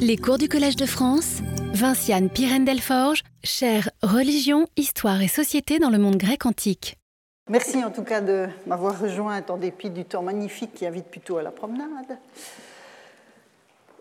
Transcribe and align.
Les 0.00 0.16
cours 0.16 0.38
du 0.38 0.48
Collège 0.48 0.76
de 0.76 0.86
France, 0.86 1.38
Vinciane 1.72 2.30
Pirène-Delforge, 2.30 3.22
chère 3.42 3.90
Religion, 4.02 4.66
Histoire 4.76 5.20
et 5.22 5.28
Société 5.28 5.78
dans 5.78 5.90
le 5.90 5.98
monde 5.98 6.16
grec 6.16 6.46
antique. 6.46 6.96
Merci 7.50 7.82
en 7.84 7.90
tout 7.90 8.04
cas 8.04 8.20
de 8.20 8.46
m'avoir 8.66 9.00
rejoint 9.00 9.42
en 9.48 9.56
dépit 9.56 9.90
du 9.90 10.04
temps 10.04 10.22
magnifique 10.22 10.74
qui 10.74 10.86
invite 10.86 11.06
plutôt 11.06 11.38
à 11.38 11.42
la 11.42 11.50
promenade. 11.50 12.18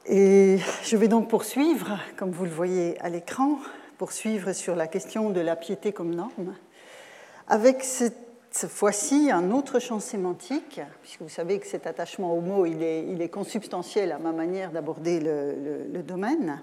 Et 0.05 0.59
je 0.83 0.97
vais 0.97 1.07
donc 1.07 1.29
poursuivre, 1.29 1.99
comme 2.15 2.31
vous 2.31 2.45
le 2.45 2.51
voyez 2.51 2.99
à 3.01 3.09
l'écran, 3.09 3.59
poursuivre 3.97 4.53
sur 4.53 4.75
la 4.75 4.87
question 4.87 5.29
de 5.29 5.41
la 5.41 5.55
piété 5.55 5.91
comme 5.91 6.13
norme, 6.13 6.55
avec 7.47 7.83
cette 7.83 8.26
fois-ci 8.51 9.29
un 9.31 9.51
autre 9.51 9.79
champ 9.79 9.99
sémantique, 9.99 10.81
puisque 11.01 11.21
vous 11.21 11.29
savez 11.29 11.59
que 11.59 11.67
cet 11.67 11.87
attachement 11.87 12.33
au 12.33 12.41
mot, 12.41 12.65
il 12.65 12.81
est, 12.81 13.29
consubstantiel 13.29 14.11
à 14.11 14.17
ma 14.17 14.31
manière 14.31 14.71
d'aborder 14.71 15.19
le, 15.19 16.01
domaine. 16.01 16.61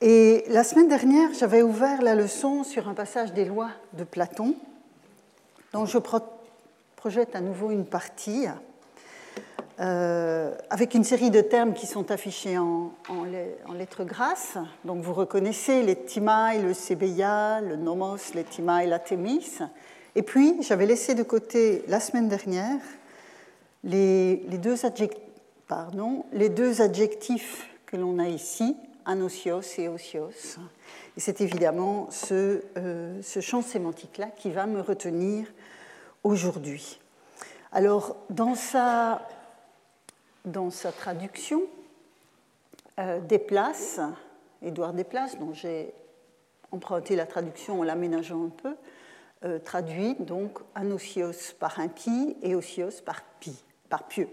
Et 0.00 0.44
la 0.48 0.62
semaine 0.62 0.88
dernière, 0.88 1.32
j'avais 1.32 1.62
ouvert 1.62 2.02
la 2.02 2.14
leçon 2.14 2.64
sur 2.64 2.88
un 2.88 2.94
passage 2.94 3.32
des 3.32 3.44
lois 3.44 3.70
de 3.94 4.04
Platon, 4.04 4.54
dont 5.72 5.86
je 5.86 5.98
projette 6.96 7.34
à 7.34 7.40
nouveau 7.40 7.70
une 7.70 7.86
partie, 7.86 8.46
euh, 9.80 10.54
avec 10.70 10.94
une 10.94 11.04
série 11.04 11.30
de 11.30 11.40
termes 11.40 11.72
qui 11.72 11.86
sont 11.86 12.10
affichés 12.10 12.58
en, 12.58 12.92
en, 13.08 13.72
lettres 13.74 14.04
grasses. 14.04 14.58
Donc 14.84 15.02
vous 15.02 15.14
reconnaissez 15.14 15.82
les 15.82 15.96
timaï, 15.96 16.62
le 16.62 16.74
sébeia, 16.74 17.60
le 17.60 17.76
nomos, 17.76 18.32
les 18.34 18.44
timaï, 18.44 18.86
la 18.86 18.98
thémis. 18.98 19.58
Et 20.16 20.22
puis, 20.22 20.56
j'avais 20.62 20.86
laissé 20.86 21.14
de 21.14 21.22
côté 21.22 21.84
la 21.88 22.00
semaine 22.00 22.26
dernière 22.26 22.80
les, 23.84 24.36
deux, 24.48 24.86
adjectifs, 24.86 25.22
que 27.84 27.98
l'on 27.98 28.18
a 28.18 28.26
ici, 28.26 28.78
anosios 29.04 29.60
et 29.76 29.88
osios. 29.88 30.56
Et 31.18 31.20
c'est 31.20 31.42
évidemment 31.42 32.08
ce, 32.10 32.62
euh, 32.78 33.20
ce 33.22 33.40
champ 33.40 33.60
sémantique-là 33.60 34.28
qui 34.28 34.50
va 34.50 34.64
me 34.64 34.80
retenir 34.80 35.46
aujourd'hui. 36.24 36.98
Alors, 37.70 38.16
dans 38.30 38.54
sa, 38.54 39.20
dans 40.46 40.70
sa 40.70 40.92
traduction, 40.92 41.60
euh, 42.98 43.20
Desplaces, 43.20 44.00
Édouard 44.62 44.94
Desplaces, 44.94 45.38
dont 45.38 45.52
j'ai 45.52 45.92
emprunté 46.72 47.16
la 47.16 47.26
traduction 47.26 47.80
en 47.80 47.82
l'aménageant 47.82 48.46
un 48.46 48.52
peu, 48.62 48.74
euh, 49.44 49.58
traduit 49.58 50.16
donc 50.18 50.60
anosios 50.74 51.52
par 51.60 51.78
impie 51.78 52.38
et 52.42 52.54
osios 52.54 53.02
par, 53.04 53.22
pi, 53.38 53.54
par 53.90 54.08
pieux. 54.08 54.28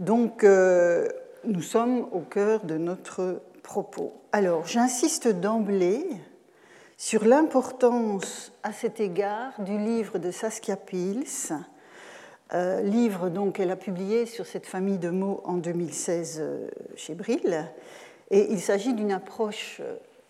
Donc 0.00 0.42
euh, 0.42 1.06
nous 1.44 1.62
sommes 1.62 2.08
au 2.10 2.22
cœur 2.22 2.64
de 2.64 2.76
notre 2.78 3.40
propos. 3.62 4.12
Alors 4.32 4.66
j'insiste 4.66 5.28
d'emblée 5.28 6.04
sur 6.96 7.24
l'importance 7.24 8.52
à 8.64 8.72
cet 8.72 8.98
égard 8.98 9.52
du 9.62 9.78
livre 9.78 10.18
de 10.18 10.32
Saskia 10.32 10.74
Pils, 10.74 11.52
euh, 12.52 12.80
livre 12.80 13.28
donc 13.28 13.54
qu'elle 13.54 13.70
a 13.70 13.76
publié 13.76 14.26
sur 14.26 14.46
cette 14.46 14.66
famille 14.66 14.98
de 14.98 15.10
mots 15.10 15.42
en 15.44 15.58
2016 15.58 16.42
chez 16.96 17.14
Brill. 17.14 17.66
Et 18.32 18.50
il 18.50 18.60
s'agit 18.60 18.94
d'une 18.94 19.12
approche 19.12 19.80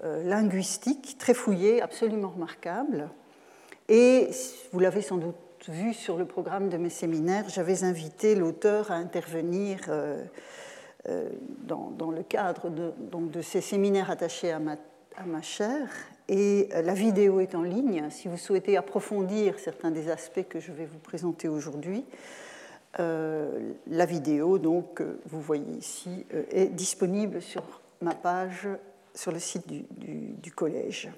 linguistique 0.05 1.17
très 1.19 1.35
fouillée, 1.35 1.83
absolument 1.83 2.29
remarquable, 2.29 3.09
et 3.89 4.29
vous 4.73 4.81
l'avez 4.81 5.03
sans 5.03 5.17
doute 5.17 5.37
vu 5.69 5.93
sur 5.95 6.17
le 6.17 6.25
programme 6.25 6.69
de 6.69 6.77
mes 6.77 6.91
séminaires, 6.91 7.49
j'avais 7.49 7.85
invité 7.85 8.35
l'auteur 8.35 8.91
à 8.91 8.95
intervenir 8.95 9.81
euh, 9.89 10.23
euh, 11.09 11.29
dans, 11.67 12.11
le 12.11 12.23
cadre 12.23 12.71
de, 12.71 12.93
donc 13.11 13.31
de 13.31 13.43
ces 13.43 13.61
séminaires 13.61 14.11
attachés 14.11 14.53
à 14.53 14.59
ma, 14.59 14.77
à 15.17 15.43
chaire. 15.43 15.89
Et 16.29 16.69
euh, 16.75 16.83
la 16.83 16.95
vidéo 16.95 17.41
est 17.41 17.55
en 17.55 17.63
ligne. 17.63 18.09
Si 18.11 18.29
vous 18.29 18.37
souhaitez 18.37 18.77
approfondir 18.77 19.59
certains 19.59 19.91
des 19.91 20.11
aspects 20.11 20.47
que 20.49 20.61
je 20.61 20.73
vais 20.73 20.87
vous 20.87 20.99
présenter 20.99 21.49
aujourd'hui, 21.49 22.05
la 22.97 24.07
vidéo, 24.07 24.59
donc, 24.59 25.03
vous 25.27 25.41
voyez 25.41 25.77
ici, 25.79 26.27
est 26.51 26.67
disponible 26.67 27.41
sur 27.41 27.63
ma 28.01 28.13
page 28.13 28.67
sur 29.15 29.31
le 29.31 29.39
site 29.39 29.69
du 29.69 30.51
collège. 30.51 31.09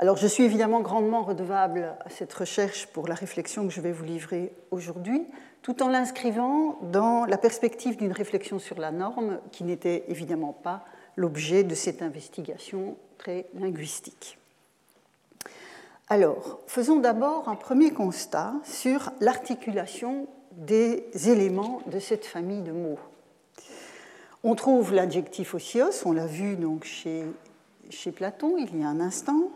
Alors 0.00 0.16
je 0.16 0.28
suis 0.28 0.44
évidemment 0.44 0.80
grandement 0.80 1.24
redevable 1.24 1.96
à 2.04 2.08
cette 2.08 2.32
recherche 2.32 2.86
pour 2.86 3.08
la 3.08 3.16
réflexion 3.16 3.66
que 3.66 3.72
je 3.72 3.80
vais 3.80 3.90
vous 3.90 4.04
livrer 4.04 4.52
aujourd'hui, 4.70 5.26
tout 5.62 5.82
en 5.82 5.88
l'inscrivant 5.88 6.78
dans 6.82 7.24
la 7.24 7.36
perspective 7.36 7.96
d'une 7.96 8.12
réflexion 8.12 8.60
sur 8.60 8.78
la 8.78 8.92
norme 8.92 9.40
qui 9.50 9.64
n'était 9.64 10.04
évidemment 10.06 10.52
pas 10.52 10.84
l'objet 11.16 11.64
de 11.64 11.74
cette 11.74 12.00
investigation 12.00 12.96
très 13.18 13.46
linguistique. 13.54 14.38
Alors, 16.08 16.60
faisons 16.68 17.00
d'abord 17.00 17.48
un 17.48 17.56
premier 17.56 17.90
constat 17.90 18.54
sur 18.62 19.10
l'articulation 19.18 20.28
des 20.52 21.08
éléments 21.28 21.82
de 21.86 21.98
cette 21.98 22.24
famille 22.24 22.62
de 22.62 22.70
mots. 22.70 23.00
On 24.44 24.54
trouve 24.54 24.94
l'adjectif 24.94 25.54
osios, 25.54 26.06
on 26.06 26.12
l'a 26.12 26.26
vu 26.26 26.54
donc 26.54 26.84
chez, 26.84 27.24
chez 27.90 28.12
Platon 28.12 28.56
il 28.58 28.78
y 28.78 28.84
a 28.84 28.88
un 28.88 29.00
instant, 29.00 29.50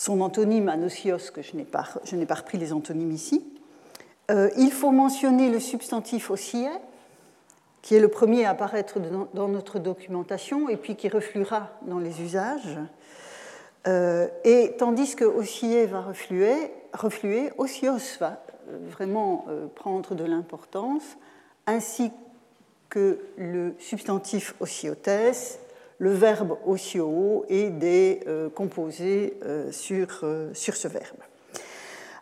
son 0.00 0.22
antonyme 0.22 0.70
anosios, 0.70 1.30
que 1.30 1.42
je 1.42 1.54
n'ai 1.54 1.64
pas, 1.64 1.84
pas, 2.26 2.34
repris 2.34 2.56
les 2.56 2.72
antonymes 2.72 3.12
ici. 3.12 3.44
Euh, 4.30 4.48
il 4.56 4.72
faut 4.72 4.92
mentionner 4.92 5.50
le 5.50 5.60
substantif 5.60 6.30
oscillet, 6.30 6.80
qui 7.82 7.96
est 7.96 8.00
le 8.00 8.08
premier 8.08 8.46
à 8.46 8.50
apparaître 8.50 8.98
dans, 9.34 9.48
notre 9.48 9.78
documentation 9.78 10.70
et 10.70 10.78
puis 10.78 10.96
qui 10.96 11.10
refluera 11.10 11.68
dans 11.82 11.98
les 11.98 12.22
usages. 12.22 12.78
Euh, 13.88 14.28
et 14.44 14.74
tandis 14.78 15.16
que 15.16 15.26
osciller 15.26 15.84
va 15.84 16.00
refluer, 16.00 16.72
refluer 16.94 17.52
osios 17.58 18.18
va 18.20 18.42
euh, 18.70 18.78
vraiment 18.90 19.44
prendre 19.74 20.14
de 20.14 20.24
l'importance, 20.24 21.18
ainsi 21.66 22.10
que 22.88 23.18
le 23.36 23.74
substantif 23.78 24.54
osiotes 24.60 25.08
le 26.00 26.12
verbe 26.12 26.56
ocio 26.66 27.44
et 27.48 27.68
des 27.68 28.20
euh, 28.26 28.48
composés 28.48 29.38
euh, 29.44 29.70
sur, 29.70 30.20
euh, 30.22 30.52
sur 30.54 30.74
ce 30.74 30.88
verbe. 30.88 31.18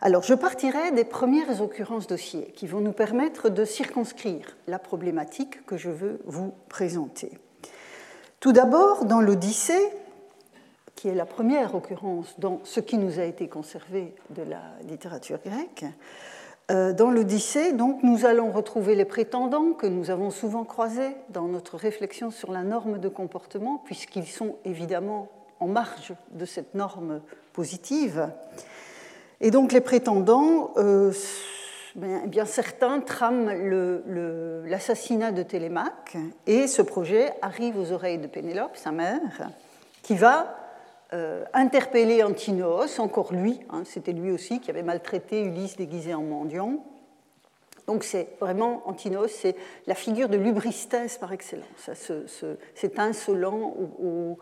Alors, 0.01 0.21
je 0.23 0.33
partirai 0.33 0.91
des 0.91 1.05
premières 1.05 1.61
occurrences 1.61 2.05
dossiers 2.05 2.53
qui 2.55 2.67
vont 2.67 2.81
nous 2.81 2.91
permettre 2.91 3.49
de 3.49 3.65
circonscrire 3.65 4.57
la 4.67 4.79
problématique 4.79 5.65
que 5.65 5.77
je 5.77 5.89
veux 5.89 6.19
vous 6.25 6.53
présenter. 6.67 7.31
Tout 8.39 8.51
d'abord, 8.51 9.05
dans 9.05 9.21
l'Odyssée, 9.21 9.89
qui 10.95 11.07
est 11.07 11.15
la 11.15 11.25
première 11.25 11.73
occurrence 11.73 12.35
dans 12.37 12.59
ce 12.65 12.81
qui 12.81 12.97
nous 12.97 13.19
a 13.19 13.23
été 13.23 13.47
conservé 13.47 14.13
de 14.31 14.43
la 14.43 14.61
littérature 14.89 15.39
grecque, 15.45 15.85
dans 16.69 17.09
l'Odyssée, 17.09 17.73
donc, 17.73 18.03
nous 18.03 18.25
allons 18.25 18.51
retrouver 18.51 18.95
les 18.95 19.05
prétendants 19.05 19.73
que 19.73 19.87
nous 19.87 20.11
avons 20.11 20.29
souvent 20.29 20.63
croisés 20.63 21.15
dans 21.29 21.47
notre 21.47 21.77
réflexion 21.77 22.29
sur 22.31 22.51
la 22.51 22.63
norme 22.63 22.99
de 22.99 23.09
comportement, 23.09 23.81
puisqu'ils 23.85 24.27
sont 24.27 24.55
évidemment 24.65 25.29
en 25.59 25.67
marge 25.67 26.13
de 26.31 26.45
cette 26.45 26.75
norme 26.75 27.21
positive. 27.53 28.29
Et 29.41 29.51
donc, 29.51 29.71
les 29.71 29.81
prétendants, 29.81 30.71
euh, 30.77 31.11
ben, 31.95 32.27
bien, 32.27 32.45
certains 32.45 32.99
trament 32.99 33.49
l'assassinat 34.65 35.31
de 35.31 35.43
Télémaque, 35.43 36.17
et 36.45 36.67
ce 36.67 36.81
projet 36.81 37.33
arrive 37.41 37.77
aux 37.77 37.91
oreilles 37.91 38.19
de 38.19 38.27
Pénélope, 38.27 38.75
sa 38.75 38.91
mère, 38.91 39.49
qui 40.03 40.15
va 40.15 40.55
euh, 41.11 41.43
interpeller 41.53 42.23
encore 42.23 43.33
lui, 43.33 43.59
hein, 43.71 43.81
c'était 43.83 44.11
lui 44.11 44.31
aussi 44.31 44.59
qui 44.59 44.69
avait 44.69 44.83
maltraité 44.83 45.41
Ulysse 45.41 45.75
déguisé 45.75 46.13
en 46.13 46.21
mendiant. 46.21 46.83
Donc 47.87 48.03
c'est 48.03 48.27
vraiment 48.39 48.83
Antinos, 48.85 49.31
c'est 49.31 49.55
la 49.87 49.95
figure 49.95 50.29
de 50.29 50.37
lubristès 50.37 51.17
par 51.17 51.33
excellence, 51.33 51.89
cet 52.75 52.99
insolent 52.99 53.75
au, 53.99 54.37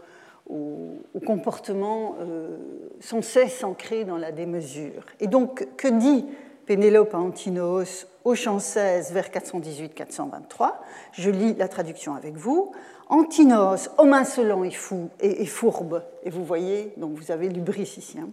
comportement 1.25 2.15
euh, 2.19 2.57
sans 2.99 3.21
cesse 3.21 3.63
ancré 3.63 4.03
dans 4.03 4.17
la 4.17 4.33
démesure. 4.33 5.05
Et 5.21 5.27
donc 5.27 5.67
que 5.77 5.87
dit 5.87 6.25
Pénélope 6.65 7.13
à 7.13 7.17
Antinos 7.17 8.07
au 8.25 8.35
champ 8.35 8.59
16 8.59 9.13
vers 9.13 9.29
418-423 9.29 10.73
Je 11.13 11.29
lis 11.29 11.53
la 11.53 11.69
traduction 11.69 12.13
avec 12.13 12.35
vous. 12.35 12.73
Antinos, 13.09 13.89
homme 13.97 14.13
insolent 14.13 14.63
et 14.63 14.71
fou 14.71 15.09
et, 15.21 15.45
fourbe, 15.45 16.03
et 16.23 16.29
vous 16.29 16.43
voyez, 16.43 16.93
donc 16.97 17.13
vous 17.13 17.31
avez 17.31 17.47
l'ubris 17.47 17.93
ici. 17.97 18.17
Hein. 18.19 18.27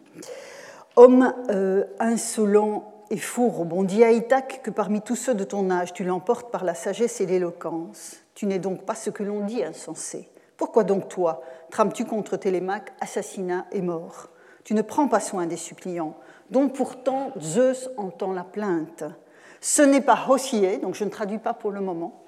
Homme 0.96 1.32
euh, 1.50 1.84
insolent 2.00 2.92
et 3.10 3.16
fourbe, 3.16 3.72
on 3.72 3.84
dit 3.84 4.02
à 4.02 4.10
Ithaque 4.10 4.62
que 4.64 4.70
parmi 4.70 5.00
tous 5.00 5.14
ceux 5.14 5.34
de 5.34 5.44
ton 5.44 5.70
âge, 5.70 5.92
tu 5.92 6.02
l'emportes 6.02 6.50
par 6.50 6.64
la 6.64 6.74
sagesse 6.74 7.20
et 7.20 7.26
l'éloquence. 7.26 8.16
Tu 8.34 8.46
n'es 8.46 8.58
donc 8.58 8.82
pas 8.82 8.96
ce 8.96 9.10
que 9.10 9.22
l'on 9.22 9.40
dit 9.40 9.62
insensé. 9.62 10.28
Pourquoi 10.56 10.82
donc 10.82 11.08
toi 11.08 11.42
trames-tu 11.70 12.04
contre 12.04 12.36
Télémaque 12.36 12.92
assassinat 13.00 13.66
et 13.70 13.80
mort? 13.80 14.28
Tu 14.64 14.74
ne 14.74 14.82
prends 14.82 15.06
pas 15.06 15.20
soin 15.20 15.46
des 15.46 15.56
suppliants, 15.56 16.16
dont 16.50 16.68
pourtant 16.68 17.30
Zeus 17.40 17.90
entend 17.96 18.32
la 18.32 18.44
plainte. 18.44 19.04
Ce 19.60 19.82
n'est 19.82 20.00
pas 20.00 20.26
Hossier, 20.28 20.78
donc 20.78 20.94
je 20.94 21.04
ne 21.04 21.10
traduis 21.10 21.38
pas 21.38 21.54
pour 21.54 21.70
le 21.70 21.80
moment, 21.80 22.24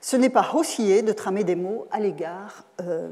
ce 0.00 0.16
n'est 0.16 0.30
pas 0.30 0.50
osciller 0.54 1.02
de 1.02 1.12
tramer 1.12 1.44
des 1.44 1.56
mots 1.56 1.86
à 1.90 2.00
l'égard, 2.00 2.64
euh, 2.80 3.10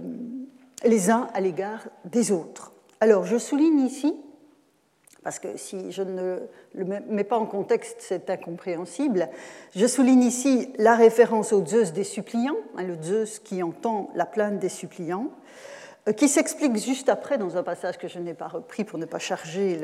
les 0.84 1.10
uns 1.10 1.28
à 1.34 1.40
l'égard 1.40 1.88
des 2.04 2.32
autres. 2.32 2.72
Alors, 3.00 3.24
je 3.24 3.36
souligne 3.38 3.80
ici, 3.80 4.16
parce 5.22 5.38
que 5.38 5.56
si 5.56 5.92
je 5.92 6.02
ne 6.02 6.38
le 6.74 6.84
mets 6.84 7.24
pas 7.24 7.36
en 7.36 7.46
contexte, 7.46 7.96
c'est 8.00 8.30
incompréhensible, 8.30 9.28
je 9.74 9.86
souligne 9.86 10.22
ici 10.22 10.72
la 10.78 10.94
référence 10.94 11.52
au 11.52 11.64
Zeus 11.64 11.92
des 11.92 12.04
suppliants, 12.04 12.56
hein, 12.76 12.84
le 12.84 13.00
Zeus 13.02 13.38
qui 13.38 13.62
entend 13.62 14.10
la 14.14 14.26
plainte 14.26 14.58
des 14.58 14.68
suppliants, 14.68 15.30
euh, 16.08 16.12
qui 16.12 16.28
s'explique 16.28 16.76
juste 16.76 17.08
après 17.08 17.36
dans 17.36 17.56
un 17.56 17.62
passage 17.62 17.98
que 17.98 18.08
je 18.08 18.18
n'ai 18.18 18.34
pas 18.34 18.48
repris 18.48 18.84
pour 18.84 18.98
ne 18.98 19.04
pas 19.04 19.18
charger 19.18 19.78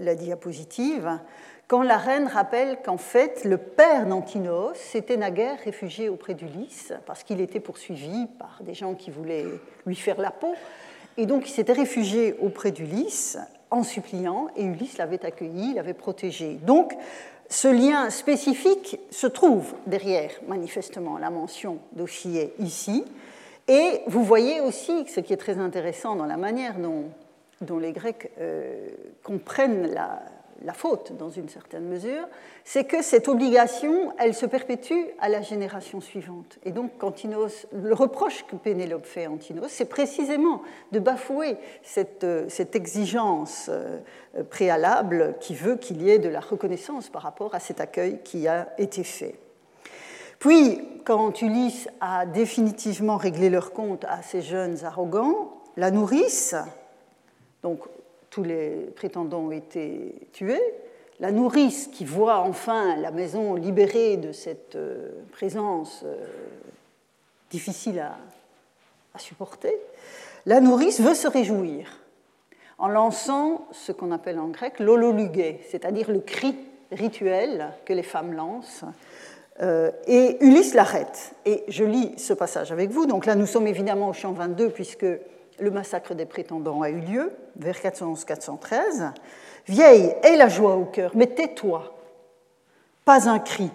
la 0.00 0.14
diapositive, 0.14 1.18
quand 1.68 1.82
la 1.82 1.98
reine 1.98 2.26
rappelle 2.26 2.78
qu'en 2.82 2.96
fait 2.96 3.44
le 3.44 3.58
père 3.58 4.06
d'Antinos 4.06 4.74
s'était 4.74 5.18
naguère 5.18 5.58
réfugié 5.62 6.08
auprès 6.08 6.32
d'Ulysse 6.32 6.94
parce 7.06 7.22
qu'il 7.22 7.42
était 7.42 7.60
poursuivi 7.60 8.26
par 8.38 8.60
des 8.62 8.72
gens 8.72 8.94
qui 8.94 9.10
voulaient 9.10 9.44
lui 9.86 9.94
faire 9.94 10.18
la 10.18 10.30
peau, 10.30 10.54
et 11.18 11.26
donc 11.26 11.46
il 11.46 11.52
s'était 11.52 11.74
réfugié 11.74 12.34
auprès 12.40 12.72
d'Ulysse 12.72 13.38
en 13.70 13.82
suppliant, 13.82 14.48
et 14.56 14.64
Ulysse 14.64 14.96
l'avait 14.96 15.24
accueilli, 15.26 15.74
l'avait 15.74 15.92
protégé. 15.92 16.54
Donc 16.62 16.94
ce 17.50 17.68
lien 17.68 18.08
spécifique 18.08 18.98
se 19.10 19.26
trouve 19.26 19.74
derrière 19.86 20.30
manifestement 20.48 21.18
la 21.18 21.28
mention 21.28 21.80
d'Ossier 21.92 22.54
ici, 22.60 23.04
et 23.68 24.00
vous 24.06 24.24
voyez 24.24 24.62
aussi 24.62 25.06
ce 25.06 25.20
qui 25.20 25.34
est 25.34 25.38
très 25.38 25.58
intéressant 25.58 26.16
dans 26.16 26.24
la 26.24 26.38
manière 26.38 26.76
dont, 26.78 27.78
les 27.78 27.92
Grecs 27.92 28.30
euh, 28.40 28.88
comprennent 29.22 29.92
la, 29.92 30.22
faute 30.72 31.16
dans 31.16 31.30
une 31.30 31.48
certaine 31.48 31.84
mesure, 31.84 32.26
c'est 32.64 32.84
que 32.84 33.02
cette 33.02 33.28
obligation, 33.28 34.12
elle 34.18 34.34
se 34.34 34.46
perpétue 34.46 35.06
à 35.20 35.28
la 35.28 35.40
génération 35.40 36.00
suivante. 36.00 36.58
Et 36.64 36.72
donc, 36.72 36.92
le 37.72 37.94
reproche 37.94 38.44
que 38.46 38.56
Pénélope 38.56 39.06
fait 39.06 39.26
à 39.26 39.30
Antinos, 39.30 39.70
c'est 39.70 39.88
précisément 39.88 40.62
de 40.92 40.98
bafouer 40.98 41.56
cette, 41.82 42.24
euh, 42.24 42.48
exigence 42.74 43.68
euh, 43.68 43.98
préalable 44.50 45.36
qui 45.40 45.54
veut 45.54 45.76
qu'il 45.76 46.02
y 46.02 46.10
ait 46.10 46.18
de 46.18 46.28
la 46.28 46.40
reconnaissance 46.40 47.08
par 47.08 47.22
rapport 47.22 47.54
à 47.54 47.60
cet 47.60 47.80
accueil 47.80 48.20
qui 48.22 48.46
a 48.48 48.68
été 48.78 49.04
fait. 49.04 49.34
Puis, 50.38 50.80
quand 51.04 51.40
Ulysse 51.42 51.88
a 52.00 52.26
définitivement 52.26 53.16
réglé 53.16 53.50
leur 53.50 53.72
compte 53.72 54.04
à 54.04 54.22
ces 54.22 54.42
jeunes 54.42 54.84
arrogants, 54.84 55.52
la 55.76 55.90
nourrice, 55.90 56.54
donc 57.62 57.80
tous 58.38 58.44
les 58.44 58.92
prétendants 58.94 59.46
ont 59.46 59.50
été 59.50 60.14
tués, 60.32 60.62
la 61.18 61.32
nourrice 61.32 61.88
qui 61.88 62.04
voit 62.04 62.38
enfin 62.38 62.94
la 62.94 63.10
maison 63.10 63.56
libérée 63.56 64.16
de 64.16 64.30
cette 64.30 64.76
euh, 64.76 65.10
présence 65.32 66.02
euh, 66.04 66.14
difficile 67.50 67.98
à, 67.98 68.16
supporter, 69.18 69.74
la 70.46 70.60
nourrice 70.60 71.00
veut 71.00 71.14
se 71.14 71.26
réjouir 71.26 71.98
en 72.78 72.86
lançant 72.86 73.66
ce 73.72 73.90
qu'on 73.90 74.12
appelle 74.12 74.38
en 74.38 74.46
grec 74.46 74.78
l'ololugé, 74.78 75.60
c'est-à-dire 75.68 76.08
le 76.12 76.20
cri 76.20 76.54
rituel 76.92 77.72
que 77.86 77.92
les 77.92 78.04
femmes 78.04 78.34
lancent 78.34 78.84
euh, 79.60 79.90
et 80.06 80.36
Ulysse 80.40 80.74
l'arrête. 80.74 81.34
Et 81.44 81.64
je 81.66 81.82
lis 81.82 82.16
ce 82.16 82.32
passage 82.32 82.70
avec 82.70 82.90
vous. 82.90 83.06
Donc 83.06 83.26
là, 83.26 83.34
nous 83.34 83.46
sommes 83.46 83.66
évidemment 83.66 84.10
au 84.10 84.12
champ 84.12 84.30
22, 84.30 84.70
puisque 84.70 85.06
le 85.60 85.70
massacre 85.70 86.14
des 86.14 86.26
prétendants 86.26 86.82
a 86.82 86.90
eu 86.90 87.00
lieu, 87.00 87.32
vers 87.56 87.76
411-413. 87.76 89.12
Vieille, 89.66 90.14
aie 90.22 90.36
la 90.36 90.48
joie 90.48 90.76
au 90.76 90.84
cœur, 90.84 91.12
mais 91.14 91.26
tais-toi. 91.26 91.94
Pas 93.04 93.28
un 93.28 93.38
cri. 93.38 93.70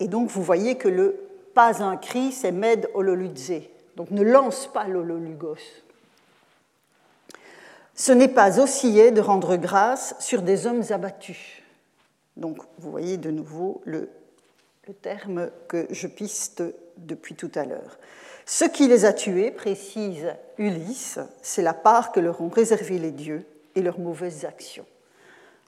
Et 0.00 0.08
donc, 0.08 0.30
vous 0.30 0.42
voyez 0.42 0.76
que 0.76 0.88
le 0.88 1.24
pas 1.54 1.82
un 1.82 1.96
cri, 1.96 2.32
c'est 2.32 2.52
med 2.52 2.88
ololudze. 2.94 3.62
Donc, 3.96 4.10
ne 4.10 4.22
lance 4.22 4.68
pas 4.72 4.86
l'ololugos. 4.86 5.56
Ce 7.94 8.12
n'est 8.12 8.28
pas 8.28 8.60
osciller 8.60 9.10
de 9.10 9.20
rendre 9.20 9.56
grâce 9.56 10.14
sur 10.20 10.42
des 10.42 10.66
hommes 10.66 10.84
abattus. 10.90 11.62
Donc, 12.36 12.58
vous 12.78 12.90
voyez 12.92 13.16
de 13.16 13.32
nouveau 13.32 13.82
le 13.84 14.08
le 14.88 14.94
terme 14.94 15.50
que 15.68 15.86
je 15.90 16.06
piste 16.06 16.62
depuis 16.96 17.34
tout 17.34 17.50
à 17.54 17.66
l'heure. 17.66 17.98
Ce 18.50 18.64
qui 18.64 18.88
les 18.88 19.04
a 19.04 19.12
tués, 19.12 19.50
précise 19.50 20.32
Ulysse, 20.56 21.18
c'est 21.42 21.60
la 21.60 21.74
part 21.74 22.12
que 22.12 22.18
leur 22.18 22.40
ont 22.40 22.48
réservée 22.48 22.98
les 22.98 23.10
dieux 23.10 23.44
et 23.74 23.82
leurs 23.82 23.98
mauvaises 23.98 24.46
actions. 24.46 24.86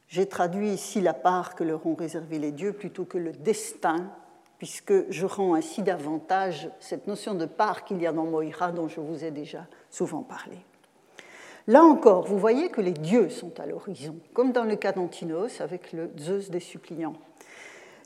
J'ai 0.08 0.24
traduit 0.24 0.70
ici 0.70 1.02
la 1.02 1.12
part 1.12 1.54
que 1.54 1.62
leur 1.62 1.86
ont 1.86 1.94
réservée 1.94 2.38
les 2.38 2.52
dieux 2.52 2.72
plutôt 2.72 3.04
que 3.04 3.18
le 3.18 3.32
destin, 3.32 4.10
puisque 4.56 4.94
je 5.10 5.26
rends 5.26 5.52
ainsi 5.52 5.82
davantage 5.82 6.70
cette 6.80 7.06
notion 7.06 7.34
de 7.34 7.44
part 7.44 7.84
qu'il 7.84 8.00
y 8.00 8.06
a 8.06 8.12
dans 8.12 8.24
Moïra 8.24 8.72
dont 8.72 8.88
je 8.88 9.00
vous 9.00 9.26
ai 9.26 9.30
déjà 9.30 9.66
souvent 9.90 10.22
parlé. 10.22 10.56
Là 11.66 11.82
encore, 11.82 12.24
vous 12.24 12.38
voyez 12.38 12.70
que 12.70 12.80
les 12.80 12.94
dieux 12.94 13.28
sont 13.28 13.60
à 13.60 13.66
l'horizon, 13.66 14.16
comme 14.32 14.52
dans 14.52 14.64
le 14.64 14.76
cas 14.76 14.92
d'Antinos 14.92 15.60
avec 15.60 15.92
le 15.92 16.10
Zeus 16.18 16.48
des 16.48 16.60
suppliants. 16.60 17.16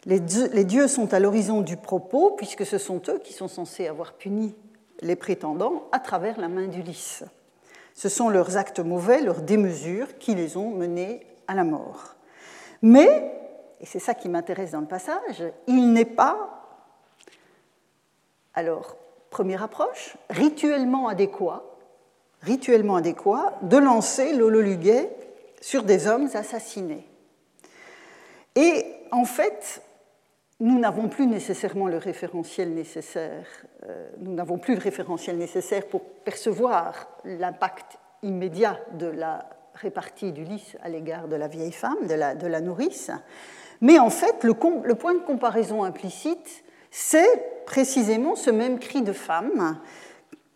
Les 0.06 0.20
dieux 0.20 0.88
sont 0.88 1.14
à 1.14 1.20
l'horizon 1.20 1.62
du 1.62 1.76
propos, 1.76 2.32
puisque 2.32 2.66
ce 2.66 2.78
sont 2.78 3.00
eux 3.08 3.18
qui 3.18 3.32
sont 3.32 3.48
censés 3.48 3.88
avoir 3.88 4.12
puni 4.12 4.54
les 5.00 5.16
prétendants 5.16 5.84
à 5.92 5.98
travers 5.98 6.38
la 6.38 6.48
main 6.48 6.66
d'Ulysse. 6.66 7.24
Ce 7.94 8.08
sont 8.08 8.28
leurs 8.28 8.56
actes 8.56 8.80
mauvais, 8.80 9.20
leurs 9.22 9.40
démesures, 9.40 10.18
qui 10.18 10.34
les 10.34 10.56
ont 10.56 10.70
menés 10.70 11.26
à 11.46 11.54
la 11.54 11.64
mort. 11.64 12.16
Mais, 12.82 13.32
et 13.80 13.86
c'est 13.86 13.98
ça 13.98 14.14
qui 14.14 14.28
m'intéresse 14.28 14.72
dans 14.72 14.80
le 14.80 14.86
passage, 14.86 15.42
il 15.66 15.92
n'est 15.92 16.04
pas, 16.04 16.78
alors, 18.54 18.96
première 19.30 19.62
approche, 19.62 20.16
rituellement 20.28 21.08
adéquat, 21.08 21.64
rituellement 22.42 22.96
adéquat 22.96 23.58
de 23.62 23.78
lancer 23.78 24.34
l'hololuguet 24.34 25.10
sur 25.60 25.82
des 25.82 26.06
hommes 26.06 26.28
assassinés. 26.34 27.06
Et 28.54 28.84
en 29.10 29.24
fait, 29.24 29.82
nous 30.64 30.78
n'avons 30.78 31.08
plus 31.08 31.26
nécessairement 31.26 31.88
le 31.88 31.98
référentiel 31.98 32.72
nécessaire, 32.72 33.46
euh, 33.86 34.08
nous 34.18 34.32
n'avons 34.32 34.56
plus 34.56 34.74
le 34.74 34.80
référentiel 34.80 35.36
nécessaire 35.36 35.86
pour 35.86 36.00
percevoir 36.00 37.06
l'impact 37.22 37.98
immédiat 38.22 38.80
de 38.94 39.06
la 39.06 39.46
répartie 39.74 40.32
d'Ulysse 40.32 40.78
à 40.82 40.88
l'égard 40.88 41.28
de 41.28 41.36
la 41.36 41.48
vieille 41.48 41.70
femme, 41.70 42.06
de 42.06 42.14
la, 42.14 42.60
nourrice. 42.62 43.10
Mais 43.82 43.98
en 43.98 44.08
fait, 44.08 44.42
le, 44.42 44.54
le 44.84 44.94
point 44.94 45.12
de 45.12 45.18
comparaison 45.18 45.84
implicite, 45.84 46.64
c'est 46.90 47.64
précisément 47.66 48.34
ce 48.34 48.48
même 48.48 48.78
cri 48.78 49.02
de 49.02 49.12
femme 49.12 49.78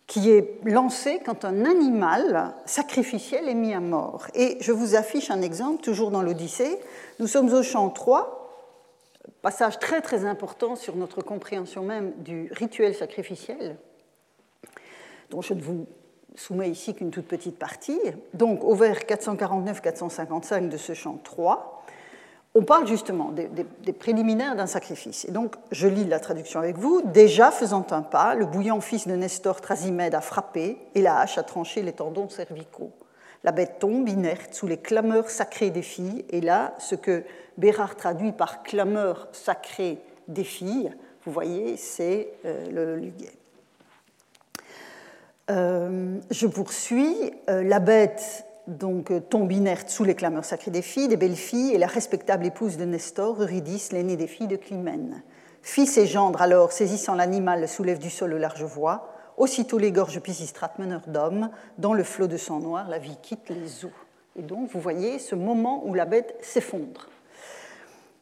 qui 0.07 0.31
est 0.31 0.59
lancé 0.65 1.19
quand 1.23 1.45
un 1.45 1.65
animal 1.65 2.55
sacrificiel 2.65 3.47
est 3.47 3.53
mis 3.53 3.75
à 3.75 3.79
mort. 3.79 4.25
Et 4.33 4.57
je 4.59 4.71
vous 4.71 4.95
affiche 4.95 5.29
un 5.29 5.43
exemple, 5.43 5.83
toujours 5.83 6.09
dans 6.09 6.23
l'Odyssée. 6.23 6.79
Nous 7.19 7.27
sommes 7.27 7.53
au 7.53 7.61
chant 7.61 7.89
3, 7.89 8.38
passage 9.41 9.79
très 9.79 10.01
très 10.01 10.25
important 10.25 10.75
sur 10.75 10.95
notre 10.95 11.21
compréhension 11.21 11.83
même 11.83 12.13
du 12.19 12.49
rituel 12.51 12.95
sacrificiel, 12.95 13.77
dont 15.29 15.41
je 15.41 15.53
ne 15.53 15.61
vous 15.61 15.87
soumets 16.35 16.69
ici 16.69 16.95
qu'une 16.95 17.11
toute 17.11 17.27
petite 17.27 17.57
partie. 17.57 17.99
Donc 18.33 18.63
au 18.63 18.75
vers 18.75 18.99
449-455 18.99 20.69
de 20.69 20.77
ce 20.77 20.93
chant 20.93 21.19
3, 21.23 21.83
on 22.55 22.63
parle 22.63 22.87
justement 22.87 23.31
des, 23.31 23.93
préliminaires 23.93 24.55
d'un 24.55 24.65
sacrifice. 24.65 25.25
Et 25.25 25.31
donc 25.31 25.55
je 25.71 25.87
lis 25.87 26.05
la 26.05 26.19
traduction 26.19 26.59
avec 26.59 26.77
vous. 26.77 27.01
Déjà 27.05 27.51
faisant 27.51 27.85
un 27.91 28.01
pas, 28.01 28.33
le 28.35 28.45
bouillant 28.45 28.81
fils 28.81 29.07
de 29.07 29.15
Nestor 29.15 29.61
Trasimède 29.61 30.15
a 30.15 30.21
frappé 30.21 30.77
et 30.95 31.01
la 31.01 31.19
hache 31.19 31.37
a 31.37 31.43
tranché 31.43 31.81
les 31.81 31.93
tendons 31.93 32.29
cervicaux. 32.29 32.91
La 33.43 33.51
bête 33.51 33.79
tombe 33.79 34.07
inerte 34.09 34.53
sous 34.53 34.67
les 34.67 34.77
clameurs 34.77 35.29
sacrées 35.29 35.69
des 35.69 35.81
filles. 35.81 36.25
Et 36.29 36.41
là, 36.41 36.75
ce 36.79 36.95
que 36.95 37.23
Bérard 37.57 37.95
traduit 37.95 38.31
par 38.31 38.63
clameurs 38.63 39.27
sacrées 39.31 39.99
des 40.27 40.43
filles, 40.43 40.91
vous 41.25 41.31
voyez, 41.31 41.77
c'est 41.77 42.29
euh, 42.45 42.69
le 42.71 42.95
Luguet. 42.97 43.31
Euh, 45.49 46.17
je 46.29 46.47
poursuis. 46.47 47.33
Euh, 47.49 47.63
la 47.63 47.79
bête 47.79 48.45
donc 48.67 49.11
tombe 49.29 49.51
inerte 49.51 49.89
sous 49.89 50.03
les 50.03 50.15
clameurs 50.15 50.45
sacrées 50.45 50.71
des 50.71 50.81
filles, 50.81 51.07
des 51.07 51.17
belles 51.17 51.35
filles, 51.35 51.73
et 51.73 51.77
la 51.77 51.87
respectable 51.87 52.45
épouse 52.45 52.77
de 52.77 52.85
Nestor, 52.85 53.41
Eurydice, 53.41 53.91
l'aînée 53.91 54.15
des 54.15 54.27
filles 54.27 54.47
de 54.47 54.55
Clymène. 54.55 55.23
Fils 55.61 55.97
et 55.97 56.05
gendre, 56.05 56.41
alors, 56.41 56.71
saisissant 56.71 57.15
l'animal, 57.15 57.67
soulève 57.67 57.99
du 57.99 58.09
sol 58.09 58.33
aux 58.33 58.37
larges 58.37 58.63
voix. 58.63 59.18
Aussitôt 59.39 59.77
les 59.77 59.93
gorges 59.93 60.19
Pisistrate, 60.19 60.77
meneur 60.79 61.01
d'hommes, 61.07 61.49
dans 61.77 61.93
le 61.93 62.03
flot 62.03 62.27
de 62.27 62.35
sang 62.35 62.59
noir, 62.59 62.89
la 62.89 62.99
vie 62.99 63.17
quitte 63.21 63.47
les 63.49 63.85
eaux. 63.85 63.91
Et 64.35 64.41
donc, 64.41 64.69
vous 64.69 64.81
voyez 64.81 65.17
ce 65.17 65.33
moment 65.33 65.81
où 65.85 65.93
la 65.93 66.03
bête 66.03 66.35
s'effondre. 66.41 67.07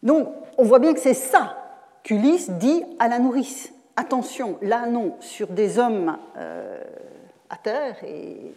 Donc, 0.04 0.30
on 0.60 0.64
voit 0.64 0.78
bien 0.78 0.94
que 0.94 1.00
c'est 1.00 1.16
ça 1.16 1.58
qu'Ulysse 2.04 2.52
dit 2.52 2.84
à 3.00 3.08
la 3.08 3.18
nourrice. 3.18 3.74
Attention, 3.96 4.60
là 4.62 4.86
non, 4.86 5.16
sur 5.20 5.48
des 5.48 5.80
hommes 5.80 6.20
euh, 6.38 6.84
à 7.50 7.58
terre 7.58 7.98
et, 8.04 8.54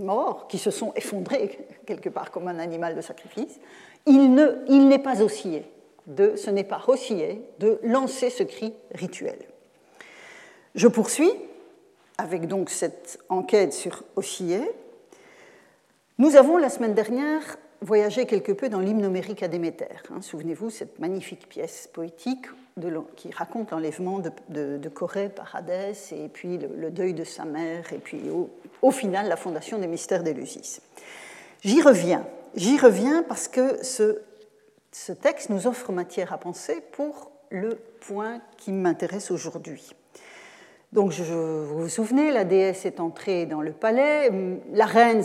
morts, 0.00 0.48
qui 0.48 0.58
se 0.58 0.72
sont 0.72 0.92
effondrés 0.96 1.68
quelque 1.86 2.08
part 2.08 2.32
comme 2.32 2.48
un 2.48 2.58
animal 2.58 2.96
de 2.96 3.02
sacrifice, 3.02 3.60
il 4.04 4.34
n'est 4.34 4.98
pas 4.98 5.22
oscillé, 5.22 5.64
de, 6.08 6.34
ce 6.34 6.50
n'est 6.50 6.64
pas 6.64 6.82
oscillé 6.88 7.40
de 7.60 7.78
lancer 7.84 8.30
ce 8.30 8.42
cri 8.42 8.74
rituel. 8.92 9.38
Je 10.74 10.88
poursuis 10.88 11.30
avec 12.18 12.46
donc 12.46 12.70
cette 12.70 13.18
enquête 13.28 13.72
sur 13.72 14.04
Oscillé. 14.16 14.60
Nous 16.18 16.36
avons 16.36 16.56
la 16.56 16.70
semaine 16.70 16.94
dernière 16.94 17.56
voyagé 17.80 18.24
quelque 18.26 18.52
peu 18.52 18.68
dans 18.68 18.80
l'hymne 18.80 19.04
homérique 19.04 19.42
à 19.42 19.48
Déméter. 19.48 19.86
Hein. 20.10 20.22
Souvenez-vous, 20.22 20.70
cette 20.70 20.98
magnifique 20.98 21.48
pièce 21.48 21.88
poétique 21.92 22.46
qui 23.16 23.30
raconte 23.30 23.70
l'enlèvement 23.70 24.20
de, 24.48 24.88
Corée 24.88 25.28
par 25.28 25.54
Hadès 25.54 26.12
et 26.12 26.28
puis 26.28 26.58
le, 26.58 26.90
deuil 26.90 27.14
de 27.14 27.24
sa 27.24 27.44
mère 27.44 27.92
et 27.92 27.98
puis 27.98 28.22
au, 28.82 28.90
final 28.90 29.28
la 29.28 29.36
fondation 29.36 29.78
des 29.78 29.86
mystères 29.86 30.22
d'Éleusis. 30.22 30.80
J'y 31.62 31.82
reviens. 31.82 32.26
J'y 32.54 32.78
reviens 32.78 33.22
parce 33.22 33.48
que 33.48 33.82
ce, 33.84 34.20
ce 34.92 35.12
texte 35.12 35.50
nous 35.50 35.66
offre 35.66 35.92
matière 35.92 36.32
à 36.32 36.38
penser 36.38 36.82
pour 36.92 37.30
le 37.50 37.78
point 38.00 38.40
qui 38.56 38.72
m'intéresse 38.72 39.30
aujourd'hui. 39.30 39.94
Donc, 40.94 41.10
je, 41.10 41.24
vous 41.24 41.80
vous 41.80 41.88
souvenez, 41.88 42.30
la 42.30 42.44
déesse 42.44 42.86
est 42.86 43.00
entrée 43.00 43.46
dans 43.46 43.62
le 43.62 43.72
palais. 43.72 44.30
La 44.72 44.86
reine 44.86 45.24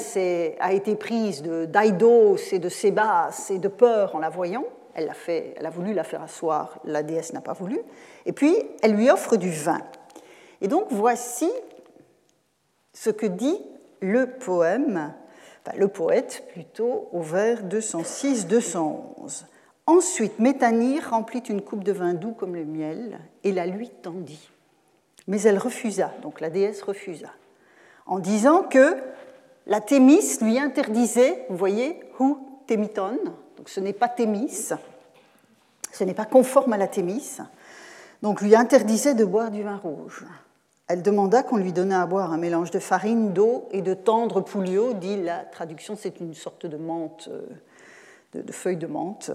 a 0.60 0.74
été 0.74 0.96
prise 0.96 1.44
d'Aïdos 1.44 2.38
et 2.52 2.58
de 2.58 2.70
Sébas 2.70 3.52
et 3.52 3.60
de 3.60 3.68
peur 3.68 4.16
en 4.16 4.20
la 4.20 4.30
voyant. 4.30 4.66
Elle 4.96 5.08
a, 5.08 5.14
fait, 5.14 5.54
elle 5.58 5.68
a 5.68 5.70
voulu 5.70 5.94
la 5.94 6.04
faire 6.04 6.24
asseoir, 6.24 6.80
la 6.86 7.04
déesse 7.04 7.34
n'a 7.34 7.42
pas 7.42 7.54
voulu. 7.54 7.80
Et 8.26 8.32
puis, 8.32 8.56
elle 8.82 8.96
lui 8.96 9.12
offre 9.12 9.38
du 9.38 9.52
vin. 9.52 9.80
Et 10.60 10.68
donc, 10.68 10.88
voici 10.90 11.52
ce 12.92 13.12
que 13.12 13.28
dit 13.28 13.62
le 14.02 14.26
poème, 14.26 15.14
enfin, 15.64 15.78
le 15.78 15.88
poète 15.88 16.46
plutôt, 16.52 17.10
au 17.12 17.22
vers 17.22 17.62
206-211. 17.62 19.44
Ensuite, 19.86 20.40
Métanire 20.40 21.12
remplit 21.12 21.42
une 21.42 21.62
coupe 21.62 21.84
de 21.84 21.92
vin 21.92 22.16
doux 22.16 22.34
comme 22.34 22.56
le 22.56 22.66
miel 22.66 23.20
et 23.44 23.52
la 23.52 23.68
lui 23.68 23.90
tendit 23.90 24.50
mais 25.30 25.44
elle 25.44 25.60
refusa, 25.60 26.12
donc 26.24 26.42
la 26.42 26.50
déesse 26.50 26.82
refusa, 26.82 27.30
en 28.08 28.18
disant 28.18 28.64
que 28.64 28.98
la 29.68 29.80
Thémis 29.80 30.40
lui 30.42 30.58
interdisait, 30.58 31.46
vous 31.50 31.56
voyez, 31.56 32.00
hu 32.20 32.34
Thémiton, 32.66 33.20
donc 33.56 33.70
ce 33.70 33.80
n'est 33.80 33.94
pas 33.94 34.10
Thémis, 34.10 34.72
ce 35.94 36.04
n'est 36.04 36.16
pas 36.16 36.26
conforme 36.26 36.74
à 36.74 36.78
la 36.78 36.88
Thémis, 36.88 37.38
donc 38.24 38.42
lui 38.42 38.56
interdisait 38.56 39.14
de 39.14 39.24
boire 39.24 39.52
du 39.52 39.62
vin 39.62 39.78
rouge. 39.78 40.26
Elle 40.88 41.04
demanda 41.04 41.44
qu'on 41.44 41.58
lui 41.58 41.74
donnât 41.74 42.02
à 42.02 42.08
boire 42.08 42.34
un 42.34 42.40
mélange 42.40 42.72
de 42.72 42.80
farine, 42.80 43.32
d'eau 43.32 43.70
et 43.72 43.84
de 43.84 43.94
tendre 43.94 44.42
poulio, 44.42 44.94
dit 44.94 45.22
la 45.22 45.44
traduction, 45.44 45.96
c'est 45.96 46.20
une 46.20 46.34
sorte 46.34 46.66
de 46.66 46.78
menthe, 46.78 47.30
euh, 47.32 48.42
de, 48.42 48.52
feuilles 48.52 48.78
de 48.78 48.88
menthe. 48.88 49.30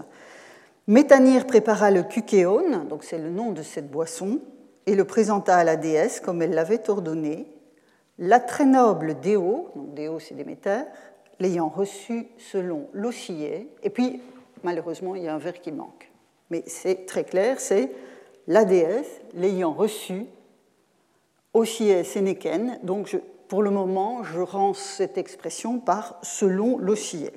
Métanire 0.87 1.47
prépara 1.47 1.89
le 1.89 2.03
kukéon, 2.03 2.83
donc 2.83 3.05
c'est 3.05 3.17
le 3.17 3.29
nom 3.29 3.53
de 3.53 3.63
cette 3.63 3.89
boisson, 3.89 4.41
et 4.85 4.95
le 4.95 5.05
présenta 5.05 5.55
à 5.55 5.63
la 5.63 5.75
déesse 5.75 6.19
comme 6.19 6.41
elle 6.41 6.53
l'avait 6.53 6.89
ordonné. 6.89 7.47
La 8.17 8.39
très 8.39 8.65
noble 8.65 9.19
Déo, 9.19 9.69
donc 9.75 9.93
Déo 9.93 10.19
c'est 10.19 10.35
Déméter, 10.35 10.83
l'ayant 11.39 11.69
reçu 11.69 12.27
selon 12.37 12.87
l'Ossier, 12.93 13.69
et 13.83 13.89
puis 13.89 14.21
malheureusement 14.63 15.15
il 15.15 15.23
y 15.23 15.27
a 15.27 15.35
un 15.35 15.39
vers 15.39 15.59
qui 15.59 15.71
manque. 15.71 16.11
Mais 16.49 16.63
c'est 16.67 17.05
très 17.05 17.23
clair, 17.23 17.59
c'est 17.59 17.91
la 18.47 18.63
déesse 18.63 19.21
l'ayant 19.33 19.73
reçu, 19.73 20.25
Ossier 21.53 22.03
Sénéken, 22.03 22.79
donc 22.83 23.17
pour 23.47 23.63
le 23.63 23.71
moment 23.71 24.23
je 24.23 24.39
rends 24.39 24.73
cette 24.73 25.17
expression 25.17 25.79
par 25.79 26.19
selon 26.21 26.77
l'Ossier. 26.77 27.31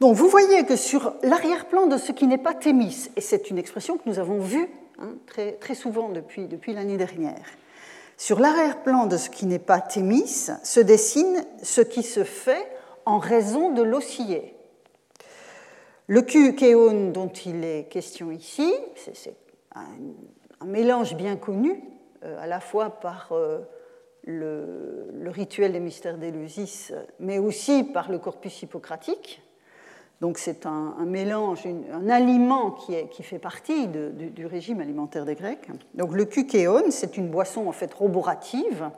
Donc 0.00 0.14
vous 0.14 0.28
voyez 0.28 0.64
que 0.64 0.76
sur 0.76 1.14
l'arrière-plan 1.22 1.86
de 1.86 1.96
ce 1.96 2.12
qui 2.12 2.26
n'est 2.26 2.38
pas 2.38 2.54
Thémis, 2.54 3.10
et 3.16 3.20
c'est 3.20 3.50
une 3.50 3.58
expression 3.58 3.98
que 3.98 4.08
nous 4.08 4.18
avons 4.18 4.38
vue 4.38 4.68
Hein, 5.00 5.14
très, 5.26 5.74
souvent 5.74 6.08
depuis, 6.08 6.72
l'année 6.72 6.96
dernière. 6.96 7.44
Sur 8.16 8.40
l'arrière-plan 8.40 9.06
de 9.06 9.16
ce 9.16 9.30
qui 9.30 9.46
n'est 9.46 9.60
pas 9.60 9.80
Thémis 9.80 10.50
se 10.64 10.80
dessine 10.80 11.44
ce 11.62 11.80
qui 11.80 12.02
se 12.02 12.24
fait 12.24 12.66
en 13.06 13.18
raison 13.18 13.72
de 13.72 13.82
l'oscillé. 13.82 14.56
Le 16.08 16.22
Kukéon 16.22 17.10
dont 17.12 17.28
il 17.28 17.64
est 17.64 17.84
question 17.88 18.32
ici, 18.32 18.74
c'est 19.14 19.36
un, 19.74 19.86
mélange 20.66 21.14
bien 21.14 21.36
connu, 21.36 21.80
euh, 22.24 22.42
à 22.42 22.48
la 22.48 22.58
fois 22.58 22.90
par 22.98 23.28
euh, 23.30 23.60
le, 24.24 25.10
le, 25.12 25.30
rituel 25.30 25.72
des 25.72 25.80
mystères 25.80 26.18
d'Éleusis, 26.18 26.92
mais 27.20 27.38
aussi 27.38 27.84
par 27.84 28.10
le 28.10 28.18
corpus 28.18 28.62
hippocratique, 28.62 29.42
donc 30.20 30.38
c'est 30.38 30.66
un, 30.66 30.94
mélange, 31.06 31.60
un 31.92 32.08
aliment 32.08 32.72
qui, 32.72 33.22
fait 33.22 33.38
partie 33.38 33.86
du, 33.86 34.46
régime 34.46 34.80
alimentaire 34.80 35.24
des 35.24 35.36
Grecs. 35.36 35.68
Donc 35.94 36.12
le 36.12 36.24
kukéon, 36.24 36.90
c'est 36.90 37.16
une 37.16 37.28
boisson 37.28 37.68
en 37.68 37.72
fait 37.72 37.92
roborative 37.94 38.90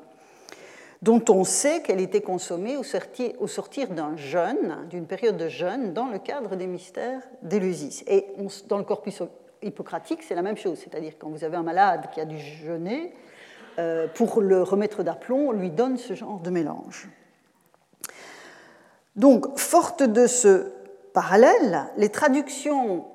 dont 1.02 1.22
on 1.28 1.44
sait 1.44 1.80
qu'elle 1.82 2.00
était 2.00 2.20
consommée 2.20 2.76
au 2.76 2.82
sortir, 2.82 3.32
au 3.38 3.46
sortir 3.46 3.88
d'un 3.88 4.16
jeûne, 4.16 4.86
d'une 4.90 5.06
période 5.06 5.36
de 5.36 5.48
jeûne, 5.48 5.92
dans 5.94 6.08
le 6.08 6.18
cadre 6.18 6.56
des 6.56 6.66
mystères 6.66 7.22
d'Éleusis. 7.42 8.04
Et 8.06 8.26
dans 8.68 8.76
le 8.76 8.84
corpus 8.84 9.22
hippocratique, 9.62 10.22
c'est 10.22 10.34
la 10.34 10.42
même 10.42 10.58
chose, 10.58 10.78
c'est-à-dire 10.78 11.14
quand 11.18 11.28
vous 11.28 11.42
avez 11.42 11.56
un 11.56 11.62
malade 11.62 12.08
qui 12.12 12.20
a 12.20 12.26
dû 12.26 12.38
jeûner, 12.38 13.14
euh, 13.78 14.08
pour 14.14 14.42
le 14.42 14.62
remettre 14.62 15.02
d'aplomb, 15.02 15.48
on 15.48 15.52
lui 15.52 15.70
donne 15.70 15.96
ce 15.96 16.14
genre 16.14 16.40
de 16.40 16.50
mélange. 16.50 17.08
Donc, 19.16 19.58
forte 19.58 20.02
de 20.02 20.26
ce 20.26 20.72
parallèle, 21.12 21.86
les 21.96 22.08
traductions 22.08 23.06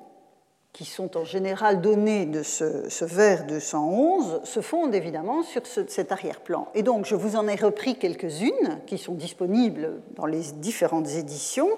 qui 0.76 0.84
sont 0.84 1.16
en 1.16 1.24
général 1.24 1.80
données 1.80 2.26
de 2.26 2.42
ce, 2.42 3.04
vers 3.06 3.46
211 3.46 4.42
se 4.44 4.60
fondent 4.60 4.94
évidemment 4.94 5.42
sur 5.42 5.62
cet 5.66 6.12
arrière-plan. 6.12 6.68
Et 6.74 6.82
donc 6.82 7.06
je 7.06 7.14
vous 7.14 7.36
en 7.36 7.48
ai 7.48 7.54
repris 7.54 7.96
quelques-unes 7.96 8.80
qui 8.86 8.98
sont 8.98 9.14
disponibles 9.14 10.02
dans 10.16 10.26
les 10.26 10.52
différentes 10.56 11.08
éditions. 11.08 11.70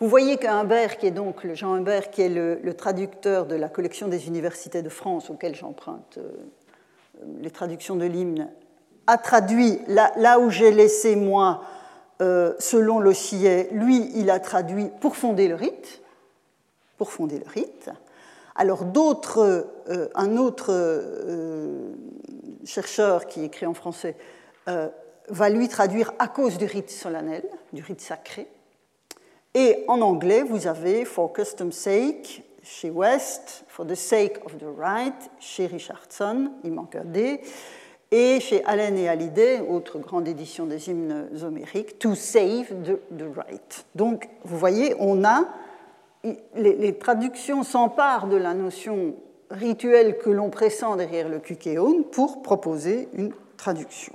Vous 0.00 0.08
voyez 0.08 0.38
qu'Humbert, 0.38 0.96
qui 0.96 1.08
est 1.08 1.10
donc 1.10 1.46
Jean 1.52 1.74
Humbert, 1.74 2.10
qui 2.10 2.22
est 2.22 2.30
le, 2.30 2.72
traducteur 2.72 3.44
de 3.44 3.54
la 3.54 3.68
collection 3.68 4.08
des 4.08 4.26
universités 4.28 4.80
de 4.80 4.88
France, 4.88 5.28
auquel 5.28 5.54
j'emprunte 5.54 6.16
euh, 6.16 6.30
les 7.42 7.50
traductions 7.50 7.96
de 7.96 8.06
l'hymne, 8.06 8.48
a 9.06 9.18
traduit 9.18 9.78
là 9.88 10.38
où 10.38 10.48
j'ai 10.48 10.70
laissé 10.70 11.16
moi 11.16 11.62
euh, 12.22 12.54
selon 12.60 13.00
l'Ossillet, 13.00 13.68
lui, 13.72 14.10
il 14.14 14.30
a 14.30 14.38
traduit 14.38 14.88
pour 15.00 15.16
fonder 15.16 15.48
le 15.48 15.56
rite. 15.56 16.02
Pour 16.96 17.10
fonder 17.10 17.38
le 17.38 17.50
rite. 17.50 17.90
Alors 18.54 18.84
d'autres, 18.84 19.66
euh, 19.88 20.08
un 20.14 20.36
autre 20.36 20.68
euh, 20.70 21.92
chercheur 22.64 23.26
qui 23.26 23.44
écrit 23.44 23.66
en 23.66 23.74
français 23.74 24.16
va 25.28 25.48
lui 25.48 25.68
traduire 25.68 26.12
à 26.20 26.28
cause 26.28 26.56
du 26.56 26.66
rite 26.66 26.90
solennel, 26.90 27.42
du 27.72 27.82
rite 27.82 28.00
sacré. 28.00 28.46
Et 29.54 29.84
en 29.88 30.00
anglais, 30.00 30.42
vous 30.42 30.68
avez 30.68 31.04
For 31.04 31.32
custom's 31.32 31.72
sake 31.74 32.44
chez 32.62 32.90
West, 32.90 33.64
For 33.66 33.84
the 33.84 33.96
sake 33.96 34.38
of 34.44 34.58
the 34.58 34.78
right 34.78 35.30
chez 35.40 35.66
Richardson, 35.66 36.52
il 36.62 36.72
manque 36.72 36.94
un 36.94 37.04
D, 37.04 37.40
et 38.12 38.40
chez 38.40 38.62
Allen 38.66 38.96
et 38.98 39.08
Hallyday, 39.08 39.60
autre 39.60 39.98
grande 39.98 40.28
édition 40.28 40.66
des 40.66 40.90
hymnes 40.90 41.28
homériques, 41.42 41.98
To 41.98 42.14
Save 42.14 42.66
the, 42.84 43.24
Right. 43.34 43.86
Donc, 43.94 44.28
vous 44.44 44.58
voyez, 44.58 44.94
on 44.98 45.24
a. 45.24 45.48
Les, 46.54 46.96
traductions 46.98 47.64
s'emparent 47.64 48.28
de 48.28 48.36
la 48.36 48.54
notion 48.54 49.16
rituelle 49.50 50.18
que 50.18 50.30
l'on 50.30 50.50
pressent 50.50 50.96
derrière 50.96 51.28
le 51.28 51.40
kukéon 51.40 52.04
pour 52.04 52.42
proposer 52.42 53.08
une 53.14 53.32
traduction 53.56 54.14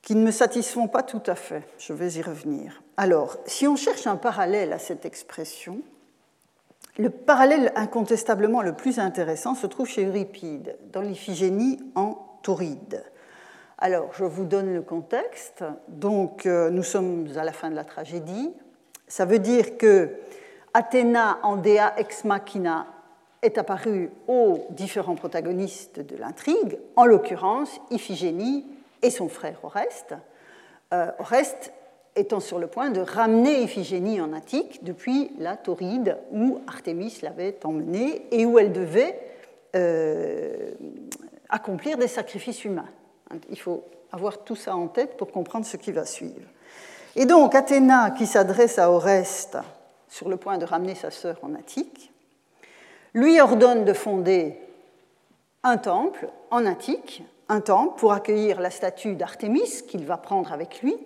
qui 0.00 0.14
ne 0.14 0.24
me 0.24 0.30
satisfont 0.30 0.88
pas 0.88 1.02
tout 1.02 1.22
à 1.26 1.34
fait. 1.34 1.62
Je 1.78 1.92
vais 1.92 2.12
y 2.12 2.22
revenir. 2.22 2.82
Alors, 2.96 3.36
si 3.46 3.68
on 3.68 3.76
cherche 3.76 4.06
un 4.06 4.16
parallèle 4.16 4.72
à 4.72 4.78
cette 4.78 5.04
expression, 5.04 5.80
le 6.98 7.10
parallèle 7.10 7.72
incontestablement 7.74 8.62
le 8.62 8.74
plus 8.74 8.98
intéressant 8.98 9.54
se 9.54 9.66
trouve 9.66 9.88
chez 9.88 10.04
Euripide, 10.04 10.76
dans 10.92 11.00
l'Iphigénie 11.00 11.78
en 11.94 12.18
Tauride. 12.42 13.02
Alors, 13.78 14.10
je 14.12 14.24
vous 14.24 14.44
donne 14.44 14.72
le 14.74 14.82
contexte. 14.82 15.64
Donc, 15.88 16.46
euh, 16.46 16.70
nous 16.70 16.82
sommes 16.82 17.26
à 17.36 17.44
la 17.44 17.52
fin 17.52 17.70
de 17.70 17.74
la 17.74 17.84
tragédie. 17.84 18.52
Ça 19.08 19.24
veut 19.24 19.38
dire 19.38 19.76
que 19.76 20.10
Athéna 20.74 21.38
en 21.42 21.56
Dea 21.56 21.92
ex 21.96 22.24
machina 22.24 22.86
est 23.42 23.58
apparue 23.58 24.10
aux 24.28 24.66
différents 24.70 25.16
protagonistes 25.16 25.98
de 25.98 26.16
l'intrigue, 26.16 26.78
en 26.94 27.06
l'occurrence 27.06 27.80
Iphigénie 27.90 28.66
et 29.02 29.10
son 29.10 29.28
frère 29.28 29.58
Oreste. 29.64 30.14
Euh, 30.92 31.10
Oreste 31.18 31.72
étant 32.16 32.40
sur 32.40 32.58
le 32.58 32.66
point 32.66 32.90
de 32.90 33.00
ramener 33.00 33.62
Iphigénie 33.62 34.20
en 34.20 34.32
Attique 34.32 34.84
depuis 34.84 35.30
la 35.38 35.56
Tauride 35.56 36.18
où 36.30 36.60
Artémis 36.66 37.18
l'avait 37.22 37.58
emmenée 37.64 38.26
et 38.30 38.44
où 38.44 38.58
elle 38.58 38.72
devait 38.72 39.18
euh, 39.74 40.72
accomplir 41.48 41.96
des 41.96 42.08
sacrifices 42.08 42.64
humains. 42.64 42.88
Il 43.50 43.58
faut 43.58 43.84
avoir 44.10 44.44
tout 44.44 44.56
ça 44.56 44.76
en 44.76 44.88
tête 44.88 45.16
pour 45.16 45.30
comprendre 45.30 45.64
ce 45.64 45.76
qui 45.76 45.92
va 45.92 46.04
suivre. 46.04 46.46
Et 47.16 47.26
donc 47.26 47.54
Athéna, 47.54 48.10
qui 48.10 48.26
s'adresse 48.26 48.78
à 48.78 48.90
Oreste 48.90 49.58
sur 50.08 50.28
le 50.28 50.36
point 50.36 50.58
de 50.58 50.64
ramener 50.64 50.94
sa 50.94 51.10
sœur 51.10 51.38
en 51.42 51.54
Attique, 51.54 52.12
lui 53.14 53.40
ordonne 53.40 53.84
de 53.84 53.92
fonder 53.92 54.58
un 55.62 55.76
temple 55.76 56.28
en 56.50 56.66
Attique, 56.66 57.22
un 57.48 57.60
temple 57.60 57.98
pour 57.98 58.12
accueillir 58.12 58.60
la 58.60 58.70
statue 58.70 59.14
d'Artémis 59.14 59.82
qu'il 59.86 60.04
va 60.04 60.16
prendre 60.16 60.52
avec 60.52 60.82
lui. 60.82 60.96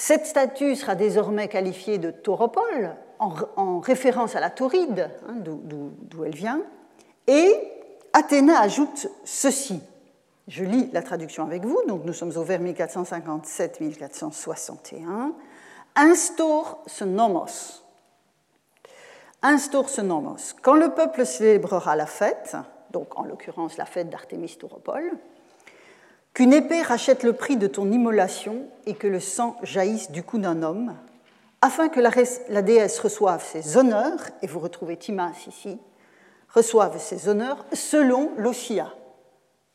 Cette 0.00 0.26
statue 0.26 0.76
sera 0.76 0.94
désormais 0.94 1.48
qualifiée 1.48 1.98
de 1.98 2.12
tauropole, 2.12 2.94
en, 3.18 3.80
référence 3.80 4.36
à 4.36 4.40
la 4.40 4.48
tauride, 4.48 5.10
hein, 5.28 5.34
d'où 5.42 6.24
elle 6.24 6.36
vient. 6.36 6.60
Et 7.26 7.52
Athéna 8.12 8.60
ajoute 8.60 9.08
ceci. 9.24 9.82
Je 10.46 10.62
lis 10.62 10.88
la 10.92 11.02
traduction 11.02 11.44
avec 11.44 11.64
vous, 11.64 11.80
donc 11.88 12.04
nous 12.04 12.12
sommes 12.12 12.36
au 12.36 12.44
vers 12.44 12.62
1457-1461. 12.62 15.32
Instaure 15.96 16.78
ce 16.86 17.02
nomos. 17.02 17.82
Instaure 19.42 19.88
ce 19.88 20.00
nomos. 20.00 20.54
Quand 20.62 20.74
le 20.74 20.90
peuple 20.90 21.26
célébrera 21.26 21.96
la 21.96 22.06
fête, 22.06 22.56
donc 22.92 23.18
en 23.18 23.24
l'occurrence 23.24 23.76
la 23.76 23.84
fête 23.84 24.10
d'Artémis 24.10 24.58
Tauropole, 24.60 25.18
qu'une 26.38 26.52
épée 26.52 26.82
rachète 26.82 27.24
le 27.24 27.32
prix 27.32 27.56
de 27.56 27.66
ton 27.66 27.90
immolation 27.90 28.68
et 28.86 28.94
que 28.94 29.08
le 29.08 29.18
sang 29.18 29.56
jaillisse 29.64 30.12
du 30.12 30.22
cou 30.22 30.38
d'un 30.38 30.62
homme, 30.62 30.94
afin 31.62 31.88
que 31.88 31.98
la, 31.98 32.62
déesse 32.62 33.00
reçoive 33.00 33.44
ses 33.44 33.76
honneurs, 33.76 34.20
et 34.40 34.46
vous 34.46 34.60
retrouvez 34.60 34.96
Timas 34.96 35.32
ici, 35.48 35.80
reçoive 36.54 36.96
ses 37.00 37.28
honneurs 37.28 37.66
selon 37.72 38.30
l'Ossia. 38.36 38.94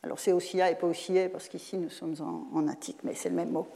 Alors 0.03 0.19
c'est 0.19 0.31
Ossia 0.31 0.71
et 0.71 0.75
pas 0.75 0.87
Ossier, 0.87 1.27
parce 1.27 1.49
qu'ici 1.49 1.75
nous 1.75 1.89
sommes 1.89 2.15
en, 2.55 2.65
attique, 2.69 2.99
mais 3.03 3.13
c'est 3.13 3.27
le 3.27 3.35
même 3.35 3.51
mot. 3.51 3.67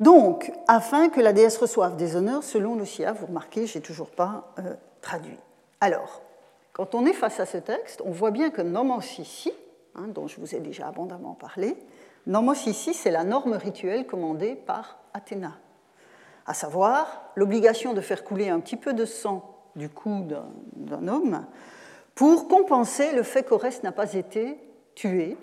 Donc, 0.00 0.50
afin 0.66 1.10
que 1.10 1.20
la 1.20 1.32
déesse 1.32 1.58
reçoive 1.58 1.94
des 1.94 2.16
honneurs 2.16 2.42
selon 2.42 2.74
l'Ossia, 2.74 3.12
vous 3.12 3.26
remarquez, 3.26 3.68
je 3.68 3.78
n'ai 3.78 3.84
toujours 3.84 4.10
pas 4.10 4.52
euh, 4.58 4.74
traduit. 5.00 5.38
Alors, 5.80 6.22
quand 6.72 6.96
on 6.96 7.06
est 7.06 7.12
face 7.12 7.38
à 7.38 7.46
ce 7.46 7.58
texte, 7.58 8.02
on 8.04 8.10
voit 8.10 8.32
bien 8.32 8.50
que 8.50 8.62
nomos 8.62 9.20
ici, 9.20 9.52
hein, 9.96 10.08
dont 10.08 10.26
je 10.26 10.40
vous 10.40 10.54
ai 10.54 10.60
déjà 10.60 10.88
abondamment 10.88 11.34
parlé, 11.34 11.76
nomos 12.26 12.66
ici, 12.66 12.94
c'est 12.94 13.10
la 13.10 13.24
norme 13.24 13.54
rituelle 13.54 14.06
commandée 14.06 14.54
par 14.54 14.98
Athéna, 15.14 15.58
à 16.46 16.54
savoir 16.54 17.30
l'obligation 17.34 17.92
de 17.94 18.00
faire 18.00 18.24
couler 18.24 18.48
un 18.48 18.60
petit 18.60 18.76
peu 18.76 18.92
de 18.92 19.04
sang 19.04 19.52
du 19.76 19.88
cou 19.88 20.26
d'un 20.74 21.08
homme 21.08 21.44
pour 22.14 22.48
compenser 22.48 23.12
le 23.12 23.22
fait 23.22 23.42
qu'Oreste 23.42 23.82
n'a 23.82 23.92
pas 23.92 24.14
été 24.14 24.58
tué 24.94 25.36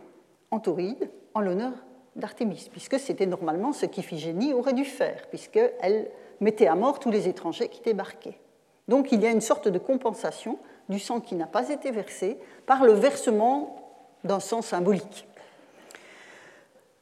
en 0.50 0.60
Tauride 0.60 1.10
en 1.34 1.42
l'honneur 1.42 1.74
d'Artémis, 2.16 2.68
puisque 2.72 3.00
c'était 3.00 3.26
normalement 3.26 3.74
ce 3.74 3.86
qu'Iphigénie 3.86 4.54
aurait 4.54 4.74
dû 4.74 4.86
faire, 4.86 5.28
puisqu'elle 5.30 6.10
mettait 6.42 6.68
à 6.68 6.76
mort 6.76 7.00
tous 7.00 7.12
les 7.12 7.28
étrangers 7.28 7.70
qui 7.70 7.82
débarquaient. 7.82 8.40
Donc 8.88 9.12
il 9.12 9.22
y 9.22 9.28
a 9.28 9.32
une 9.32 9.42
sorte 9.42 9.68
de 9.68 9.80
compensation 9.80 10.60
du 10.90 11.00
sang 11.00 11.22
qui 11.22 11.36
n'a 11.36 11.48
pas 11.48 11.70
été 11.70 11.92
versé 11.92 12.38
par 12.66 12.84
le 12.84 12.94
versement 12.94 13.83
d'un 14.24 14.40
sang 14.40 14.62
symbolique. 14.62 15.28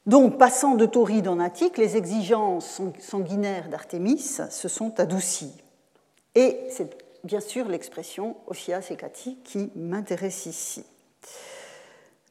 Donc, 0.06 0.36
passant 0.36 0.74
de 0.74 0.84
Tauride 0.84 1.28
en 1.28 1.38
Attique, 1.38 1.78
les 1.78 1.96
exigences 1.96 2.80
sanguinaires 2.98 3.68
d'Artémis 3.68 4.18
se 4.18 4.68
sont 4.68 4.98
adoucies. 4.98 5.54
Et 6.34 6.58
c'est 6.70 6.96
bien 7.22 7.40
sûr 7.40 7.68
l'expression 7.68 8.36
Osias 8.46 8.88
Ekati 8.90 9.38
qui 9.44 9.70
m'intéresse 9.76 10.46
ici, 10.46 10.84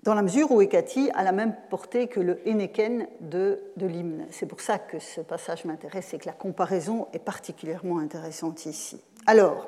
dans 0.03 0.13
la 0.15 0.21
mesure 0.21 0.51
où 0.51 0.61
Ekati 0.61 1.11
a 1.13 1.23
la 1.23 1.31
même 1.31 1.55
portée 1.69 2.07
que 2.07 2.19
le 2.19 2.41
Eneken 2.45 3.07
de, 3.21 3.61
de 3.77 3.85
l'hymne. 3.85 4.25
C'est 4.31 4.47
pour 4.47 4.59
ça 4.59 4.77
que 4.79 4.99
ce 4.99 5.21
passage 5.21 5.63
m'intéresse 5.63 6.13
et 6.13 6.17
que 6.17 6.25
la 6.25 6.33
comparaison 6.33 7.07
est 7.13 7.19
particulièrement 7.19 7.99
intéressante 7.99 8.65
ici. 8.65 8.99
Alors, 9.27 9.67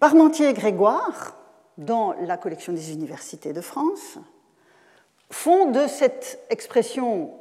Parmentier 0.00 0.48
et 0.48 0.54
Grégoire, 0.54 1.36
dans 1.78 2.12
la 2.12 2.36
collection 2.36 2.72
des 2.72 2.92
universités 2.92 3.52
de 3.52 3.60
France, 3.60 4.18
font 5.30 5.70
de 5.70 5.86
cette 5.86 6.44
expression, 6.50 7.32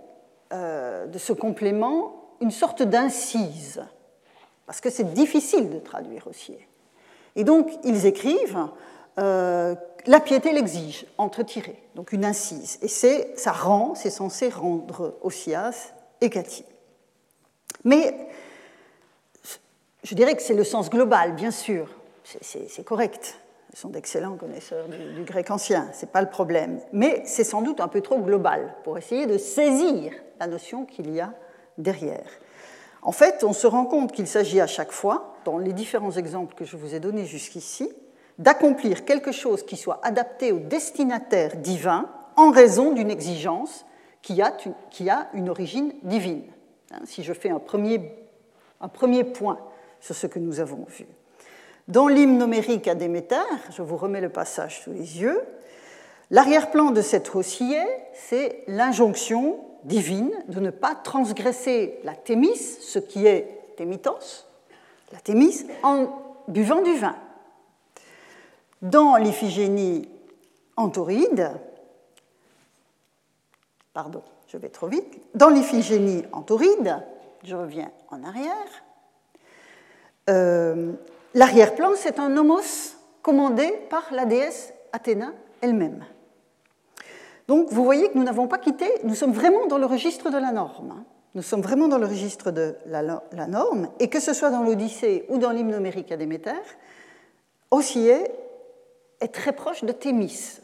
euh, 0.51 1.05
de 1.05 1.17
ce 1.17 1.33
complément, 1.33 2.35
une 2.41 2.51
sorte 2.51 2.81
d'incise, 2.81 3.83
parce 4.65 4.81
que 4.81 4.89
c'est 4.89 5.13
difficile 5.13 5.69
de 5.69 5.79
traduire 5.79 6.27
aussi. 6.27 6.55
Et 7.35 7.43
donc, 7.43 7.71
ils 7.83 8.05
écrivent 8.05 8.67
euh, 9.19 9.75
La 10.07 10.19
piété 10.19 10.51
l'exige, 10.51 11.05
entre 11.17 11.43
tirés, 11.43 11.81
donc 11.95 12.11
une 12.11 12.25
incise. 12.25 12.79
Et 12.81 12.87
ça 12.87 13.51
rend, 13.51 13.95
c'est 13.95 14.09
censé 14.09 14.49
rendre 14.49 15.17
Osias 15.21 15.93
et 16.21 16.29
Cathy. 16.29 16.65
Mais 17.83 18.15
je 20.03 20.15
dirais 20.15 20.35
que 20.35 20.41
c'est 20.41 20.53
le 20.53 20.63
sens 20.63 20.89
global, 20.89 21.35
bien 21.35 21.51
sûr 21.51 21.87
c'est 22.41 22.83
correct. 22.83 23.37
Ils 23.73 23.79
sont 23.79 23.89
d'excellents 23.89 24.37
connaisseurs 24.37 24.85
du, 24.87 25.23
grec 25.23 25.49
ancien, 25.49 25.89
ce 25.93 26.05
n'est 26.05 26.11
pas 26.11 26.21
le 26.21 26.29
problème. 26.29 26.79
Mais 26.91 27.23
c'est 27.25 27.43
sans 27.43 27.63
doute 27.63 27.81
un 27.81 27.87
peu 27.87 28.01
trop 28.01 28.19
global 28.19 28.75
pour 28.83 28.99
essayer 28.99 29.25
de 29.25 29.39
saisir 29.39 30.13
la 30.39 30.45
notion 30.45 30.85
qu'il 30.85 31.11
y 31.11 31.19
a 31.19 31.33
derrière. 31.79 32.29
En 33.01 33.11
fait, 33.11 33.43
on 33.43 33.51
se 33.51 33.65
rend 33.65 33.85
compte 33.85 34.11
qu'il 34.11 34.27
s'agit 34.27 34.61
à 34.61 34.67
chaque 34.67 34.91
fois, 34.91 35.35
dans 35.43 35.57
les 35.57 35.73
différents 35.73 36.11
exemples 36.11 36.53
que 36.53 36.65
je 36.65 36.77
vous 36.77 36.93
ai 36.93 36.99
donnés 36.99 37.25
jusqu'ici, 37.25 37.91
d'accomplir 38.37 39.05
quelque 39.05 39.31
chose 39.31 39.63
qui 39.63 39.75
soit 39.75 39.99
adapté 40.03 40.51
au 40.51 40.59
destinataire 40.59 41.55
divin 41.57 42.09
en 42.35 42.51
raison 42.51 42.93
d'une 42.93 43.09
exigence 43.09 43.85
qui 44.21 44.39
a, 44.41 44.55
qui 44.91 45.09
a, 45.09 45.29
une 45.33 45.49
origine 45.49 45.93
divine. 46.03 46.43
Hein, 46.91 47.01
si 47.05 47.23
je 47.23 47.33
fais 47.33 47.49
un 47.49 47.59
premier, 47.59 48.15
un 48.81 48.87
premier 48.87 49.23
point 49.23 49.59
sur 49.99 50.15
ce 50.15 50.27
que 50.27 50.39
nous 50.39 50.59
avons 50.59 50.85
vu. 50.87 51.07
Dans 51.87 52.07
l'hymne 52.07 52.39
numérique 52.39 52.87
à 52.87 52.95
Déméter, 52.95 53.35
je 53.71 53.81
vous 53.81 53.97
remets 53.97 54.21
le 54.21 54.29
passage 54.29 54.81
sous 54.81 54.91
les 54.91 55.21
yeux, 55.21 55.41
l'arrière-plan 56.31 56.91
de 56.91 57.01
cette 57.01 57.27
rossier, 57.27 57.81
c'est 58.13 58.63
l'injonction 58.67 59.59
divine 59.83 60.31
de 60.47 60.61
ne 60.61 60.69
pas 60.69 60.95
transgresser 60.95 61.99
la 62.05 62.15
thémis, 62.15 62.55
ce 62.55 62.99
qui 62.99 63.27
est 63.27 63.75
thémitos, 63.75 64.45
la 65.11 65.19
thémis, 65.19 65.65
en 65.83 66.07
buvant 66.47 66.81
du 66.81 66.93
vin. 66.93 67.17
Dans 68.81 69.17
l'iphigénie 69.17 70.07
antoride, 70.77 71.51
pardon, 73.93 74.23
je 74.47 74.57
vais 74.57 74.69
trop 74.69 74.87
vite, 74.87 75.19
dans 75.35 75.49
l'iphigénie 75.49 76.23
antoride, 76.31 77.03
je 77.43 77.55
reviens 77.55 77.91
en 78.09 78.23
arrière, 78.23 78.83
euh, 80.29 80.93
L'arrière-plan, 81.33 81.91
c'est 81.95 82.19
un 82.19 82.29
nomos 82.29 82.95
commandé 83.21 83.73
par 83.89 84.13
la 84.13 84.25
déesse 84.25 84.73
Athéna 84.91 85.33
elle-même. 85.61 86.05
Donc 87.47 87.69
vous 87.71 87.83
voyez 87.83 88.09
que 88.09 88.17
nous 88.17 88.23
n'avons 88.23 88.47
pas 88.47 88.57
quitté, 88.57 88.85
nous 89.03 89.15
sommes 89.15 89.31
vraiment 89.31 89.65
dans 89.65 89.77
le 89.77 89.85
registre 89.85 90.29
de 90.29 90.37
la 90.37 90.51
norme. 90.51 90.91
Hein. 90.91 91.05
Nous 91.35 91.41
sommes 91.41 91.61
vraiment 91.61 91.87
dans 91.87 91.97
le 91.97 92.05
registre 92.05 92.51
de 92.51 92.75
la, 92.85 93.01
norme, 93.47 93.89
et 93.99 94.07
que 94.07 94.19
ce 94.19 94.33
soit 94.33 94.51
dans 94.51 94.61
l'Odyssée 94.61 95.25
ou 95.29 95.39
dans 95.39 95.49
l'hymne 95.49 95.75
numérique 95.75 96.11
à 96.11 96.17
Déméter, 96.17 96.51
Ossier 97.71 98.19
est 99.19 99.33
très 99.33 99.51
proche 99.51 99.83
de 99.83 99.91
Thémis. 99.91 100.59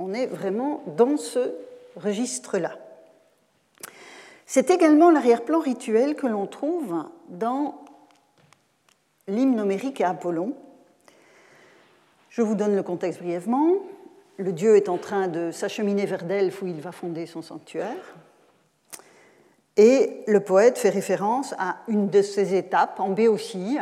On 0.00 0.12
est 0.12 0.26
vraiment 0.26 0.82
dans 0.96 1.16
ce 1.16 1.52
registre-là. 1.94 2.72
C'est 4.46 4.70
également 4.70 5.12
l'arrière-plan 5.12 5.60
rituel 5.60 6.16
que 6.16 6.26
l'on 6.26 6.46
trouve 6.46 7.04
dans 7.28 7.84
l'hymne 9.28 9.56
numérique 9.56 10.00
à 10.00 10.10
Apollon. 10.10 10.54
Je 12.28 12.42
vous 12.42 12.54
donne 12.54 12.76
le 12.76 12.82
contexte 12.82 13.20
brièvement. 13.20 13.76
Le 14.36 14.52
dieu 14.52 14.76
est 14.76 14.88
en 14.88 14.98
train 14.98 15.28
de 15.28 15.50
s'acheminer 15.50 16.06
vers 16.06 16.24
Delphes 16.24 16.62
où 16.62 16.66
il 16.66 16.80
va 16.80 16.92
fonder 16.92 17.26
son 17.26 17.42
sanctuaire. 17.42 18.16
Et 19.76 20.22
le 20.26 20.40
poète 20.40 20.78
fait 20.78 20.90
référence 20.90 21.54
à 21.58 21.78
une 21.88 22.08
de 22.08 22.22
ces 22.22 22.54
étapes 22.54 23.00
en 23.00 23.10
Béotie, 23.10 23.78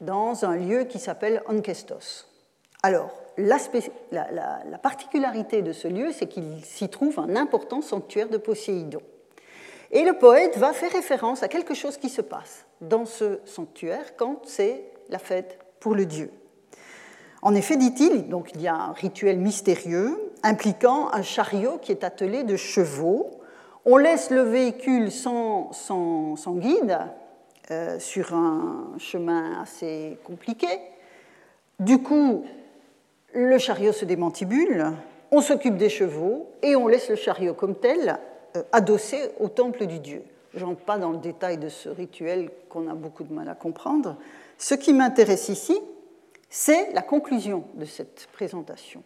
dans 0.00 0.44
un 0.44 0.56
lieu 0.56 0.84
qui 0.84 0.98
s'appelle 0.98 1.42
Onkestos. 1.48 2.28
Alors, 2.82 3.10
la, 3.36 3.58
la, 4.10 4.78
particularité 4.78 5.62
de 5.62 5.72
ce 5.72 5.88
lieu, 5.88 6.12
c'est 6.12 6.26
qu'il 6.26 6.64
s'y 6.64 6.88
trouve 6.88 7.18
un 7.18 7.36
important 7.36 7.82
sanctuaire 7.82 8.28
de 8.28 8.36
Poséidon. 8.36 9.02
Et 9.90 10.04
le 10.04 10.14
poète 10.14 10.58
va 10.58 10.72
faire 10.72 10.92
référence 10.92 11.42
à 11.42 11.48
quelque 11.48 11.74
chose 11.74 11.96
qui 11.96 12.08
se 12.08 12.20
passe 12.20 12.66
dans 12.80 13.06
ce 13.06 13.40
sanctuaire 13.44 14.16
quand 14.16 14.40
c'est 14.44 14.84
la 15.08 15.18
fête 15.18 15.58
pour 15.80 15.94
le 15.94 16.04
dieu. 16.04 16.30
En 17.40 17.54
effet, 17.54 17.76
dit-il, 17.76 18.28
donc 18.28 18.50
il 18.54 18.60
y 18.60 18.68
a 18.68 18.74
un 18.74 18.92
rituel 18.92 19.38
mystérieux 19.38 20.18
impliquant 20.42 21.08
un 21.12 21.22
chariot 21.22 21.78
qui 21.78 21.92
est 21.92 22.04
attelé 22.04 22.42
de 22.44 22.56
chevaux. 22.56 23.30
On 23.84 23.96
laisse 23.96 24.30
le 24.30 24.42
véhicule 24.42 25.10
sans, 25.10 25.70
guide 26.56 26.98
euh, 27.70 27.98
sur 27.98 28.34
un 28.34 28.92
chemin 28.98 29.62
assez 29.62 30.18
compliqué. 30.24 30.66
Du 31.78 32.02
coup, 32.02 32.44
le 33.32 33.58
chariot 33.58 33.92
se 33.92 34.04
démantibule, 34.04 34.86
on 35.30 35.40
s'occupe 35.40 35.76
des 35.76 35.88
chevaux 35.88 36.50
et 36.62 36.74
on 36.74 36.88
laisse 36.88 37.08
le 37.08 37.16
chariot 37.16 37.54
comme 37.54 37.76
tel 37.76 38.18
adossé 38.72 39.30
au 39.40 39.48
temple 39.48 39.86
du 39.86 39.98
dieu. 39.98 40.22
Je 40.54 40.64
n'entre 40.64 40.80
pas 40.80 40.98
dans 40.98 41.12
le 41.12 41.18
détail 41.18 41.58
de 41.58 41.68
ce 41.68 41.88
rituel 41.88 42.50
qu'on 42.68 42.88
a 42.88 42.94
beaucoup 42.94 43.24
de 43.24 43.32
mal 43.32 43.48
à 43.48 43.54
comprendre. 43.54 44.16
Ce 44.56 44.74
qui 44.74 44.92
m'intéresse 44.92 45.48
ici, 45.48 45.78
c'est 46.50 46.92
la 46.92 47.02
conclusion 47.02 47.64
de 47.74 47.84
cette 47.84 48.28
présentation. 48.32 49.02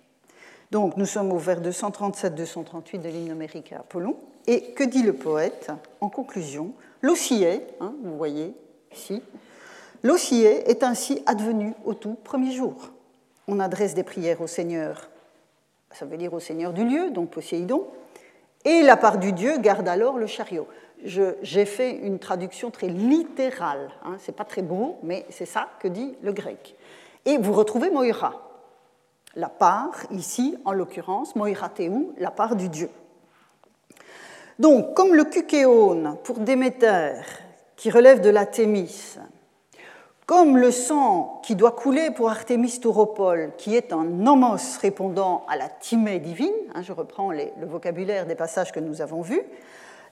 Donc 0.71 0.97
nous 0.97 1.07
sommes 1.07 1.33
au 1.33 1.39
vers 1.39 1.61
237-238 1.61 3.01
de 3.01 3.09
l'hymne 3.09 3.29
numérique 3.29 3.73
à 3.73 3.81
Apollon. 3.81 4.17
Et 4.47 4.73
que 4.73 4.85
dit 4.85 5.03
le 5.03 5.13
poète 5.13 5.71
en 6.01 6.09
conclusion 6.09 6.73
L'Ossier, 7.03 7.63
hein, 7.81 7.95
vous 8.03 8.17
voyez 8.17 8.55
ici, 8.93 9.23
l'Ossier 10.03 10.71
est 10.71 10.83
ainsi 10.83 11.23
advenu 11.27 11.75
au 11.85 11.95
tout 11.95 12.17
premier 12.25 12.53
jour. 12.53 12.93
On 13.49 13.61
adresse 13.61 13.95
des 13.95 14.05
prières 14.05 14.41
au 14.41 14.47
Seigneur, 14.47 15.11
ça 15.91 16.07
veut 16.07 16.17
dire 16.17 16.33
au 16.33 16.41
Seigneur 16.41 16.73
du 16.73 16.85
lieu, 16.85 17.11
donc 17.11 17.31
Poséidon, 17.31 17.87
et 18.65 18.83
la 18.83 18.97
part 18.97 19.19
du 19.19 19.33
Dieu 19.33 19.59
garde 19.59 19.89
alors 19.89 20.19
le 20.19 20.27
chariot. 20.27 20.69
J'ai 21.05 21.65
fait 21.65 21.91
une 21.91 22.19
traduction 22.19 22.71
très 22.71 22.87
littérale, 22.87 23.91
hein, 24.05 24.17
c'est 24.19 24.37
pas 24.37 24.45
très 24.45 24.63
beau, 24.63 24.99
mais 25.03 25.27
c'est 25.31 25.47
ça 25.47 25.69
que 25.81 25.89
dit 25.89 26.15
le 26.23 26.33
grec. 26.33 26.77
Et 27.25 27.39
vous 27.39 27.53
retrouvez 27.53 27.91
Moira, 27.91 28.51
la 29.35 29.49
part, 29.49 29.95
ici 30.11 30.57
en 30.65 30.73
l'occurrence, 30.73 31.35
Moirateou, 31.35 32.15
la 32.19 32.31
part 32.31 32.55
du 32.55 32.69
Dieu. 32.69 32.91
Donc, 34.59 34.95
comme 34.95 35.15
le 35.15 35.25
kukéon 35.25 36.19
pour 36.23 36.39
Déméter, 36.39 37.15
qui 37.77 37.91
relève 37.91 38.21
de 38.21 38.31
la 38.31 38.47
Thémis, 38.47 39.17
comme 40.27 40.57
le 40.57 40.71
sang 40.71 41.41
qui 41.43 41.57
doit 41.57 41.73
couler 41.73 42.11
pour 42.11 42.31
Artémis 42.31 42.79
Tauropole, 42.81 43.53
qui 43.59 43.77
est 43.77 43.93
un 43.93 44.05
nomos 44.05 44.79
répondant 44.81 45.45
à 45.49 45.57
la 45.57 45.69
timée 45.69 46.21
divine, 46.21 46.53
hein, 46.75 46.83
je 46.83 46.93
reprends 46.93 47.33
le 47.33 47.67
vocabulaire 47.67 48.27
des 48.27 48.35
passages 48.35 48.73
que 48.73 48.81
nous 48.81 49.03
avons 49.03 49.23
vus, 49.23 49.43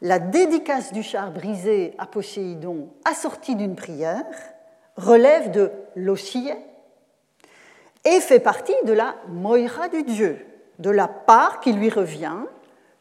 la 0.02 0.18
dédicace 0.18 0.92
du 0.92 1.02
char 1.02 1.30
brisé 1.30 1.94
à 1.98 2.06
Poséidon, 2.06 2.88
assortie 3.04 3.54
d'une 3.54 3.76
prière, 3.76 4.24
relève 4.96 5.50
de 5.50 5.70
l'ossillet 5.94 6.58
et 8.04 8.20
fait 8.20 8.40
partie 8.40 8.74
de 8.84 8.92
la 8.92 9.14
moira 9.28 9.88
du 9.88 10.02
Dieu, 10.02 10.44
de 10.78 10.90
la 10.90 11.06
part 11.06 11.60
qui 11.60 11.72
lui 11.72 11.90
revient 11.90 12.36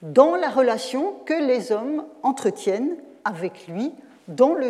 dans 0.02 0.36
la 0.36 0.50
relation 0.50 1.16
que 1.26 1.34
les 1.34 1.72
hommes 1.72 2.06
entretiennent 2.24 2.96
avec 3.26 3.68
lui 3.68 3.94
dans 4.28 4.54
le 4.54 4.70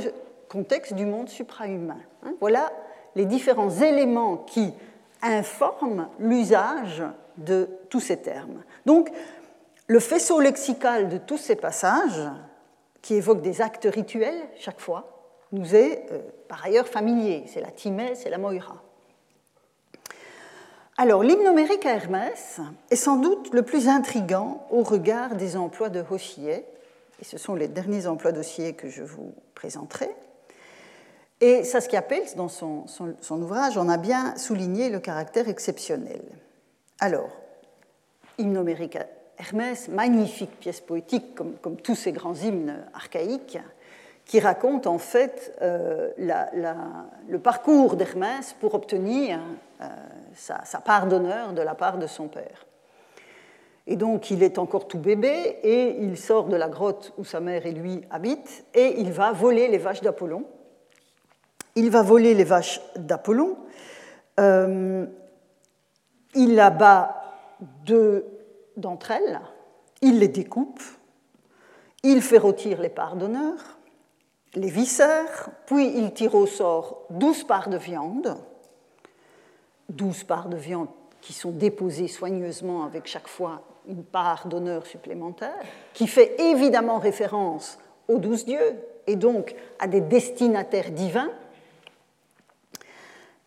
contexte 0.50 0.94
du 0.94 1.06
monde 1.06 1.30
suprahumain. 1.30 2.00
Hein, 2.24 2.34
voilà 2.42 2.72
les 3.16 3.26
différents 3.26 3.70
éléments 3.70 4.38
qui 4.38 4.74
informent 5.22 6.08
l'usage 6.20 7.04
de 7.38 7.70
tous 7.90 8.00
ces 8.00 8.18
termes. 8.18 8.64
Donc, 8.86 9.10
le 9.88 10.00
faisceau 10.00 10.40
lexical 10.40 11.10
de 11.10 11.18
tous 11.18 11.38
ces 11.38 11.56
passages, 11.56 12.30
qui 13.02 13.16
évoquent 13.16 13.42
des 13.42 13.62
actes 13.62 13.88
rituels 13.92 14.42
chaque 14.60 14.80
fois, 14.80 15.24
nous 15.52 15.76
est 15.76 16.06
euh, 16.12 16.20
par 16.48 16.66
ailleurs 16.66 16.88
familier. 16.88 17.46
C'est 17.48 17.62
la 17.62 17.72
timée, 17.72 18.14
c'est 18.16 18.30
la 18.30 18.38
moira. 18.38 18.84
Alors, 20.98 21.24
l'hymne 21.24 21.48
numérique 21.48 21.86
à 21.86 21.94
Hermès 21.94 22.60
est 22.92 22.98
sans 22.98 23.16
doute 23.16 23.54
le 23.54 23.64
plus 23.64 23.88
intrigant 23.88 24.68
au 24.70 24.84
regard 24.84 25.36
des 25.36 25.56
emplois 25.56 25.90
de 25.90 26.04
Hossier, 26.12 26.66
et 27.22 27.26
ce 27.26 27.38
sont 27.38 27.56
les 27.56 27.70
derniers 27.70 28.06
emplois 28.06 28.34
d'Hossier 28.34 28.74
que 28.74 28.90
je 28.90 29.04
vous 29.04 29.34
présenterai. 29.56 30.10
Et 31.42 31.64
Saskia 31.64 32.02
Pels, 32.02 32.36
dans 32.36 32.50
son, 32.50 32.86
ouvrage, 33.32 33.78
en 33.78 33.88
a 33.88 33.98
bien 33.98 34.36
souligné 34.36 34.90
le 34.90 35.00
caractère 35.00 35.48
exceptionnel. 35.48 36.22
Alors, 37.00 37.30
à 38.38 38.44
Hermès, 39.38 39.88
magnifique 39.88 40.60
pièce 40.60 40.82
poétique, 40.82 41.36
comme, 41.36 41.54
comme 41.62 41.78
tous 41.78 41.96
ces 41.96 42.12
grands 42.12 42.36
hymnes 42.36 42.84
archaïques, 42.94 43.58
qui 44.30 44.40
raconte 44.40 44.86
en 44.86 45.00
fait 45.00 45.58
euh, 45.64 46.12
le 46.18 47.40
parcours 47.40 47.96
d'Hermès 47.96 48.54
pour 48.60 48.76
obtenir 48.76 49.40
euh, 49.82 49.88
sa, 50.36 50.80
part 50.86 51.08
d'honneur 51.08 51.54
de 51.54 51.64
la 51.64 51.74
part 51.74 51.98
de 51.98 52.06
son 52.06 52.28
père. 52.28 52.68
Et 53.88 53.96
donc 53.96 54.30
il 54.30 54.44
est 54.44 54.60
encore 54.60 54.88
tout 54.88 55.00
bébé 55.00 55.58
et 55.64 55.98
il 56.04 56.16
sort 56.16 56.46
de 56.46 56.56
la 56.56 56.70
grotte 56.70 57.12
où 57.18 57.24
sa 57.24 57.40
mère 57.40 57.66
et 57.66 57.72
lui 57.72 58.02
habitent 58.12 58.66
et 58.76 59.00
il 59.00 59.12
va 59.12 59.32
voler 59.32 59.68
les 59.68 59.80
vaches 59.80 60.02
d'Apollon. 60.02 60.44
Il 61.76 61.90
va 61.90 62.02
voler 62.02 62.34
les 62.34 62.44
vaches 62.44 62.82
d'Apollon. 62.96 63.58
Euh, 64.40 65.06
il 66.36 66.60
abat 66.60 67.24
deux 67.86 68.26
d'entre 68.78 69.12
elles, 69.12 69.42
il 70.02 70.20
les 70.20 70.28
découpe, 70.28 70.82
il 72.04 72.22
fait 72.22 72.38
rôtir 72.38 72.82
les 72.82 72.90
parts 72.90 73.16
d'honneur, 73.16 73.56
les 74.56 74.70
viscères, 74.70 75.50
puis 75.66 75.92
il 75.98 76.14
tire 76.14 76.36
au 76.36 76.46
sort 76.46 77.04
12 77.10 77.44
parts 77.44 77.70
de 77.70 77.78
viande, 77.78 78.38
12 79.90 80.24
parts 80.24 80.50
de 80.50 80.56
viande 80.56 80.88
qui 81.22 81.34
sont 81.34 81.52
déposées 81.52 82.08
soigneusement 82.08 82.86
avec 82.86 83.08
chaque 83.08 83.28
fois 83.28 83.64
une 83.88 84.04
part 84.04 84.48
d'honneur 84.48 84.86
supplémentaire, 84.86 85.60
qui 85.94 86.08
fait 86.08 86.40
évidemment 86.40 87.00
référence 87.00 87.78
aux 88.08 88.18
douze 88.18 88.46
dieux 88.46 88.78
et 89.08 89.16
donc 89.16 89.56
à 89.80 89.88
des 89.88 90.02
destinataires 90.02 90.92
divins. 90.92 91.32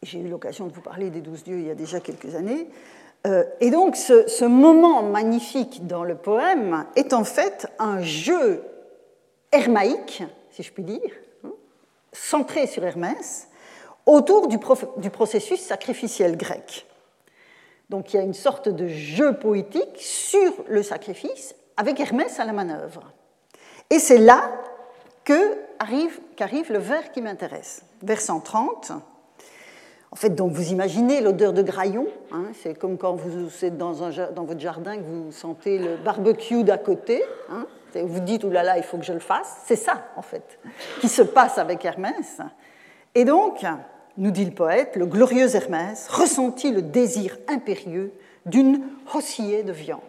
J'ai 0.03 0.19
eu 0.19 0.29
l'occasion 0.29 0.67
de 0.67 0.73
vous 0.73 0.81
parler 0.81 1.11
des 1.11 1.21
douze 1.21 1.45
dieux 1.45 1.59
il 1.59 1.67
y 1.67 1.71
a 1.71 1.75
déjà 1.75 2.01
quelques 2.01 2.35
années. 2.35 2.69
Euh, 3.27 3.45
et 3.61 3.71
donc 3.71 3.97
ce, 3.97 4.45
moment 4.45 5.03
magnifique 5.03 5.87
dans 5.87 6.03
le 6.03 6.17
poème 6.17 6.87
est 6.97 7.13
en 7.13 7.23
fait 7.23 7.69
un 7.79 8.03
jeu 8.03 8.65
hermaïque 9.53 10.25
si 10.53 10.63
je 10.63 10.73
puis 10.73 10.85
dire, 10.85 11.11
hein, 11.45 11.53
centré 12.13 12.67
sur 12.67 12.85
Hermès, 12.85 13.49
autour 14.07 14.49
du, 14.49 14.59
processus 14.59 15.61
sacrificiel 15.61 16.37
grec. 16.37 16.87
Donc 17.89 18.13
il 18.13 18.17
y 18.17 18.21
a 18.21 18.23
une 18.23 18.35
sorte 18.35 18.69
de 18.69 18.87
jeu 18.87 19.35
poétique 19.35 19.97
sur 19.99 20.53
le 20.69 20.83
sacrifice 20.83 21.55
avec 21.77 22.01
Hermès 22.01 22.39
à 22.39 22.45
la 22.45 22.53
manœuvre. 22.53 23.13
Et 23.91 23.99
c'est 23.99 24.19
là 24.19 24.51
qu'arrive 25.25 26.21
le 26.71 26.79
vers 26.79 27.13
qui 27.13 27.21
m'intéresse. 27.21 27.83
Vers 28.03 28.21
130. 28.21 28.93
En 30.13 30.15
fait, 30.15 30.31
donc 30.31 30.53
vous 30.53 30.73
imaginez 30.73 31.23
l'odeur 31.23 31.55
de 31.55 31.63
graillon. 31.63 32.07
Hein, 32.33 32.45
c'est 32.63 32.79
comme 32.79 32.99
quand 32.99 33.15
vous 33.15 33.65
êtes 33.65 33.79
dans, 33.79 33.93
votre 33.95 34.61
jardin 34.61 34.99
que 34.99 35.03
vous 35.03 35.33
sentez 35.33 35.79
le 35.79 35.97
barbecue 35.97 36.65
d'à 36.65 36.77
côté. 36.77 37.25
Hein, 37.51 37.67
vous 37.95 38.21
dites, 38.21 38.45
oulala, 38.45 38.77
il 38.77 38.85
faut 38.85 38.99
que 38.99 39.05
je 39.05 39.15
le 39.15 39.21
fasse. 39.21 39.63
C'est 39.65 39.77
ça, 39.77 40.05
en 40.17 40.23
fait, 40.23 40.59
qui 41.01 41.09
se 41.09 41.23
passe 41.23 41.57
avec 41.57 41.83
Hermès. 41.87 42.43
Et 43.15 43.25
donc, 43.25 43.65
nous 44.19 44.31
dit 44.31 44.45
le 44.45 44.51
poète, 44.51 44.97
le 44.97 45.07
glorieux 45.07 45.57
Hermès 45.57 46.09
ressentit 46.09 46.73
le 46.73 46.83
désir 46.83 47.39
impérieux 47.49 48.13
d'une 48.45 48.83
rossillée 49.07 49.63
de 49.63 49.73
viande. 49.73 50.01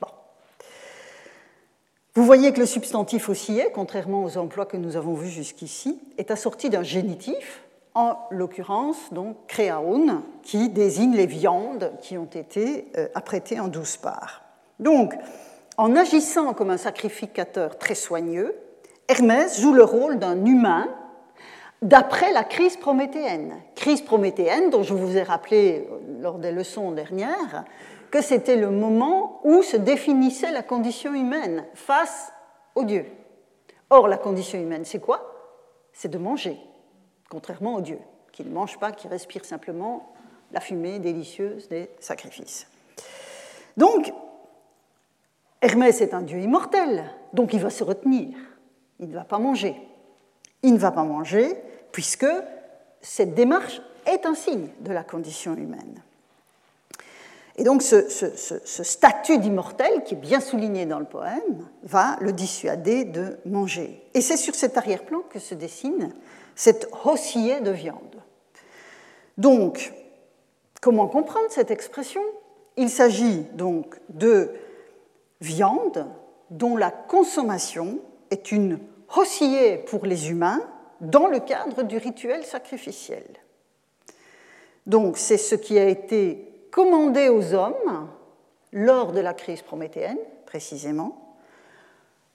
Bon. 0.00 0.08
Vous 2.14 2.24
voyez 2.24 2.54
que 2.54 2.60
le 2.60 2.66
substantif 2.66 3.28
oscillé, 3.28 3.66
contrairement 3.74 4.24
aux 4.24 4.38
emplois 4.38 4.64
que 4.64 4.78
nous 4.78 4.96
avons 4.96 5.12
vus 5.12 5.30
jusqu'ici, 5.30 6.00
est 6.16 6.30
assorti 6.30 6.70
d'un 6.70 6.82
génitif, 6.82 7.67
en 7.98 8.16
l'occurrence 8.30 9.12
donc 9.12 9.36
créaon, 9.48 10.22
qui 10.44 10.68
désigne 10.68 11.16
les 11.16 11.26
viandes 11.26 11.90
qui 12.00 12.16
ont 12.16 12.30
été 12.32 12.92
euh, 12.96 13.08
apprêtées 13.16 13.58
en 13.58 13.66
douze 13.66 13.96
parts. 13.96 14.44
Donc, 14.78 15.14
en 15.76 15.96
agissant 15.96 16.54
comme 16.54 16.70
un 16.70 16.76
sacrificateur 16.76 17.76
très 17.76 17.96
soigneux, 17.96 18.54
Hermès 19.08 19.60
joue 19.60 19.72
le 19.72 19.82
rôle 19.82 20.20
d'un 20.20 20.44
humain 20.44 20.86
d'après 21.82 22.32
la 22.32 22.44
crise 22.44 22.76
prométhéenne. 22.76 23.56
Crise 23.74 24.02
prométhéenne 24.02 24.70
dont 24.70 24.84
je 24.84 24.94
vous 24.94 25.16
ai 25.16 25.24
rappelé 25.24 25.88
lors 26.20 26.38
des 26.38 26.52
leçons 26.52 26.92
dernières 26.92 27.64
que 28.12 28.22
c'était 28.22 28.56
le 28.56 28.70
moment 28.70 29.40
où 29.42 29.62
se 29.62 29.76
définissait 29.76 30.52
la 30.52 30.62
condition 30.62 31.14
humaine 31.14 31.64
face 31.74 32.32
au 32.76 32.84
Dieu. 32.84 33.06
Or, 33.90 34.06
la 34.06 34.18
condition 34.18 34.60
humaine, 34.60 34.84
c'est 34.84 35.00
quoi? 35.00 35.34
C'est 35.92 36.08
de 36.08 36.18
manger, 36.18 36.60
contrairement 37.28 37.74
au 37.74 37.80
Dieu, 37.80 37.98
qui 38.32 38.44
ne 38.44 38.50
mange 38.50 38.78
pas, 38.78 38.92
qui 38.92 39.08
respire 39.08 39.44
simplement 39.44 40.12
la 40.52 40.60
fumée 40.60 40.98
délicieuse 40.98 41.68
des 41.68 41.90
sacrifices. 42.00 42.66
Donc, 43.76 44.12
Hermès 45.60 46.00
est 46.00 46.14
un 46.14 46.22
dieu 46.22 46.38
immortel, 46.38 47.04
donc 47.32 47.52
il 47.52 47.60
va 47.60 47.70
se 47.70 47.84
retenir, 47.84 48.36
il 49.00 49.08
ne 49.08 49.14
va 49.14 49.24
pas 49.24 49.38
manger. 49.38 49.76
Il 50.62 50.74
ne 50.74 50.78
va 50.78 50.90
pas 50.90 51.04
manger 51.04 51.56
puisque 51.92 52.26
cette 53.00 53.34
démarche 53.34 53.80
est 54.06 54.26
un 54.26 54.34
signe 54.34 54.68
de 54.80 54.92
la 54.92 55.04
condition 55.04 55.54
humaine. 55.54 56.02
Et 57.56 57.64
donc 57.64 57.82
ce, 57.82 58.08
statut 58.84 59.38
d'immortel, 59.38 60.04
qui 60.04 60.14
est 60.14 60.18
bien 60.18 60.38
souligné 60.38 60.86
dans 60.86 61.00
le 61.00 61.04
poème, 61.04 61.66
va 61.82 62.16
le 62.20 62.32
dissuader 62.32 63.04
de 63.04 63.38
manger. 63.46 64.00
Et 64.14 64.20
c'est 64.20 64.36
sur 64.36 64.54
cet 64.54 64.76
arrière-plan 64.76 65.22
que 65.28 65.40
se 65.40 65.54
dessine 65.54 66.12
cette 66.58 66.88
rossillée 66.90 67.60
de 67.60 67.70
viande. 67.70 68.20
Donc, 69.38 69.92
comment 70.82 71.06
comprendre 71.06 71.46
cette 71.50 71.70
expression? 71.70 72.20
Il 72.76 72.90
s'agit 72.90 73.42
donc 73.52 73.96
de 74.08 74.50
viande 75.40 76.04
dont 76.50 76.76
la 76.76 76.90
consommation 76.90 78.00
est 78.32 78.50
une 78.50 78.80
rossillée 79.06 79.78
pour 79.78 80.04
les 80.04 80.30
humains 80.30 80.60
dans 81.00 81.28
le 81.28 81.38
cadre 81.38 81.84
du 81.84 81.96
rituel 81.96 82.44
sacrificiel. 82.44 83.24
Donc 84.84 85.16
c'est 85.16 85.38
ce 85.38 85.54
qui 85.54 85.78
a 85.78 85.86
été 85.86 86.66
commandé 86.72 87.28
aux 87.28 87.54
hommes 87.54 88.08
lors 88.72 89.12
de 89.12 89.20
la 89.20 89.32
crise 89.32 89.62
prométhéenne, 89.62 90.18
précisément. 90.44 91.27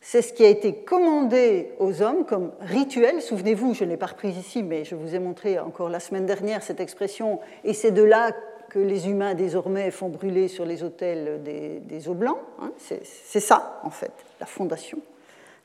C'est 0.06 0.22
ce 0.22 0.34
qui 0.34 0.44
a 0.44 0.50
été 0.50 0.76
commandé 0.76 1.72
aux 1.80 2.02
hommes 2.02 2.26
comme 2.26 2.52
rituel. 2.60 3.22
Souvenez-vous, 3.22 3.74
je 3.74 3.86
ne 3.86 3.90
l'ai 3.90 3.98
pas 3.98 4.08
repris 4.08 4.32
ici, 4.32 4.62
mais 4.62 4.84
je 4.84 4.96
vous 4.96 5.16
ai 5.16 5.20
montré 5.20 5.58
encore 5.60 5.88
la 5.88 6.02
semaine 6.02 6.26
dernière 6.26 6.62
cette 6.62 6.82
expression, 6.82 7.40
et 7.64 7.74
c'est 7.74 7.92
de 7.92 8.04
là 8.04 8.34
que 8.70 8.80
les 8.80 9.08
humains 9.08 9.34
désormais 9.34 9.92
font 9.92 10.10
brûler 10.10 10.50
sur 10.50 10.66
les 10.66 10.84
autels 10.84 11.42
des, 11.42 12.10
eaux 12.10 12.16
blancs. 12.16 12.38
Hein. 12.62 12.74
C'est 12.78 13.40
ça, 13.40 13.80
en 13.84 13.92
fait, 13.92 14.12
la 14.42 14.46
fondation, 14.46 15.00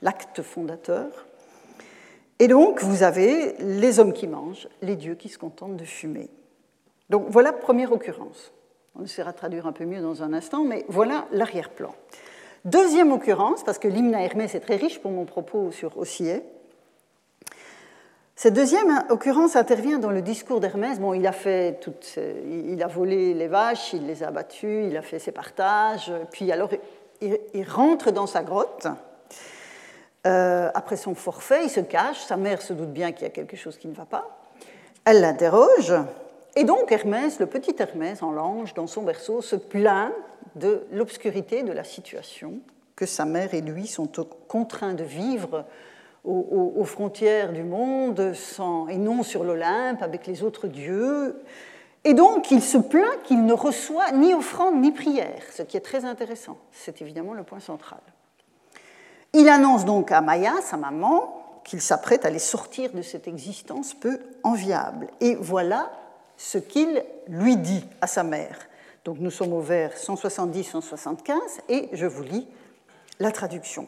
l'acte 0.03 0.42
fondateur. 0.42 1.27
Et 2.38 2.46
donc, 2.46 2.81
vous 2.81 3.03
avez 3.03 3.55
les 3.59 3.98
hommes 3.98 4.12
qui 4.12 4.29
mangent, 4.29 4.68
les 4.83 4.94
dieux 4.94 5.16
qui 5.16 5.31
se 5.31 5.38
contentent 5.38 5.77
de 5.77 5.85
fumer. 5.85 6.31
Donc, 7.11 7.27
voilà 7.29 7.53
première 7.53 7.90
occurrence. 7.90 8.53
On 8.94 9.03
essaiera 9.03 9.33
de 9.33 9.37
traduire 9.37 9.66
un 9.66 9.72
peu 9.72 9.85
mieux 9.85 10.01
dans 10.01 10.22
un 10.22 10.33
instant, 10.33 10.62
mais 10.62 10.85
voilà 10.88 11.27
l'arrière-plan. 11.33 11.92
Deuxième 12.64 13.12
occurrence, 13.12 13.62
parce 13.62 13.79
que 13.79 13.88
l'hymne 13.88 14.14
à 14.14 14.23
Hermès 14.23 14.55
est 14.55 14.61
très 14.61 14.77
riche 14.77 15.01
pour 15.01 15.11
mon 15.11 15.25
propos 15.25 15.71
sur 15.71 15.97
Ossie. 15.97 16.33
Cette 18.35 18.55
deuxième 18.55 19.05
occurrence 19.11 19.57
intervient 19.57 19.99
dans 19.99 20.11
le 20.11 20.23
discours 20.23 20.61
d'Hermès. 20.61 21.01
Bon, 21.01 21.12
il 21.12 21.27
a 21.27 21.33
fait 21.33 21.81
il 22.16 22.81
a 22.83 22.87
volé 22.87 23.35
les 23.35 23.49
vaches, 23.49 23.94
il 23.94 24.07
les 24.07 24.23
a 24.23 24.31
battues, 24.31 24.85
il 24.87 24.97
a 24.97 25.03
fait 25.03 25.18
ses 25.18 25.33
partages, 25.33 26.12
puis 26.31 26.53
alors 26.53 26.71
il, 27.21 27.64
rentre 27.68 28.12
dans 28.12 28.29
sa 28.29 28.42
grotte. 28.42 28.87
Euh, 30.27 30.71
après 30.75 30.97
son 30.97 31.14
forfait, 31.14 31.64
il 31.64 31.71
se 31.71 31.81
cache. 31.81 32.21
Sa 32.21 32.37
mère 32.37 32.62
se 32.62 32.73
doute 32.73 32.92
bien 32.92 33.11
qu'il 33.11 33.23
y 33.23 33.27
a 33.27 33.31
quelque 33.31 33.57
chose 33.57 33.77
qui 33.77 33.88
ne 33.88 33.94
va 33.94 34.05
pas. 34.05 34.38
Elle 35.05 35.21
l'interroge. 35.21 35.94
Et 36.55 36.64
donc 36.64 36.92
Hermès, 36.92 37.40
le 37.40 37.47
petit 37.47 37.75
Hermès 37.79 38.23
en 38.23 38.31
l'ange, 38.31 38.75
dans 38.75 38.87
son 38.87 39.03
berceau, 39.03 39.42
se 39.42 39.57
plaint 39.57 40.12
de 40.59 40.87
l'obscurité 40.92 41.62
de 41.62 41.73
la 41.73 41.85
situation 41.85 42.61
que 42.97 43.07
sa 43.07 43.25
mère 43.25 43.55
et 43.55 43.61
lui 43.61 43.87
sont 43.87 44.09
contraints 44.49 44.94
de 44.94 45.05
vivre 45.05 45.64
aux, 46.25 46.85
frontières 46.85 47.53
du 47.53 47.62
monde 47.62 48.35
sans, 48.35 48.88
et 48.88 48.99
non 48.99 49.23
sur 49.23 49.44
l'Olympe 49.44 50.03
avec 50.03 50.27
les 50.27 50.42
autres 50.42 50.66
dieux. 50.66 51.40
Et 52.05 52.12
donc 52.12 52.51
il 52.51 52.61
se 52.61 52.77
plaint 52.77 53.23
qu'il 53.25 53.44
ne 53.44 53.53
reçoit 53.53 54.11
ni 54.12 54.35
offrande 54.35 54.81
ni 54.81 54.92
prière, 54.92 55.42
ce 55.55 55.62
qui 55.62 55.77
est 55.77 55.81
très 55.81 56.05
intéressant. 56.05 56.59
C'est 56.73 57.01
évidemment 57.01 57.35
le 57.35 57.44
point 57.44 57.61
central. 57.61 58.01
Il 59.33 59.49
annonce 59.49 59.85
donc 59.85 60.11
à 60.11 60.21
Maya, 60.21 60.55
sa 60.62 60.77
maman, 60.77 61.61
qu'il 61.64 61.81
s'apprête 61.81 62.25
à 62.25 62.31
les 62.31 62.38
sortir 62.38 62.92
de 62.92 63.03
cette 63.03 63.29
existence 63.29 63.94
peu 63.94 64.18
enviable. 64.42 65.09
Et 65.21 65.35
voilà 65.35 65.90
ce 66.37 66.59
qu'il 66.59 67.05
lui 67.29 67.57
dit 67.57 67.85
à 68.01 68.07
sa 68.07 68.23
mère. 68.23 68.67
Donc 69.05 69.19
nous 69.21 69.31
sommes 69.31 69.53
au 69.53 69.61
vers 69.61 69.95
170-175 69.95 71.35
et 71.69 71.89
je 71.93 72.07
vous 72.07 72.23
lis 72.23 72.47
la 73.21 73.33
traduction. 73.33 73.87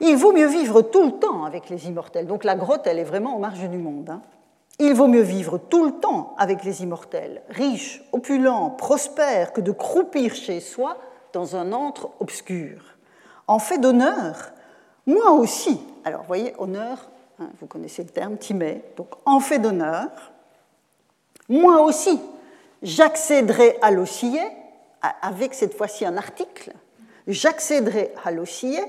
Il 0.00 0.16
vaut 0.16 0.32
mieux 0.32 0.46
vivre 0.46 0.82
tout 0.82 1.04
le 1.04 1.12
temps 1.12 1.44
avec 1.44 1.70
les 1.70 1.86
immortels. 1.86 2.26
Donc 2.26 2.44
la 2.44 2.54
grotte, 2.54 2.86
elle 2.86 2.98
est 2.98 3.04
vraiment 3.04 3.36
aux 3.36 3.38
marges 3.38 3.68
du 3.68 3.78
monde. 3.78 4.10
Hein. 4.10 4.22
Il 4.78 4.92
vaut 4.92 5.06
mieux 5.06 5.22
vivre 5.22 5.58
tout 5.58 5.86
le 5.86 5.92
temps 5.92 6.34
avec 6.36 6.62
les 6.64 6.82
immortels, 6.82 7.42
riche, 7.48 8.02
opulent, 8.12 8.74
prospère, 8.76 9.54
que 9.54 9.62
de 9.62 9.72
croupir 9.72 10.34
chez 10.34 10.60
soi 10.60 10.98
dans 11.32 11.56
un 11.56 11.72
antre 11.72 12.10
obscur. 12.20 12.82
En 13.46 13.58
fait 13.58 13.78
d'honneur, 13.78 14.52
moi 15.06 15.32
aussi, 15.32 15.80
alors 16.04 16.24
voyez, 16.24 16.52
honneur, 16.58 17.08
hein, 17.40 17.48
vous 17.60 17.66
connaissez 17.66 18.02
le 18.02 18.10
terme, 18.10 18.36
timé, 18.36 18.82
donc 18.96 19.08
en 19.24 19.40
fait 19.40 19.58
d'honneur, 19.58 20.10
moi 21.48 21.80
aussi, 21.80 22.20
j'accéderai 22.86 23.78
à 23.82 23.90
l'oscillé, 23.90 24.40
avec 25.20 25.54
cette 25.54 25.74
fois-ci 25.74 26.06
un 26.06 26.16
article, 26.16 26.72
j'accéderai 27.26 28.12
à 28.24 28.30
l'oscillé 28.30 28.80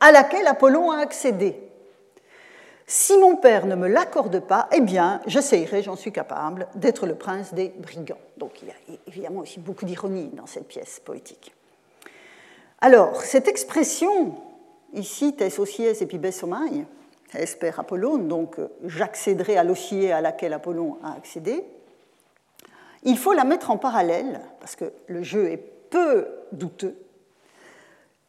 à 0.00 0.10
laquelle 0.10 0.46
Apollon 0.48 0.90
a 0.90 0.98
accédé. 0.98 1.56
Si 2.86 3.16
mon 3.16 3.36
père 3.36 3.64
ne 3.66 3.76
me 3.76 3.88
l'accorde 3.88 4.40
pas, 4.40 4.68
eh 4.72 4.80
bien, 4.80 5.22
j'essayerai, 5.26 5.82
j'en 5.82 5.96
suis 5.96 6.12
capable, 6.12 6.66
d'être 6.74 7.06
le 7.06 7.14
prince 7.14 7.54
des 7.54 7.68
brigands. 7.68 8.18
Donc 8.36 8.60
il 8.60 8.68
y 8.68 8.70
a 8.72 8.98
évidemment 9.06 9.40
aussi 9.40 9.60
beaucoup 9.60 9.86
d'ironie 9.86 10.30
dans 10.34 10.46
cette 10.46 10.68
pièce 10.68 11.00
poétique. 11.02 11.54
Alors, 12.80 13.22
cette 13.22 13.48
expression, 13.48 14.34
ici, 14.92 15.32
tes 15.32 15.58
osies 15.58 15.86
et 15.86 16.06
pibes 16.06 16.30
somai, 16.30 16.84
espère 17.32 17.80
Apollon, 17.80 18.18
donc 18.18 18.56
j'accéderai 18.84 19.56
à 19.56 19.64
l'oscillé 19.64 20.12
à 20.12 20.20
laquelle 20.20 20.52
Apollon 20.52 20.98
a 21.02 21.14
accédé, 21.16 21.64
il 23.04 23.18
faut 23.18 23.32
la 23.32 23.44
mettre 23.44 23.70
en 23.70 23.76
parallèle, 23.76 24.40
parce 24.60 24.76
que 24.76 24.92
le 25.06 25.22
jeu 25.22 25.50
est 25.50 25.62
peu 25.90 26.26
douteux, 26.52 26.96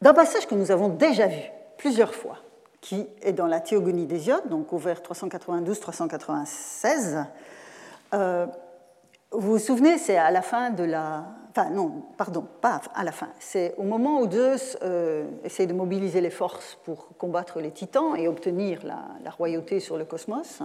d'un 0.02 0.14
passage 0.14 0.46
que 0.46 0.54
nous 0.54 0.70
avons 0.70 0.88
déjà 0.88 1.26
vu 1.26 1.42
plusieurs 1.78 2.14
fois, 2.14 2.38
qui 2.80 3.06
est 3.22 3.32
dans 3.32 3.46
la 3.46 3.60
Théogonie 3.60 4.06
d'Hésiode, 4.06 4.48
donc 4.48 4.72
au 4.72 4.78
vers 4.78 5.00
392-396. 5.00 7.24
Euh, 8.14 8.46
vous 9.32 9.52
vous 9.52 9.58
souvenez, 9.58 9.98
c'est 9.98 10.16
à 10.16 10.30
la 10.30 10.42
fin 10.42 10.70
de 10.70 10.84
la. 10.84 11.24
Enfin, 11.50 11.70
non, 11.70 12.04
pardon, 12.16 12.46
pas 12.60 12.80
à 12.94 13.02
la 13.02 13.10
fin. 13.12 13.28
C'est 13.38 13.74
au 13.78 13.82
moment 13.82 14.20
où 14.20 14.30
Zeus 14.30 14.76
euh, 14.82 15.24
de 15.42 15.72
mobiliser 15.72 16.20
les 16.20 16.30
forces 16.30 16.78
pour 16.84 17.16
combattre 17.16 17.60
les 17.60 17.70
titans 17.70 18.14
et 18.16 18.28
obtenir 18.28 18.80
la 18.84 19.30
royauté 19.30 19.80
sur 19.80 19.96
le 19.96 20.04
cosmos. 20.04 20.62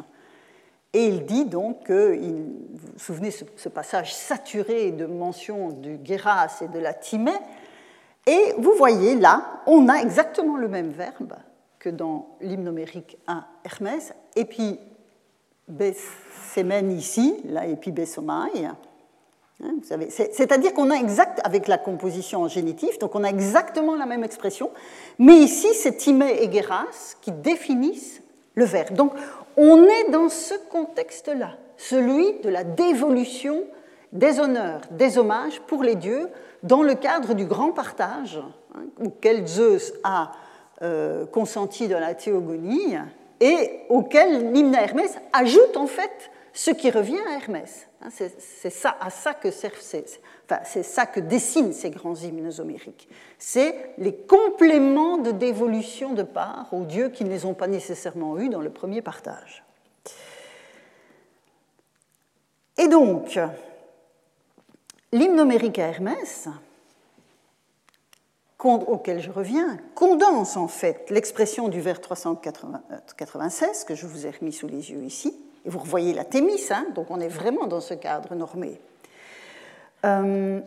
Et 0.93 1.07
il 1.07 1.25
dit 1.25 1.45
donc 1.45 1.83
que, 1.83 2.17
vous 2.17 2.29
vous 2.73 2.99
souvenez 2.99 3.31
ce, 3.31 3.69
passage 3.69 4.13
saturé 4.13 4.91
de 4.91 5.05
mentions 5.05 5.69
du 5.69 5.97
Guéras 5.97 6.61
et 6.61 6.67
de 6.67 6.79
la 6.79 6.93
Timée, 6.93 7.31
et 8.27 8.53
vous 8.57 8.73
voyez 8.77 9.15
là, 9.15 9.61
on 9.65 9.87
a 9.87 9.95
exactement 9.95 10.57
le 10.57 10.67
même 10.67 10.91
verbe 10.91 11.33
que 11.79 11.89
dans 11.89 12.35
l'hymne 12.41 12.65
numérique 12.65 13.17
1 13.27 13.45
Hermès, 13.63 14.13
et 14.35 14.45
puis 14.45 14.79
Bessemen 15.67 16.91
ici, 16.91 17.37
là, 17.45 17.65
et 17.65 17.75
puis. 17.75 17.93
Hein, 19.63 19.75
c'est-à-dire 20.09 20.73
qu'on 20.73 20.89
a 20.89 20.95
exact, 20.95 21.39
avec 21.43 21.67
la 21.67 21.77
composition 21.77 22.41
en 22.41 22.47
génitif, 22.47 22.99
donc 22.99 23.15
on 23.15 23.23
a 23.23 23.29
exactement 23.29 23.95
la 23.95 24.05
même 24.05 24.23
expression, 24.23 24.71
mais 25.19 25.35
ici 25.35 25.67
c'est 25.73 25.97
Timée 25.97 26.41
et 26.41 26.47
Guéras 26.47 27.15
qui 27.21 27.31
définissent 27.31 28.21
le 28.55 28.65
verbe. 28.65 28.95
Donc 28.95 29.13
on 29.57 29.83
est 29.83 30.09
dans 30.11 30.29
ce 30.29 30.53
contexte-là, 30.69 31.57
celui 31.77 32.39
de 32.39 32.49
la 32.49 32.63
dévolution 32.63 33.63
des 34.11 34.39
honneurs, 34.39 34.81
des 34.91 35.17
hommages 35.17 35.59
pour 35.61 35.83
les 35.83 35.95
dieux 35.95 36.29
dans 36.63 36.83
le 36.83 36.95
cadre 36.95 37.33
du 37.33 37.45
grand 37.45 37.71
partage 37.71 38.41
hein, 38.75 38.81
auquel 39.03 39.47
Zeus 39.47 39.93
a 40.03 40.31
euh, 40.81 41.25
consenti 41.25 41.87
dans 41.87 41.99
la 41.99 42.13
théogonie 42.13 42.97
et 43.39 43.81
auquel 43.89 44.51
l'hymne 44.51 44.75
à 44.75 44.83
Hermès 44.83 45.17
ajoute 45.33 45.77
en 45.77 45.87
fait 45.87 46.31
ce 46.53 46.71
qui 46.71 46.91
revient 46.91 47.19
à 47.29 47.35
Hermès. 47.35 47.87
Hein, 48.01 48.09
c'est 48.09 48.69
ça, 48.69 48.97
à 48.99 49.09
ça 49.09 49.33
que 49.33 49.51
servent 49.51 49.79
c'est 50.65 50.83
ça 50.83 51.05
que 51.05 51.19
dessinent 51.19 51.73
ces 51.73 51.89
grands 51.89 52.15
hymnes 52.15 52.51
homériques. 52.59 53.07
C'est 53.37 53.93
les 53.97 54.15
compléments 54.15 55.17
de 55.17 55.31
dévolution 55.31 56.13
de 56.13 56.23
part 56.23 56.67
aux 56.73 56.83
dieux 56.83 57.09
qui 57.09 57.23
ne 57.23 57.29
les 57.29 57.45
ont 57.45 57.53
pas 57.53 57.67
nécessairement 57.67 58.37
eus 58.39 58.49
dans 58.49 58.61
le 58.61 58.69
premier 58.69 59.01
partage. 59.01 59.63
Et 62.77 62.87
donc, 62.87 63.39
l'hymne 65.11 65.39
homérique 65.39 65.79
à 65.79 65.87
Hermès, 65.87 66.47
auquel 68.63 69.19
je 69.19 69.31
reviens, 69.31 69.77
condense 69.95 70.57
en 70.57 70.67
fait 70.67 71.09
l'expression 71.09 71.67
du 71.67 71.81
vers 71.81 72.01
396 72.01 73.83
que 73.85 73.95
je 73.95 74.05
vous 74.05 74.27
ai 74.27 74.31
remis 74.31 74.53
sous 74.53 74.67
les 74.67 74.91
yeux 74.91 75.03
ici, 75.03 75.35
et 75.65 75.69
vous 75.69 75.79
revoyez 75.79 76.13
la 76.13 76.25
Thémis, 76.25 76.67
hein, 76.71 76.85
donc 76.95 77.07
on 77.09 77.19
est 77.19 77.27
vraiment 77.27 77.67
dans 77.67 77.81
ce 77.81 77.93
cadre 77.93 78.35
normé. 78.35 78.79
Euh, 80.05 80.59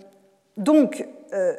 donc, 0.56 1.06
euh, 1.32 1.54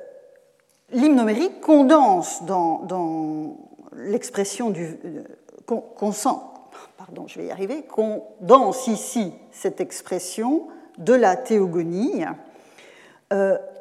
l'hymne 0.91 1.17
numérique 1.17 1.61
condense 1.61 2.43
dans, 2.43 3.57
l'expression 3.95 4.69
du. 4.69 4.97
Euh, 5.05 5.23
consent, 5.67 6.69
pardon, 6.97 7.25
je 7.27 7.39
vais 7.39 7.47
y 7.47 7.51
arriver, 7.51 7.83
condense 7.83 8.87
ici 8.87 9.33
cette 9.51 9.81
expression 9.81 10.67
de 10.99 11.13
la 11.13 11.35
théogonie. 11.35 12.23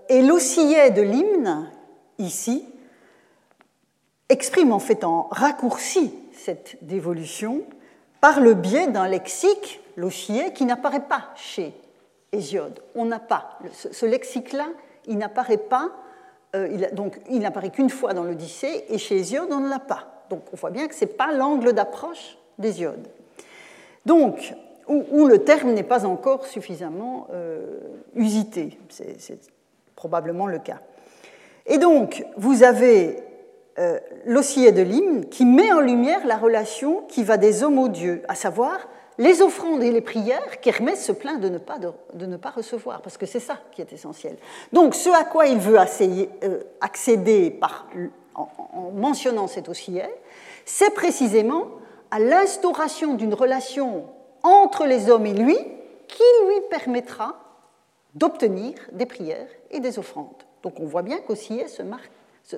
et 0.08 0.22
l'oscillet 0.22 0.90
de 0.90 1.02
l'hymne, 1.02 1.70
ici, 2.18 2.64
exprime 4.30 4.72
en 4.72 4.78
fait 4.78 5.04
en 5.04 5.28
raccourci 5.30 6.14
cette 6.32 6.78
dévolution 6.82 7.62
par 8.22 8.40
le 8.40 8.54
biais 8.54 8.86
d'un 8.86 9.06
lexique, 9.06 9.82
l'oscillet, 9.96 10.54
qui 10.54 10.64
n'apparaît 10.64 11.06
pas 11.06 11.28
chez 11.36 11.74
Hésiode. 12.34 12.80
On 12.94 13.04
n'a 13.04 13.18
pas. 13.18 13.58
Ce, 13.72 14.06
lexique-là, 14.06 14.66
il 15.06 15.18
n'apparaît 15.18 15.56
pas, 15.56 15.90
euh, 16.54 16.68
il, 16.70 16.90
donc 16.94 17.20
il 17.30 17.40
n'apparaît 17.40 17.70
qu'une 17.70 17.90
fois 17.90 18.14
dans 18.14 18.24
l'Odyssée, 18.24 18.84
et 18.88 18.98
chez 18.98 19.16
Hésiode, 19.16 19.48
on 19.50 19.60
ne 19.60 19.68
l'a 19.68 19.78
pas. 19.78 20.24
Donc 20.30 20.42
on 20.52 20.56
voit 20.56 20.70
bien 20.70 20.88
que 20.88 20.94
ce 20.94 21.04
n'est 21.04 21.10
pas 21.10 21.32
l'angle 21.32 21.72
d'approche 21.72 22.38
d'Hésiode. 22.58 23.08
Donc, 24.06 24.54
où, 24.86 25.26
le 25.26 25.38
terme 25.38 25.72
n'est 25.72 25.82
pas 25.82 26.04
encore 26.04 26.46
suffisamment 26.46 27.26
euh, 27.32 27.78
usité. 28.14 28.78
C'est 28.90 29.38
probablement 29.96 30.46
le 30.46 30.58
cas. 30.58 30.80
Et 31.66 31.78
donc, 31.78 32.24
vous 32.36 32.62
avez 32.62 33.22
euh, 33.78 33.98
de 34.26 34.82
l'hymne 34.82 35.26
qui 35.26 35.46
met 35.46 35.72
en 35.72 35.80
lumière 35.80 36.26
la 36.26 36.36
relation 36.36 37.02
qui 37.08 37.24
va 37.24 37.38
des 37.38 37.62
hommes 37.62 37.78
aux 37.78 37.88
dieux, 37.88 38.22
à 38.28 38.34
savoir 38.34 38.78
les 39.18 39.42
offrandes 39.42 39.82
et 39.82 39.90
les 39.90 40.00
prières 40.00 40.60
qu'Hermès 40.60 41.02
se 41.02 41.12
plaint 41.12 41.40
de 41.40 41.48
ne, 41.48 41.58
pas, 41.58 41.78
de, 41.78 42.26
ne 42.26 42.36
pas 42.36 42.50
recevoir, 42.50 43.00
parce 43.00 43.16
que 43.16 43.26
c'est 43.26 43.40
ça 43.40 43.58
qui 43.72 43.80
est 43.80 43.92
essentiel. 43.92 44.36
Donc, 44.72 44.94
ce 44.94 45.10
à 45.10 45.24
quoi 45.24 45.46
il 45.46 45.58
veut 45.58 45.78
euh, 45.78 46.60
accéder 46.80 47.58
en, 48.34 48.48
en, 48.72 48.90
mentionnant 48.90 49.46
cet 49.46 49.68
oscillet, 49.68 50.12
c'est 50.64 50.94
précisément 50.94 51.68
à 52.10 52.18
l'instauration 52.18 53.14
d'une 53.14 53.34
relation 53.34 54.06
entre 54.42 54.86
les 54.86 55.10
hommes 55.10 55.26
et 55.26 55.34
lui 55.34 55.58
qui 56.08 56.22
lui 56.46 56.60
permettra 56.70 57.36
d'obtenir 58.14 58.74
des 58.92 59.06
prières 59.06 59.48
et 59.70 59.80
des 59.80 59.98
offrandes. 59.98 60.44
Donc 60.62 60.80
on 60.80 60.86
voit 60.86 61.02
bien 61.02 61.18
qu'Ossillet 61.18 61.68
se, 61.68 61.82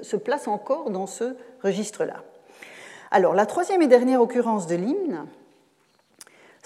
se, 0.02 0.16
place 0.16 0.48
encore 0.48 0.90
dans 0.90 1.06
ce 1.06 1.36
registre-là. 1.62 2.22
Alors 3.10 3.34
la 3.34 3.46
troisième 3.46 3.82
et 3.82 3.86
dernière 3.86 4.20
occurrence 4.20 4.66
de 4.66 4.74
l'hymne 4.74 5.26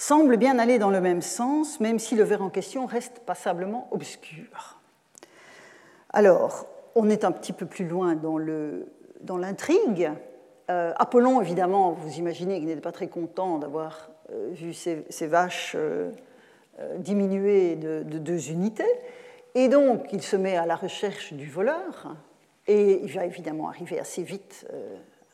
semble 0.00 0.38
bien 0.38 0.58
aller 0.58 0.78
dans 0.78 0.90
le 0.90 1.00
même 1.00 1.20
sens, 1.20 1.78
même 1.78 1.98
si 1.98 2.16
le 2.16 2.24
vers 2.24 2.42
en 2.42 2.48
question 2.48 2.86
reste 2.86 3.20
passablement 3.20 3.86
obscur. 3.90 4.80
Alors, 6.08 6.66
on 6.94 7.10
est 7.10 7.22
un 7.22 7.32
petit 7.32 7.52
peu 7.52 7.66
plus 7.66 7.86
loin 7.86 8.14
dans 8.14 9.36
l'intrigue. 9.36 10.10
Dans 10.68 10.74
euh, 10.74 10.92
Apollon, 10.96 11.42
évidemment, 11.42 11.92
vous 11.92 12.14
imaginez 12.14 12.58
qu'il 12.58 12.66
n'était 12.68 12.80
pas 12.80 12.92
très 12.92 13.08
content 13.08 13.58
d'avoir 13.58 14.10
euh, 14.32 14.48
vu 14.52 14.72
ces, 14.72 15.04
vaches 15.26 15.76
euh, 15.76 16.10
diminuer 16.96 17.76
de, 17.76 18.02
deux 18.02 18.50
unités. 18.50 18.90
Et 19.54 19.68
donc, 19.68 20.06
il 20.12 20.22
se 20.22 20.36
met 20.36 20.56
à 20.56 20.64
la 20.64 20.76
recherche 20.76 21.34
du 21.34 21.48
voleur, 21.48 22.16
et 22.66 23.02
il 23.02 23.12
va 23.12 23.26
évidemment 23.26 23.68
arriver 23.68 23.98
assez 23.98 24.22
vite 24.22 24.66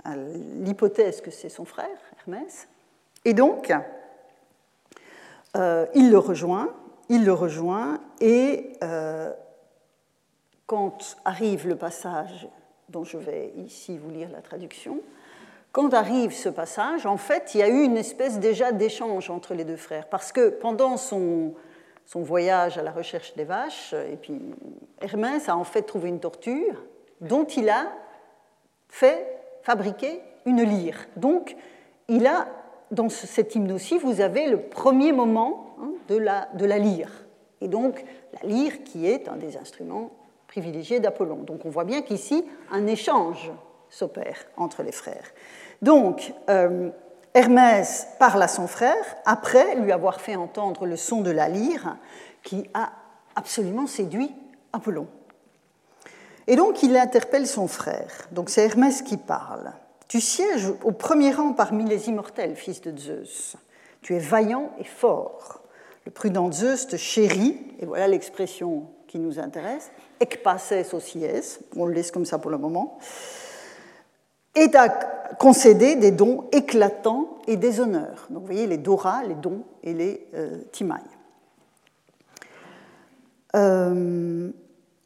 à 0.05 0.17
l'hypothèse 0.17 1.21
que 1.21 1.31
c'est 1.31 1.51
son 1.51 1.65
frère, 1.65 1.99
Hermès. 2.19 2.67
Et 3.25 3.35
donc, 3.35 3.73
il 5.95 6.11
le 6.11 6.19
rejoint, 6.19 6.69
il 7.09 7.25
le 7.25 7.33
rejoint, 7.33 8.01
et 8.21 8.73
quand 10.67 11.17
arrive 11.25 11.67
le 11.67 11.77
passage 11.77 12.49
dont 12.89 13.05
je 13.05 13.19
vais 13.19 13.53
ici 13.57 13.99
vous 13.99 14.11
lire 14.11 14.29
la 14.31 14.43
traduction, 14.43 15.01
quand 15.77 15.93
arrive 15.93 16.33
ce 16.33 16.49
passage, 16.49 17.05
en 17.05 17.19
fait, 17.19 17.55
il 17.55 17.59
y 17.59 17.63
a 17.63 17.69
eu 17.69 17.83
une 17.83 17.99
espèce 17.99 18.39
déjà 18.39 18.73
d'échange 18.73 19.29
entre 19.29 19.53
les 19.53 19.65
deux 19.65 19.77
frères, 19.77 20.09
parce 20.09 20.33
que 20.33 20.49
pendant 20.49 20.97
son, 20.97 21.53
voyage 22.15 22.79
à 22.79 22.83
la 22.83 22.93
recherche 22.93 23.35
des 23.35 23.45
vaches, 23.45 23.93
et 23.93 24.17
puis 24.17 24.41
Hermès 25.03 25.51
a 25.51 25.57
en 25.57 25.65
fait 25.65 25.83
trouvé 25.83 26.09
une 26.09 26.19
torture 26.19 26.83
dont 27.21 27.45
il 27.45 27.69
a 27.69 27.93
fait 28.89 29.27
fabriquer 29.65 30.23
une 30.47 30.63
lyre. 30.63 30.97
Donc, 31.17 31.55
il 32.09 32.27
a, 32.27 32.49
dans 32.91 33.09
cet 33.09 33.55
hymne 33.55 33.73
aussi, 33.73 33.99
vous 33.99 34.21
avez 34.21 34.47
le 34.47 34.61
premier 34.61 35.13
moment 35.13 35.77
hein, 35.81 35.91
de, 36.09 36.17
la, 36.17 36.79
lyre. 36.79 37.11
Et 37.61 37.69
donc, 37.69 38.05
la 38.33 38.49
lyre 38.49 38.85
qui 38.85 39.07
est 39.07 39.29
un 39.29 39.37
des 39.37 39.57
instruments 39.57 40.11
privilégiés 40.47 41.01
d'Apollon. 41.01 41.43
Donc, 41.43 41.65
on 41.65 41.71
voit 41.71 41.85
bien 41.85 42.03
qu'ici, 42.03 42.45
un 42.71 42.87
échange 42.87 43.51
s'opère 43.91 44.47
entre 44.57 44.83
les 44.83 44.93
frères. 44.93 45.33
Donc, 45.83 46.33
euh, 46.49 46.91
Hermès 47.35 48.09
parle 48.19 48.43
à 48.43 48.49
son 48.49 48.67
frère 48.67 49.05
après 49.25 49.75
lui 49.77 49.93
avoir 49.93 50.21
fait 50.21 50.37
entendre 50.37 50.87
le 50.87 50.97
son 50.97 51.21
de 51.21 51.31
la 51.31 51.49
lyre 51.49 51.97
qui 52.43 52.69
a 52.73 52.93
absolument 53.35 53.87
séduit 53.87 54.35
Apollon. 54.73 55.09
Et 56.47 56.57
donc, 56.57 56.83
il 56.83 56.97
interpelle 56.97 57.47
son 57.47 57.67
frère. 57.67 58.29
Donc, 58.31 58.51
c'est 58.51 58.65
Hermès 58.65 59.03
qui 59.03 59.17
parle. 59.17 59.73
Tu 60.09 60.21
sièges 60.21 60.73
au 60.85 60.93
premier 60.93 61.33
rang 61.33 61.53
parmi 61.53 61.85
les 61.85 62.09
immortels, 62.09 62.57
fils 62.57 62.81
de 62.81 62.97
Zeus. 62.97 63.57
Tu 64.03 64.15
es 64.15 64.19
vaillant 64.19 64.71
et 64.79 64.85
fort. 64.85 65.63
Le 66.05 66.13
prudent 66.13 66.51
Zeus 66.53 66.87
te 66.87 66.97
chérit, 66.97 67.61
et 67.81 67.87
voilà 67.87 68.07
l'expression 68.07 68.85
qui 69.09 69.19
nous 69.19 69.39
intéresse, 69.39 69.91
ekpases 70.21 70.95
osies, 70.95 71.59
on 71.75 71.87
le 71.87 71.95
laisse 71.95 72.11
comme 72.11 72.25
ça 72.25 72.39
pour 72.39 72.51
le 72.51 72.59
moment 72.59 72.99
et 74.57 74.75
à 74.75 74.89
concéder 75.39 75.97
des 75.97 76.11
dons 76.11 76.49
éclatants 76.51 77.39
et 77.47 77.57
des 77.57 77.79
honneurs. 77.81 78.27
Donc 78.31 78.41
vous 78.41 78.47
voyez 78.47 78.67
les 78.67 78.79
doras, 78.79 79.23
les 79.25 79.35
dons 79.35 79.63
et 79.85 79.93
les 79.93 80.27
euh. 80.35 80.63
Euh, 83.55 84.51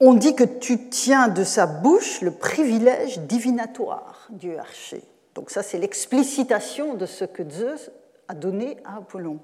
on 0.00 0.14
dit 0.14 0.34
que 0.34 0.44
tu 0.44 0.88
tiens 0.88 1.28
de 1.28 1.44
sa 1.44 1.66
bouche 1.66 2.22
le 2.22 2.30
privilège 2.30 3.20
divinatoire, 3.20 4.26
Dieu 4.30 4.58
archer. 4.58 5.04
Donc 5.34 5.50
ça, 5.50 5.62
c'est 5.62 5.78
l'explicitation 5.78 6.94
de 6.94 7.06
ce 7.06 7.24
que 7.24 7.48
Zeus 7.48 7.90
a 8.28 8.34
donné 8.34 8.78
à 8.84 8.96
Apollon. 8.96 9.38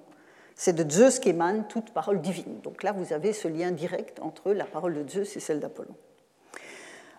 C'est 0.55 0.73
de 0.73 0.90
Zeus 0.90 1.19
qu'émane 1.19 1.66
toute 1.69 1.90
parole 1.90 2.23
divine. 2.23 2.61
Donc 2.62 2.83
là, 2.83 2.92
vous 2.92 3.12
avez 3.12 3.35
ce 3.35 3.47
lien 3.47 3.71
direct 3.71 4.19
entre 4.21 4.53
la 4.53 4.64
parole 4.64 4.95
de 5.05 5.09
Zeus 5.09 5.37
et 5.37 5.40
celle 5.40 5.61
d'Apollon. 5.61 5.95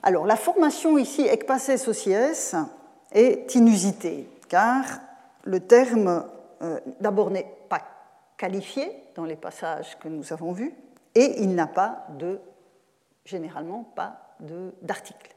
Alors, 0.01 0.25
la 0.25 0.35
formation 0.35 0.97
ici, 0.97 1.21
ekpases 1.21 1.87
osies, 1.87 2.55
est 3.11 3.55
inusitée, 3.55 4.27
car 4.49 4.83
le 5.43 5.59
terme, 5.59 6.25
euh, 6.61 6.79
d'abord, 6.99 7.29
n'est 7.29 7.47
pas 7.69 7.81
qualifié 8.37 8.91
dans 9.15 9.25
les 9.25 9.35
passages 9.35 9.97
que 9.99 10.07
nous 10.07 10.33
avons 10.33 10.51
vus, 10.51 10.73
et 11.15 11.41
il 11.41 11.55
n'a 11.55 11.67
pas 11.67 12.07
de, 12.17 12.39
généralement, 13.27 13.83
pas 13.95 14.35
d'article. 14.81 15.35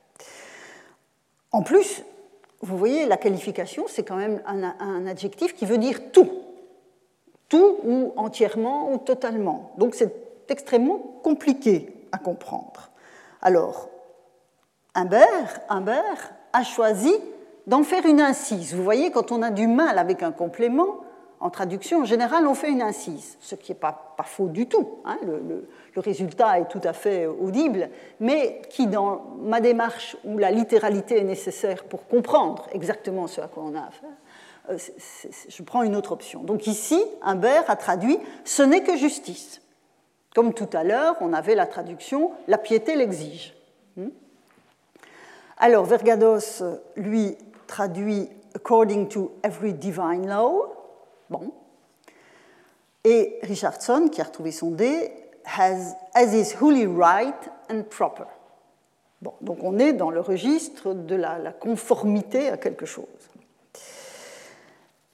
En 1.53 1.63
plus, 1.63 2.05
vous 2.61 2.79
voyez, 2.79 3.07
la 3.07 3.17
qualification, 3.17 3.85
c'est 3.89 4.05
quand 4.05 4.17
même 4.17 4.41
un, 4.47 5.07
adjectif 5.07 5.55
qui 5.55 5.67
veut 5.67 5.79
dire 5.79 6.13
tout. 6.13 6.31
Tout 7.49 7.79
ou 7.85 8.13
entièrement 8.17 8.93
ou 8.93 8.99
totalement. 8.99 9.73
Donc 9.77 9.95
c'est 9.95 10.15
extrêmement 10.49 10.99
compliqué 11.23 12.07
à 12.13 12.19
comprendre. 12.19 12.91
Alors, 13.43 13.89
Humbert, 14.95 15.61
Humbert 15.69 16.33
a 16.53 16.63
choisi 16.63 17.13
d'en 17.67 17.83
faire 17.83 18.07
une 18.07 18.21
incise. 18.21 18.75
Vous 18.75 18.85
voyez, 18.85 19.11
quand 19.11 19.33
on 19.33 19.43
a 19.43 19.51
du 19.51 19.67
mal 19.67 19.99
avec 19.99 20.23
un 20.23 20.33
complément, 20.33 21.01
en 21.41 21.49
traduction, 21.49 22.03
en 22.03 22.05
général, 22.05 22.47
on 22.47 22.55
fait 22.55 22.71
une 22.71 22.83
incise, 22.83 23.39
ce 23.41 23.55
qui 23.55 23.73
n'est 23.73 23.79
pas, 23.79 24.15
pas, 24.17 24.25
faux 24.25 24.49
du 24.49 24.67
tout. 24.67 24.99
Hein. 25.07 25.19
Le, 25.25 25.67
résultat 25.97 26.61
est 26.61 26.69
tout 26.69 26.81
à 26.85 26.93
fait 26.93 27.27
audible, 27.27 27.91
mais 28.21 28.63
qui, 28.71 28.87
dans 28.87 29.23
ma 29.43 29.61
démarche 29.61 30.17
où 30.25 30.39
la 30.39 30.51
littéralité 30.51 31.19
est 31.19 31.25
nécessaire 31.25 31.85
pour 31.85 32.07
comprendre 32.07 32.69
exactement 32.73 33.27
ce 33.27 33.41
à 33.41 33.49
quoi 33.49 33.65
on 33.67 33.75
a 33.75 33.81
affaire, 33.81 34.09
euh, 34.71 34.79
je 35.49 35.63
prends 35.63 35.83
une 35.83 35.97
autre 35.97 36.13
option. 36.13 36.43
Donc 36.43 36.67
ici, 36.67 37.03
Humbert 37.23 37.69
a 37.69 37.77
traduit 37.77 38.19
Ce 38.45 38.63
n'est 38.63 38.83
que 38.83 38.97
justice. 38.97 39.61
Comme 40.35 40.55
tout 40.55 40.69
à 40.73 40.85
l'heure, 40.85 41.17
on 41.21 41.33
avait 41.33 41.55
la 41.55 41.67
traduction 41.67 42.31
La 42.49 42.57
piété 42.57 42.95
l'exige. 42.95 43.55
Hmm? 43.97 44.09
Alors, 45.59 45.85
Vergados, 45.85 46.63
lui, 46.97 47.37
traduit 47.67 48.29
according 48.55 49.09
to 49.09 49.33
every 49.43 49.75
divine 49.75 50.27
law. 50.27 50.80
Bon. 51.31 51.53
Et 53.05 53.39
Richardson, 53.43 54.09
qui 54.13 54.21
a 54.21 54.25
retrouvé 54.25 54.53
son 54.53 54.73
D, 54.73 55.11
has 55.45 55.97
as 56.15 56.35
is 56.35 56.55
wholly 56.61 56.87
right 56.87 57.51
and 57.71 57.85
proper. 57.89 58.25
Bon, 59.23 59.35
donc 59.41 59.59
on 59.63 59.79
est 59.79 59.93
dans 59.93 60.11
le 60.11 60.21
registre 60.21 60.95
de 60.95 61.15
la, 61.15 61.53
conformité 61.53 62.49
à 62.49 62.57
quelque 62.57 62.87
chose. 62.87 63.07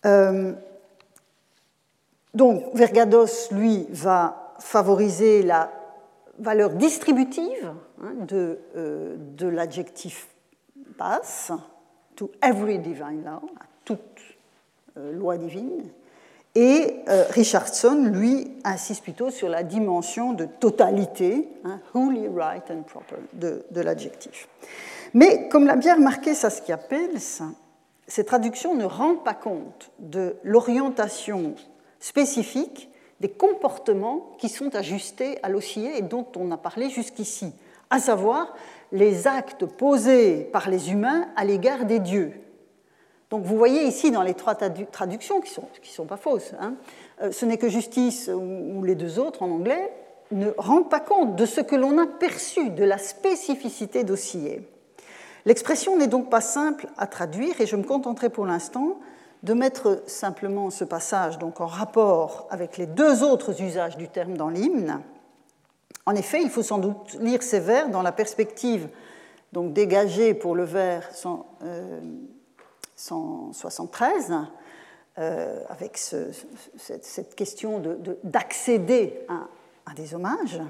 Euh, 0.05 0.53
donc 2.35 2.65
Vergados, 2.75 3.51
lui, 3.51 3.87
va 3.91 4.55
favoriser 4.59 5.43
la 5.43 5.71
valeur 6.39 6.71
distributive 6.71 7.73
hein, 8.03 8.13
de, 8.27 8.59
euh, 8.77 9.17
de 9.19 9.49
l'adjectif 9.49 10.29
passe, 10.97 11.53
to 12.15 12.31
every 12.43 12.79
divine 12.79 13.25
law, 13.25 13.43
à 13.61 13.65
toute 13.85 14.01
euh, 14.97 15.13
loi 15.13 15.37
divine. 15.37 15.91
Et 16.59 17.03
euh, 17.09 17.25
Richardson, 17.29 18.09
lui, 18.11 18.51
insiste 18.65 19.03
plutôt 19.03 19.29
sur 19.29 19.51
la 19.51 19.63
dimension 19.63 20.33
de 20.33 20.47
totalité, 20.47 21.51
hein, 21.65 21.81
wholly 21.93 22.29
right 22.29 22.65
and 22.71 22.81
proper, 22.85 23.17
de, 23.35 23.63
l'adjectif. 23.83 24.49
Mais 25.13 25.51
comme 25.51 25.67
l'a 25.67 25.77
bien 25.77 25.97
remarqué 25.97 26.33
Saskia 26.33 26.79
Pels, 26.79 27.21
ces 28.07 28.25
traductions 28.25 28.75
ne 28.75 28.87
rendent 28.87 29.23
pas 29.23 29.35
compte 29.35 29.91
de 29.99 30.37
l'orientation 30.45 31.57
spécifique 32.01 32.89
des 33.21 33.29
comportements 33.29 34.31
qui 34.39 34.49
sont 34.49 34.75
ajustés 34.75 35.39
à 35.43 35.51
l'oscillé 35.51 35.99
et 35.99 36.03
dont 36.03 36.27
on 36.37 36.51
a 36.53 36.57
parlé 36.57 36.89
jusqu'ici, 36.89 37.53
à 37.91 37.99
savoir 37.99 38.55
les 38.93 39.27
actes 39.27 39.67
posés 39.67 40.49
par 40.53 40.71
les 40.71 40.91
humains 40.91 41.29
à 41.37 41.45
l'égard 41.45 41.85
des 41.85 41.99
dieux. 41.99 42.33
Donc 43.31 43.45
vous 43.45 43.57
voyez 43.57 43.85
ici 43.85 44.11
dans 44.11 44.23
les 44.23 44.35
trois 44.35 44.55
traductions, 44.55 45.41
qui 45.41 45.51
ne 45.51 45.55
sont, 45.55 45.69
qui 45.83 45.93
sont 45.93 46.05
pas 46.05 46.17
fausses, 46.17 46.53
hein, 46.61 46.75
euh, 47.23 47.33
ce 47.33 47.45
n'est 47.45 47.59
que 47.59 47.69
justice 47.69 48.31
ou, 48.33 48.83
les 48.85 48.95
deux 48.95 49.19
autres 49.19 49.43
en 49.43 49.51
anglais, 49.51 49.93
ne 50.31 50.51
rendent 50.59 50.91
pas 50.91 51.01
compte 51.01 51.37
de 51.37 51.47
ce 51.47 51.61
que 51.61 51.77
l'on 51.77 51.99
a 51.99 52.07
perçu, 52.07 52.71
de 52.71 52.85
la 52.85 52.99
spécificité 52.99 54.05
d'Ossier. 54.05 54.69
L'expression 55.45 55.97
n'est 55.97 56.09
donc 56.09 56.31
pas 56.31 56.41
simple 56.41 56.89
à 56.97 57.07
traduire 57.07 57.61
et 57.61 57.67
je 57.67 57.77
me 57.77 57.85
contenterai 57.85 58.31
pour 58.31 58.47
l'instant 58.47 58.99
de 59.43 59.55
mettre 59.55 60.03
simplement 60.07 60.71
ce 60.71 60.83
passage 60.85 61.39
donc 61.39 61.61
en 61.61 61.67
rapport 61.67 62.49
avec 62.51 62.77
les 62.77 62.87
deux 62.87 63.23
autres 63.23 63.63
usages 63.63 63.97
du 63.97 64.09
terme 64.09 64.37
dans 64.37 64.49
l'hymne. 64.49 65.01
En 66.05 66.15
effet, 66.15 66.43
il 66.43 66.51
faut 66.51 66.63
sans 66.63 66.79
doute 66.79 67.17
lire 67.21 67.43
ces 67.43 67.61
vers 67.61 67.89
dans 67.89 68.03
la 68.03 68.13
perspective 68.13 68.89
donc 69.53 69.73
dégagée 69.73 70.35
pour 70.35 70.55
le 70.55 70.65
vers 70.65 71.15
173, 71.15 71.63
euh, 71.65 72.01
euh, 75.19 75.63
avec 75.71 75.97
cette, 75.97 77.35
question 77.35 77.83
d'accéder 78.23 79.19
à, 79.29 79.95
des 79.95 80.15
hommages, 80.15 80.61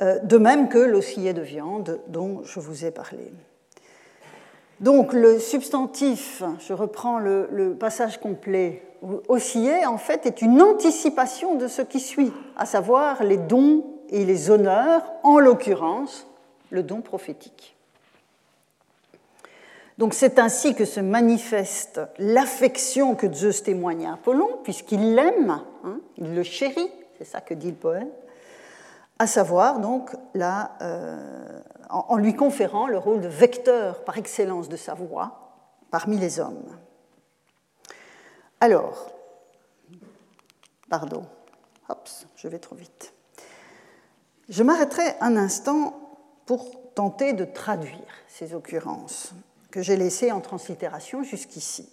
euh, 0.00 0.18
de 0.20 0.38
même 0.38 0.68
que 0.68 0.78
l'oscillet 0.78 1.34
de 1.34 1.42
viande 1.42 2.00
dont 2.08 2.42
je 2.44 2.60
vous 2.60 2.86
ai 2.86 2.90
parlé. 2.90 3.32
Donc 4.80 5.12
le 5.12 5.38
substantif, 5.38 6.42
je 6.58 6.72
reprends 6.72 7.18
le, 7.18 7.76
passage 7.78 8.18
complet, 8.18 8.82
osciller 9.28 9.84
en 9.86 9.98
fait 9.98 10.26
est 10.26 10.42
une 10.42 10.62
anticipation 10.62 11.54
de 11.56 11.68
ce 11.68 11.82
qui 11.82 12.00
suit, 12.00 12.32
à 12.56 12.66
savoir 12.66 13.22
les 13.22 13.36
dons 13.36 13.84
et 14.08 14.24
les 14.24 14.50
honneurs, 14.50 15.02
en 15.22 15.38
l'occurrence 15.38 16.26
le 16.70 16.82
don 16.82 17.00
prophétique. 17.02 17.76
Donc 19.98 20.14
c'est 20.14 20.38
ainsi 20.38 20.74
que 20.74 20.84
se 20.84 21.00
manifeste 21.00 22.00
l'affection 22.18 23.14
que 23.14 23.32
Zeus 23.32 23.62
témoigne 23.62 24.06
à 24.06 24.14
Apollon, 24.14 24.58
puisqu'il 24.64 25.14
l'aime, 25.14 25.62
hein, 25.84 26.00
il 26.16 26.34
le 26.34 26.42
chérit, 26.42 26.90
c'est 27.18 27.24
ça 27.24 27.40
que 27.40 27.54
dit 27.54 27.70
le 27.70 27.76
poème, 27.76 28.10
à 29.18 29.26
savoir 29.26 29.80
donc 29.80 30.10
euh, 30.36 31.60
en 31.90 32.16
lui 32.16 32.34
conférant 32.34 32.86
le 32.86 32.98
rôle 32.98 33.20
de 33.20 33.28
vecteur 33.28 34.02
par 34.04 34.18
excellence 34.18 34.68
de 34.68 34.76
sa 34.76 34.94
voix 34.94 35.42
parmi 35.90 36.16
les 36.16 36.40
hommes. 36.40 36.76
Alors, 38.60 39.10
pardon, 40.88 41.26
je 42.36 42.48
vais 42.48 42.58
trop 42.58 42.76
vite. 42.76 43.12
Je 44.48 44.62
m'arrêterai 44.62 45.16
un 45.20 45.36
instant 45.36 45.94
pour 46.46 46.92
tenter 46.94 47.32
de 47.32 47.44
traduire 47.44 48.14
ces 48.28 48.54
occurrences 48.54 49.34
que 49.72 49.82
j'ai 49.82 49.96
laissées 49.96 50.30
en 50.30 50.40
translittération 50.40 51.24
jusqu'ici. 51.24 51.88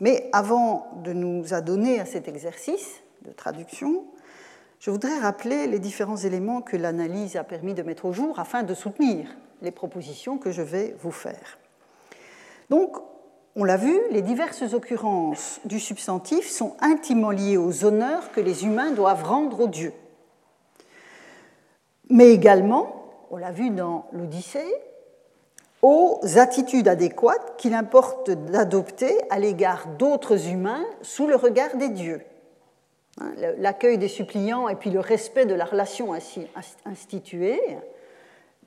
Mais 0.00 0.28
avant 0.32 0.86
de 1.02 1.12
nous 1.12 1.54
adonner 1.54 1.98
à 1.98 2.04
cet 2.04 2.28
exercice 2.28 3.00
de 3.22 3.32
traduction, 3.32 4.04
je 4.78 4.90
voudrais 4.90 5.18
rappeler 5.18 5.66
les 5.66 5.78
différents 5.78 6.18
éléments 6.18 6.60
que 6.60 6.76
l'analyse 6.76 7.36
a 7.36 7.44
permis 7.44 7.74
de 7.74 7.82
mettre 7.82 8.04
au 8.04 8.12
jour 8.12 8.38
afin 8.38 8.62
de 8.62 8.74
soutenir 8.74 9.34
les 9.62 9.70
propositions 9.70 10.38
que 10.38 10.52
je 10.52 10.62
vais 10.62 10.94
vous 11.00 11.10
faire. 11.10 11.58
Donc, 12.68 12.98
on 13.56 13.64
l'a 13.64 13.78
vu, 13.78 13.98
les 14.10 14.20
diverses 14.20 14.74
occurrences 14.74 15.60
du 15.64 15.80
substantif 15.80 16.46
sont 16.46 16.76
intimement 16.80 17.30
liées 17.30 17.56
aux 17.56 17.86
honneurs 17.86 18.30
que 18.32 18.40
les 18.40 18.64
humains 18.64 18.90
doivent 18.90 19.24
rendre 19.24 19.60
aux 19.60 19.68
dieux. 19.68 19.94
Mais 22.10 22.32
également, 22.32 23.10
on 23.30 23.38
l'a 23.38 23.52
vu 23.52 23.70
dans 23.70 24.06
l'Odyssée, 24.12 24.74
aux 25.82 26.20
attitudes 26.36 26.88
adéquates 26.88 27.56
qu'il 27.58 27.74
importe 27.74 28.30
d'adopter 28.30 29.16
à 29.30 29.38
l'égard 29.38 29.86
d'autres 29.98 30.48
humains 30.48 30.84
sous 31.02 31.26
le 31.26 31.36
regard 31.36 31.76
des 31.76 31.90
dieux. 31.90 32.22
Hein, 33.20 33.32
l'accueil 33.58 33.98
des 33.98 34.08
suppliants 34.08 34.68
et 34.68 34.74
puis 34.74 34.90
le 34.90 35.00
respect 35.00 35.46
de 35.46 35.54
la 35.54 35.64
relation 35.64 36.12
ainsi 36.12 36.46
instituée 36.84 37.60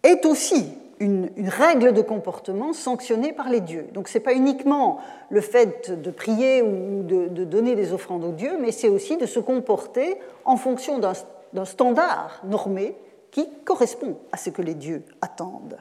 est 0.04 0.26
aussi 0.26 0.72
une, 1.00 1.30
règle 1.48 1.94
de 1.94 2.02
comportement 2.02 2.74
sanctionnée 2.74 3.32
par 3.32 3.50
les 3.50 3.62
dieux. 3.62 3.88
Donc 3.94 4.08
ce 4.08 4.18
n'est 4.18 4.24
pas 4.24 4.34
uniquement 4.34 5.00
le 5.30 5.42
fait 5.42 6.02
de 6.02 6.12
prier 6.12 6.62
ou 6.62 7.04
de, 7.04 7.44
donner 7.46 7.76
des 7.76 7.94
offrandes 7.94 8.24
aux 8.24 8.32
dieux, 8.32 8.58
mais 8.60 8.72
c'est 8.72 8.90
aussi 8.90 9.18
de 9.18 9.26
se 9.26 9.40
comporter 9.40 10.18
en 10.46 10.58
fonction 10.58 11.00
d'un 11.00 11.66
standard 11.66 12.42
normé 12.44 12.96
qui 13.32 13.48
correspond 13.66 14.18
à 14.32 14.38
ce 14.38 14.50
que 14.50 14.62
les 14.62 14.74
dieux 14.74 15.04
attendent. 15.22 15.78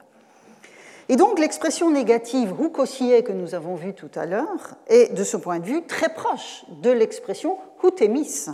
Et 1.09 1.17
donc 1.17 1.39
l'expression 1.39 1.91
négative 1.91 2.55
hukosie 2.61 3.23
que 3.25 3.33
nous 3.33 3.55
avons 3.55 3.75
vue 3.75 3.95
tout 3.95 4.11
à 4.15 4.27
l'heure 4.27 4.77
est, 4.89 5.15
de 5.15 5.25
ce 5.25 5.39
point 5.39 5.59
de 5.59 5.65
vue, 5.65 5.83
très 5.87 6.11
proche 6.11 6.65
de 6.83 6.91
l'expression 6.91 7.57
hutémis 7.83 8.47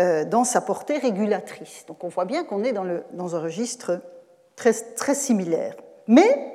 euh, 0.00 0.24
dans 0.24 0.44
sa 0.44 0.62
portée 0.62 0.96
régulatrice. 0.96 1.84
Donc 1.86 2.02
on 2.02 2.08
voit 2.08 2.24
bien 2.24 2.44
qu'on 2.44 2.64
est 2.64 2.72
dans, 2.72 3.36
un 3.36 3.40
registre 3.40 4.00
très, 4.56 4.72
très 4.72 5.14
similaire. 5.14 5.76
Mais 6.08 6.52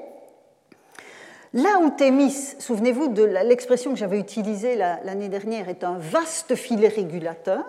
là 1.53 1.79
où 1.79 1.91
Thémis, 1.91 2.55
souvenez-vous 2.57 3.09
de 3.09 3.23
l'expression 3.23 3.91
que 3.91 3.97
j'avais 3.97 4.19
utilisée 4.19 4.75
l'année 4.75 5.29
dernière, 5.29 5.69
est 5.69 5.83
un 5.83 5.99
vaste 5.99 6.55
filet 6.55 6.87
régulateur 6.87 7.63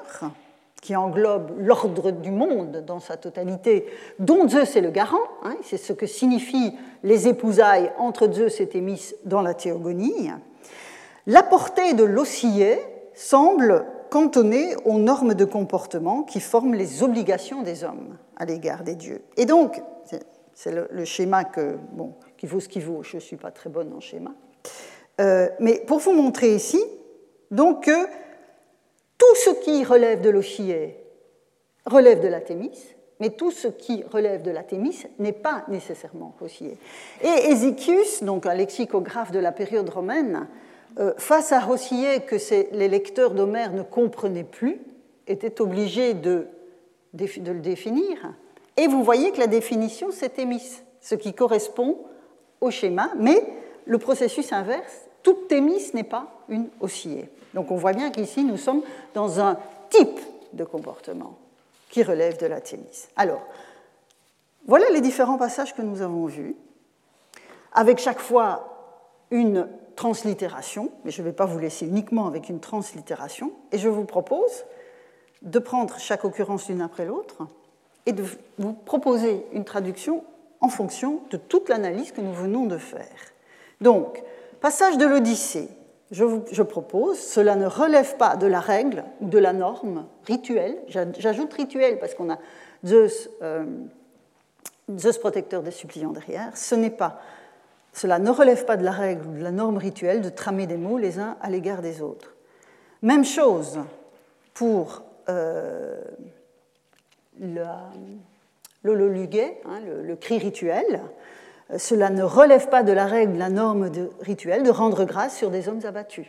qui 0.80 0.96
englobe 0.96 1.52
l'ordre 1.58 2.10
du 2.10 2.30
monde 2.30 2.84
dans 2.86 3.00
sa 3.00 3.16
totalité, 3.16 3.86
dont 4.18 4.48
Zeus 4.48 4.76
est 4.76 4.80
le 4.80 4.90
garant, 4.90 5.18
hein, 5.42 5.56
c'est 5.62 5.76
ce 5.76 5.92
que 5.92 6.06
signifient 6.06 6.76
les 7.02 7.28
épousailles 7.28 7.92
entre 7.98 8.30
Zeus 8.32 8.60
et 8.60 8.68
Thémis 8.68 9.14
dans 9.24 9.42
la 9.42 9.54
théogonie, 9.54 10.30
la 11.26 11.42
portée 11.42 11.92
de 11.92 12.04
l'oscillé 12.04 12.78
semble 13.14 13.84
cantonnée 14.10 14.74
aux 14.84 14.98
normes 14.98 15.34
de 15.34 15.44
comportement 15.44 16.22
qui 16.22 16.40
forment 16.40 16.74
les 16.74 17.02
obligations 17.02 17.62
des 17.62 17.84
hommes 17.84 18.16
à 18.36 18.44
l'égard 18.44 18.82
des 18.82 18.94
dieux. 18.94 19.22
Et 19.36 19.44
donc, 19.44 19.82
c'est 20.54 20.72
le, 20.72 21.04
schéma 21.04 21.44
que, 21.44 21.78
bon, 21.92 22.14
qui 22.36 22.46
vaut 22.46 22.60
ce 22.60 22.68
qui 22.68 22.80
vaut, 22.80 23.02
je 23.02 23.16
ne 23.16 23.20
suis 23.20 23.36
pas 23.36 23.50
très 23.50 23.70
bonne 23.70 23.92
en 23.92 24.00
schéma, 24.00 24.32
euh, 25.20 25.48
mais 25.60 25.82
pour 25.86 25.98
vous 25.98 26.12
montrer 26.12 26.54
ici, 26.54 26.82
donc 27.50 27.84
que 27.84 28.06
tout 29.30 29.36
ce 29.36 29.50
qui 29.50 29.84
relève 29.84 30.20
de 30.20 30.28
l'Ochier 30.28 30.96
relève 31.86 32.20
de 32.20 32.26
la 32.26 32.40
Thémis, 32.40 32.76
mais 33.20 33.30
tout 33.30 33.52
ce 33.52 33.68
qui 33.68 34.02
relève 34.02 34.42
de 34.42 34.50
la 34.50 34.64
Thémis 34.64 35.04
n'est 35.20 35.32
pas 35.32 35.64
nécessairement 35.68 36.34
Ossier. 36.40 36.76
Et 37.22 37.50
Ézéchius, 37.50 38.24
donc 38.24 38.44
un 38.46 38.54
lexicographe 38.54 39.30
de 39.30 39.38
la 39.38 39.52
période 39.52 39.88
romaine, 39.88 40.48
euh, 40.98 41.12
face 41.16 41.52
à 41.52 41.60
Rossier 41.60 42.22
que 42.26 42.34
les 42.74 42.88
lecteurs 42.88 43.30
d'Homère 43.30 43.72
ne 43.72 43.82
comprenaient 43.82 44.42
plus, 44.42 44.80
était 45.28 45.60
obligé 45.60 46.14
de, 46.14 46.48
de, 47.12 47.52
le 47.52 47.60
définir. 47.60 48.34
Et 48.76 48.88
vous 48.88 49.04
voyez 49.04 49.30
que 49.30 49.38
la 49.38 49.46
définition, 49.46 50.08
c'est 50.10 50.30
Thémis, 50.30 50.82
ce 51.00 51.14
qui 51.14 51.34
correspond 51.34 51.98
au 52.60 52.72
schéma, 52.72 53.12
mais 53.16 53.40
le 53.86 53.98
processus 53.98 54.52
inverse, 54.52 55.08
toute 55.22 55.48
Thémis 55.48 55.90
n'est 55.94 56.04
pas 56.04 56.26
une 56.48 56.68
oscillée. 56.80 57.28
Donc 57.54 57.70
on 57.70 57.76
voit 57.76 57.92
bien 57.92 58.10
qu'ici, 58.10 58.44
nous 58.44 58.56
sommes 58.56 58.82
dans 59.14 59.40
un 59.40 59.58
type 59.88 60.20
de 60.52 60.64
comportement 60.64 61.36
qui 61.90 62.02
relève 62.02 62.38
de 62.38 62.46
la 62.46 62.60
Thémis. 62.60 63.08
Alors, 63.16 63.42
voilà 64.66 64.88
les 64.90 65.00
différents 65.00 65.38
passages 65.38 65.74
que 65.74 65.82
nous 65.82 66.02
avons 66.02 66.26
vus, 66.26 66.54
avec 67.72 67.98
chaque 67.98 68.20
fois 68.20 68.66
une 69.30 69.68
translittération, 69.96 70.90
mais 71.04 71.10
je 71.10 71.22
ne 71.22 71.26
vais 71.26 71.32
pas 71.32 71.46
vous 71.46 71.58
laisser 71.58 71.86
uniquement 71.86 72.26
avec 72.26 72.48
une 72.48 72.60
translittération, 72.60 73.52
et 73.72 73.78
je 73.78 73.88
vous 73.88 74.04
propose 74.04 74.64
de 75.42 75.58
prendre 75.58 75.98
chaque 75.98 76.24
occurrence 76.24 76.68
l'une 76.68 76.82
après 76.82 77.04
l'autre 77.04 77.46
et 78.06 78.12
de 78.12 78.24
vous 78.58 78.72
proposer 78.72 79.46
une 79.52 79.64
traduction 79.64 80.24
en 80.60 80.68
fonction 80.68 81.22
de 81.30 81.36
toute 81.36 81.68
l'analyse 81.68 82.12
que 82.12 82.20
nous 82.20 82.32
venons 82.32 82.66
de 82.66 82.78
faire. 82.78 83.06
Donc, 83.80 84.22
passage 84.60 84.98
de 84.98 85.06
l'Odyssée, 85.06 85.68
je, 86.10 86.62
propose, 86.62 87.18
cela 87.18 87.54
ne 87.54 87.66
relève 87.66 88.16
pas 88.16 88.36
de 88.36 88.46
la 88.46 88.60
règle 88.60 89.04
ou 89.20 89.28
de 89.28 89.38
la 89.38 89.52
norme 89.52 90.06
rituelle. 90.26 90.76
J'ajoute 90.88 91.52
rituel 91.54 91.98
parce 91.98 92.14
qu'on 92.14 92.32
a 92.32 92.38
Zeus, 92.84 93.30
euh, 93.42 93.64
protecteur 95.20 95.62
des 95.62 95.70
suppliants 95.70 96.10
derrière. 96.10 96.56
Ce 96.56 96.74
n'est 96.74 96.90
pas, 96.90 97.20
cela 97.92 98.18
ne 98.18 98.30
relève 98.30 98.64
pas 98.64 98.76
de 98.76 98.84
la 98.84 98.90
règle 98.90 99.26
ou 99.28 99.32
de 99.34 99.42
la 99.42 99.52
norme 99.52 99.76
rituelle 99.76 100.20
de 100.20 100.30
tramer 100.30 100.66
des 100.66 100.76
mots 100.76 100.98
les 100.98 101.18
uns 101.18 101.36
à 101.40 101.48
l'égard 101.48 101.80
des 101.80 102.02
autres. 102.02 102.34
Même 103.02 103.24
chose 103.24 103.78
pour 104.52 105.02
euh, 105.28 106.00
le, 107.40 107.62
hein, 107.62 107.90
le, 108.84 110.16
cri 110.16 110.38
rituel 110.38 111.00
cela 111.78 112.10
ne 112.10 112.22
relève 112.22 112.68
pas 112.68 112.82
de 112.82 112.92
la 112.92 113.06
règle, 113.06 113.34
de 113.34 113.38
la 113.38 113.48
norme 113.48 113.90
de 113.90 114.10
rituelle 114.20 114.62
de 114.62 114.70
rendre 114.70 115.04
grâce 115.04 115.36
sur 115.36 115.50
des 115.50 115.68
hommes 115.68 115.84
abattus. 115.84 116.26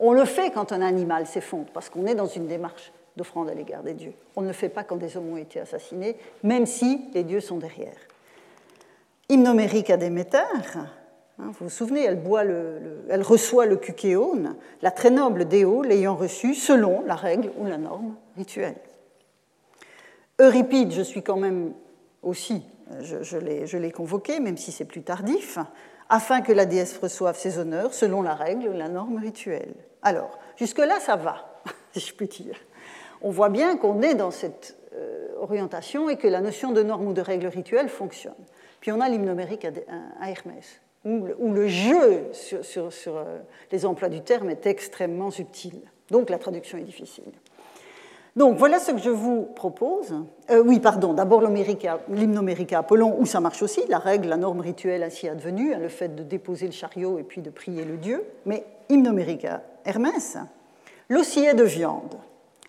On 0.00 0.12
le 0.12 0.24
fait 0.24 0.50
quand 0.50 0.72
un 0.72 0.80
animal 0.80 1.26
s'effondre, 1.26 1.68
parce 1.74 1.88
qu'on 1.88 2.06
est 2.06 2.14
dans 2.14 2.26
une 2.26 2.46
démarche 2.46 2.92
d'offrande 3.16 3.48
à 3.48 3.54
l'égard 3.54 3.82
des 3.82 3.94
dieux. 3.94 4.12
On 4.36 4.42
ne 4.42 4.46
le 4.46 4.52
fait 4.52 4.68
pas 4.68 4.84
quand 4.84 4.96
des 4.96 5.16
hommes 5.16 5.32
ont 5.32 5.36
été 5.36 5.60
assassinés, 5.60 6.16
même 6.42 6.66
si 6.66 7.00
les 7.14 7.24
dieux 7.24 7.40
sont 7.40 7.58
derrière. 7.58 7.96
Hymnomérique 9.28 9.90
à 9.90 9.96
Déméter, 9.96 10.38
Hein, 11.40 11.52
vous 11.58 11.66
vous 11.66 11.70
souvenez, 11.70 12.02
elle, 12.02 12.20
elle 13.08 13.22
reçoit 13.22 13.66
le 13.66 13.76
cucéone, 13.76 14.56
la 14.82 14.90
très 14.90 15.10
noble 15.10 15.46
déo 15.46 15.82
l'ayant 15.82 16.16
reçu 16.16 16.54
selon 16.54 17.04
la 17.06 17.14
règle 17.14 17.52
ou 17.58 17.66
la 17.66 17.78
norme 17.78 18.16
rituelle. 18.36 18.74
Euripide, 20.40 20.92
je 20.92 21.02
suis 21.02 21.22
quand 21.22 21.36
même 21.36 21.74
aussi, 22.22 22.62
je, 23.00 23.76
l'ai 23.76 23.90
convoqué, 23.90 24.40
même 24.40 24.56
si 24.56 24.72
c'est 24.72 24.84
plus 24.84 25.02
tardif, 25.02 25.58
afin 26.08 26.40
que 26.40 26.52
la 26.52 26.66
déesse 26.66 26.98
reçoive 26.98 27.36
ses 27.36 27.58
honneurs 27.58 27.92
selon 27.92 28.22
la 28.22 28.34
règle 28.34 28.68
ou 28.68 28.72
la 28.72 28.88
norme 28.88 29.18
rituelle. 29.18 29.74
Alors, 30.02 30.38
jusque-là, 30.56 31.00
ça 31.00 31.16
va, 31.16 31.60
si 31.92 32.00
je 32.00 32.14
puis 32.14 32.28
dire. 32.28 32.56
On 33.20 33.30
voit 33.30 33.48
bien 33.48 33.76
qu'on 33.76 34.00
est 34.02 34.14
dans 34.14 34.30
cette 34.30 34.76
euh, 34.94 35.28
orientation 35.38 36.08
et 36.08 36.16
que 36.16 36.28
la 36.28 36.40
notion 36.40 36.72
de 36.72 36.82
norme 36.82 37.08
ou 37.08 37.12
de 37.12 37.20
règle 37.20 37.48
rituelle 37.48 37.88
fonctionne. 37.88 38.34
Puis 38.80 38.92
on 38.92 39.00
a 39.00 39.08
l'hymnomérique 39.08 39.66
à 39.66 40.30
Hermès, 40.30 40.80
où 41.04 41.52
le 41.52 41.68
jeu 41.68 42.26
sur, 42.32 43.16
euh, 43.16 43.38
les 43.72 43.84
emplois 43.84 44.08
du 44.08 44.22
terme 44.22 44.50
est 44.50 44.66
extrêmement 44.66 45.30
subtil. 45.30 45.80
Donc 46.10 46.30
la 46.30 46.38
traduction 46.38 46.78
est 46.78 46.82
difficile. 46.82 47.32
Donc 48.38 48.56
voilà 48.56 48.78
ce 48.78 48.92
que 48.92 48.98
je 48.98 49.10
vous 49.10 49.42
propose. 49.42 50.14
Euh, 50.50 50.62
oui, 50.64 50.78
pardon, 50.78 51.12
d'abord 51.12 51.42
l'hymnomérique 51.42 52.72
à 52.72 52.78
Apollon, 52.78 53.16
où 53.18 53.26
ça 53.26 53.40
marche 53.40 53.64
aussi, 53.64 53.82
la 53.88 53.98
règle, 53.98 54.28
la 54.28 54.36
norme 54.36 54.60
rituelle 54.60 55.02
ainsi 55.02 55.28
advenue, 55.28 55.74
hein, 55.74 55.80
le 55.80 55.88
fait 55.88 56.14
de 56.14 56.22
déposer 56.22 56.66
le 56.66 56.72
chariot 56.72 57.18
et 57.18 57.24
puis 57.24 57.42
de 57.42 57.50
prier 57.50 57.84
le 57.84 57.96
dieu. 57.96 58.22
Mais 58.46 58.64
hymnomérique 58.90 59.48
Hermès, 59.84 60.38
l'ossillet 61.08 61.54
de 61.54 61.64
viande. 61.64 62.14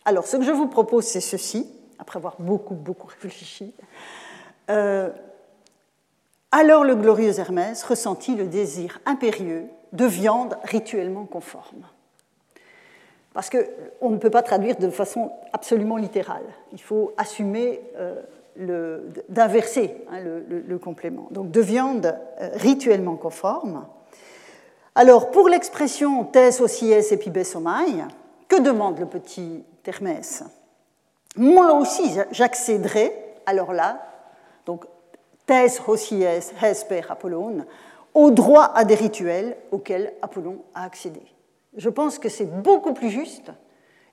Alors 0.05 0.25
ce 0.25 0.37
que 0.37 0.43
je 0.43 0.51
vous 0.51 0.65
propose, 0.65 1.05
c'est 1.05 1.21
ceci, 1.21 1.69
après 1.99 2.17
avoir 2.17 2.37
beaucoup, 2.39 2.73
beaucoup 2.73 3.05
réfléchi. 3.21 3.71
Euh, 4.71 5.11
alors 6.51 6.83
le 6.83 6.95
glorieux 6.95 7.39
Hermès 7.39 7.83
ressentit 7.83 8.35
le 8.35 8.47
désir 8.47 8.99
impérieux 9.05 9.65
de 9.93 10.05
viande 10.05 10.57
rituellement 10.63 11.25
conforme. 11.25 11.85
Parce 13.33 13.49
qu'on 13.49 14.09
ne 14.09 14.17
peut 14.17 14.29
pas 14.29 14.41
traduire 14.41 14.75
de 14.77 14.89
façon 14.89 15.31
absolument 15.53 15.97
littérale. 15.97 16.43
Il 16.71 16.81
faut 16.81 17.13
assumer 17.17 17.81
euh, 17.97 18.21
d'inverser 19.29 19.95
hein, 20.11 20.19
le, 20.19 20.77
complément. 20.79 21.27
Donc 21.31 21.51
de 21.51 21.61
viande 21.61 22.17
euh, 22.41 22.49
rituellement 22.55 23.15
conforme. 23.15 23.85
Alors 24.95 25.31
pour 25.31 25.47
l'expression 25.47 26.25
tes 26.25 26.59
osies 26.59 26.91
epibesomai, 26.91 28.03
que 28.47 28.59
demande 28.59 28.99
le 28.99 29.05
petit 29.05 29.63
Hermès? 29.85 30.43
Moi 31.35 31.73
aussi 31.73 32.03
j'accéderai, 32.31 33.11
alors 33.45 33.73
là, 33.73 34.01
donc 34.65 34.85
tes 35.45 35.67
osies 35.87 36.25
hesper 36.61 37.01
Apollon, 37.09 37.65
au 38.13 38.31
droit 38.31 38.71
à 38.75 38.85
des 38.85 38.95
rituels 38.95 39.55
auxquels 39.71 40.13
Apollon 40.21 40.59
a 40.75 40.83
accédé. 40.83 41.21
Je 41.77 41.89
pense 41.89 42.19
que 42.19 42.29
c'est 42.29 42.61
beaucoup 42.61 42.93
plus 42.93 43.09
juste 43.09 43.51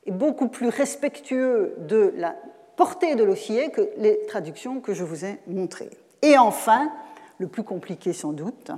et 0.05 0.11
beaucoup 0.11 0.49
plus 0.49 0.69
respectueux 0.69 1.75
de 1.79 2.13
la 2.17 2.37
portée 2.77 3.15
de 3.15 3.25
l'oscillé 3.25 3.71
que 3.71 3.91
les 3.97 4.25
traductions 4.27 4.81
que 4.81 4.95
je 4.95 5.05
vous 5.05 5.25
ai 5.25 5.39
montrées. 5.47 5.91
Et 6.23 6.39
enfin, 6.39 6.93
le 7.39 7.49
plus 7.49 7.65
compliqué 7.65 8.13
sans 8.13 8.33
doute, 8.33 8.71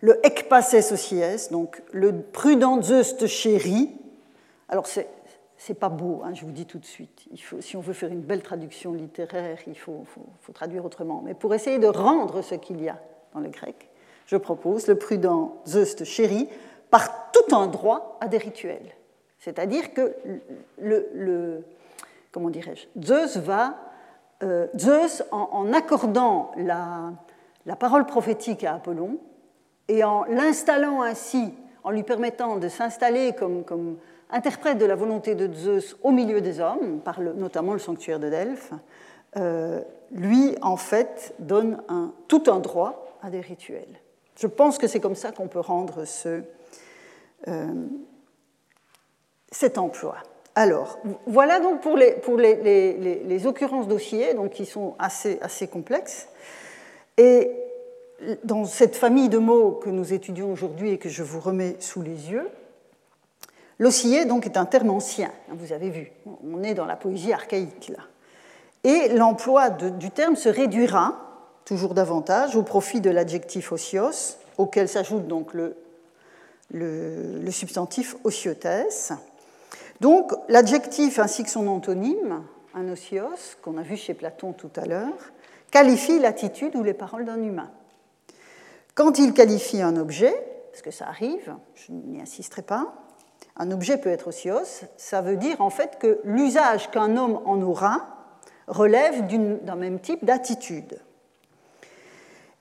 le 0.00 0.24
ekpases 0.26 0.92
osies, 0.92 1.48
donc 1.50 1.82
le 1.92 2.20
prudent 2.20 2.82
Zeus 2.82 3.26
chéri. 3.26 3.90
Alors 4.68 4.86
c'est 4.86 5.08
c'est 5.58 5.74
pas 5.74 5.88
beau, 5.88 6.20
hein, 6.22 6.34
je 6.34 6.44
vous 6.44 6.52
dis 6.52 6.66
tout 6.66 6.78
de 6.78 6.84
suite. 6.84 7.28
Si 7.60 7.76
on 7.76 7.80
veut 7.80 7.94
faire 7.94 8.12
une 8.12 8.20
belle 8.20 8.42
traduction 8.42 8.92
littéraire, 8.92 9.58
il 9.66 9.76
faut, 9.76 10.04
faut 10.42 10.52
traduire 10.52 10.84
autrement. 10.84 11.22
Mais 11.24 11.34
pour 11.34 11.54
essayer 11.54 11.78
de 11.78 11.86
rendre 11.86 12.42
ce 12.42 12.54
qu'il 12.54 12.82
y 12.82 12.88
a 12.88 13.00
dans 13.32 13.40
le 13.40 13.48
grec, 13.48 13.88
je 14.26 14.36
propose 14.36 14.86
le 14.88 14.96
prudent 14.96 15.56
Zeus 15.66 16.02
chéri 16.04 16.48
par 16.90 17.30
tout 17.30 17.54
un 17.54 17.66
droit 17.66 18.18
à 18.20 18.28
des 18.28 18.38
rituels. 18.38 18.94
C'est-à-dire 19.38 19.94
que 19.94 20.14
le, 20.78 21.62
comment 22.32 22.50
dirais-je, 22.50 22.86
Zeus 23.00 23.36
va, 23.36 23.76
euh, 24.42 24.66
Zeus 24.76 25.22
en, 25.30 25.72
accordant 25.72 26.50
la, 26.56 27.12
parole 27.78 28.06
prophétique 28.06 28.64
à 28.64 28.74
Apollon 28.74 29.18
et 29.88 30.02
en 30.02 30.24
l'installant 30.24 31.02
ainsi, 31.02 31.54
en 31.84 31.90
lui 31.90 32.02
permettant 32.02 32.56
de 32.56 32.68
s'installer 32.68 33.32
comme, 33.34 33.64
comme, 33.64 33.98
interprète 34.30 34.78
de 34.78 34.86
la 34.86 34.96
volonté 34.96 35.36
de 35.36 35.52
Zeus 35.54 35.96
au 36.02 36.10
milieu 36.10 36.40
des 36.40 36.58
hommes, 36.58 37.00
par 37.00 37.20
notamment 37.20 37.72
le 37.72 37.78
sanctuaire 37.78 38.18
de 38.18 38.28
Delphes, 38.28 38.72
euh, 39.36 39.80
lui 40.10 40.56
en 40.62 40.76
fait 40.76 41.34
donne 41.38 41.80
un, 41.88 42.12
tout 42.26 42.42
un 42.48 42.58
droit 42.58 43.16
à 43.22 43.30
des 43.30 43.40
rituels. 43.40 44.00
Je 44.36 44.46
pense 44.46 44.78
que 44.78 44.86
c'est 44.86 45.00
comme 45.00 45.14
ça 45.14 45.32
qu'on 45.32 45.48
peut 45.48 45.60
rendre 45.60 46.04
euh, 46.26 47.74
cet 49.50 49.78
emploi. 49.78 50.16
Alors, 50.54 50.98
voilà 51.26 51.60
donc 51.60 51.82
pour 51.82 51.96
les, 51.96 52.12
pour 52.12 52.36
les, 52.38 52.94
les, 53.22 53.46
occurrences 53.46 53.88
dossiers, 53.88 54.32
donc 54.34 54.52
qui 54.52 54.64
sont 54.64 54.94
assez, 54.98 55.38
assez 55.42 55.68
complexes. 55.68 56.28
Et 57.18 57.50
dans 58.44 58.64
cette 58.64 58.96
famille 58.96 59.28
de 59.28 59.36
mots 59.36 59.72
que 59.72 59.90
nous 59.90 60.14
étudions 60.14 60.50
aujourd'hui 60.50 60.92
et 60.92 60.98
que 60.98 61.10
je 61.10 61.22
vous 61.22 61.40
remets 61.40 61.76
sous 61.80 62.00
les 62.00 62.30
yeux, 62.30 62.48
l'oscillé 63.78 64.24
donc 64.24 64.46
est 64.46 64.56
un 64.56 64.64
terme 64.64 64.90
ancien, 64.90 65.30
vous 65.50 65.74
avez 65.74 65.90
vu, 65.90 66.10
on 66.42 66.62
est 66.62 66.72
dans 66.72 66.86
la 66.86 66.96
poésie 66.96 67.34
archaïque 67.34 67.90
là. 67.94 68.04
Et 68.84 69.08
l'emploi 69.08 69.68
du 69.68 70.10
terme 70.10 70.36
se 70.36 70.48
réduira 70.48 71.25
toujours 71.66 71.94
davantage 71.94 72.56
au 72.56 72.62
profit 72.62 73.02
de 73.02 73.10
l'adjectif 73.10 73.72
osios, 73.72 74.38
auquel 74.56 74.88
s'ajoute 74.88 75.26
donc 75.26 75.52
le, 75.52 75.76
le, 76.70 77.50
substantif 77.50 78.16
ociotes. 78.24 79.12
Donc 80.00 80.32
l'adjectif 80.48 81.18
ainsi 81.18 81.42
que 81.42 81.50
son 81.50 81.66
antonyme, 81.66 82.42
un 82.74 82.88
osios, 82.88 83.56
qu'on 83.60 83.76
a 83.76 83.82
vu 83.82 83.96
chez 83.96 84.14
Platon 84.14 84.52
tout 84.52 84.70
à 84.76 84.86
l'heure, 84.86 85.32
qualifie 85.70 86.18
l'attitude 86.20 86.76
ou 86.76 86.84
les 86.84 86.94
paroles 86.94 87.24
d'un 87.24 87.42
humain. 87.42 87.70
Quand 88.94 89.18
il 89.18 89.34
qualifie 89.34 89.82
un 89.82 89.96
objet, 89.96 90.34
parce 90.70 90.82
que 90.82 90.92
ça 90.92 91.08
arrive, 91.08 91.52
je 91.74 91.92
n'y 91.92 92.20
insisterai 92.20 92.62
pas, 92.62 92.94
un 93.56 93.72
objet 93.72 93.96
peut 93.96 94.10
être 94.10 94.28
osios, 94.28 94.84
ça 94.96 95.20
veut 95.20 95.36
dire 95.36 95.60
en 95.60 95.70
fait 95.70 95.98
que 95.98 96.20
l'usage 96.22 96.90
qu'un 96.92 97.16
homme 97.16 97.40
en 97.44 97.60
aura 97.60 98.06
relève 98.68 99.26
d'un 99.64 99.76
même 99.76 99.98
type 99.98 100.24
d'attitude. 100.24 101.00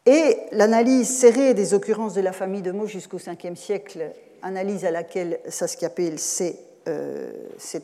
Et 0.05 0.37
l'analyse 0.51 1.09
serrée 1.09 1.53
des 1.53 1.73
occurrences 1.73 2.13
de 2.13 2.21
la 2.21 2.31
famille 2.31 2.61
de 2.61 2.71
mots 2.71 2.85
jusqu'au 2.85 3.17
5e 3.17 3.55
siècle, 3.55 4.11
analyse 4.43 4.85
à 4.85 4.91
laquelle 4.91 5.39
Saskiapel 5.47 6.19
s'est 6.19 6.59
euh, 6.87 7.31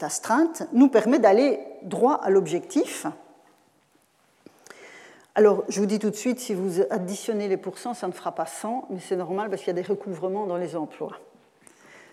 astreinte, 0.01 0.63
nous 0.73 0.87
permet 0.87 1.17
d'aller 1.17 1.59
droit 1.81 2.15
à 2.15 2.29
l'objectif. 2.29 3.07
Alors, 5.33 5.63
je 5.69 5.79
vous 5.79 5.87
dis 5.87 5.97
tout 5.97 6.11
de 6.11 6.15
suite, 6.15 6.39
si 6.39 6.53
vous 6.53 6.81
additionnez 6.91 7.47
les 7.47 7.57
pourcents, 7.57 7.95
ça 7.95 8.05
ne 8.05 8.11
fera 8.11 8.33
pas 8.33 8.45
100, 8.45 8.87
mais 8.91 8.99
c'est 8.99 9.15
normal 9.15 9.49
parce 9.49 9.63
qu'il 9.63 9.75
y 9.75 9.79
a 9.79 9.81
des 9.81 9.87
recouvrements 9.87 10.45
dans 10.45 10.57
les 10.57 10.75
emplois. 10.75 11.17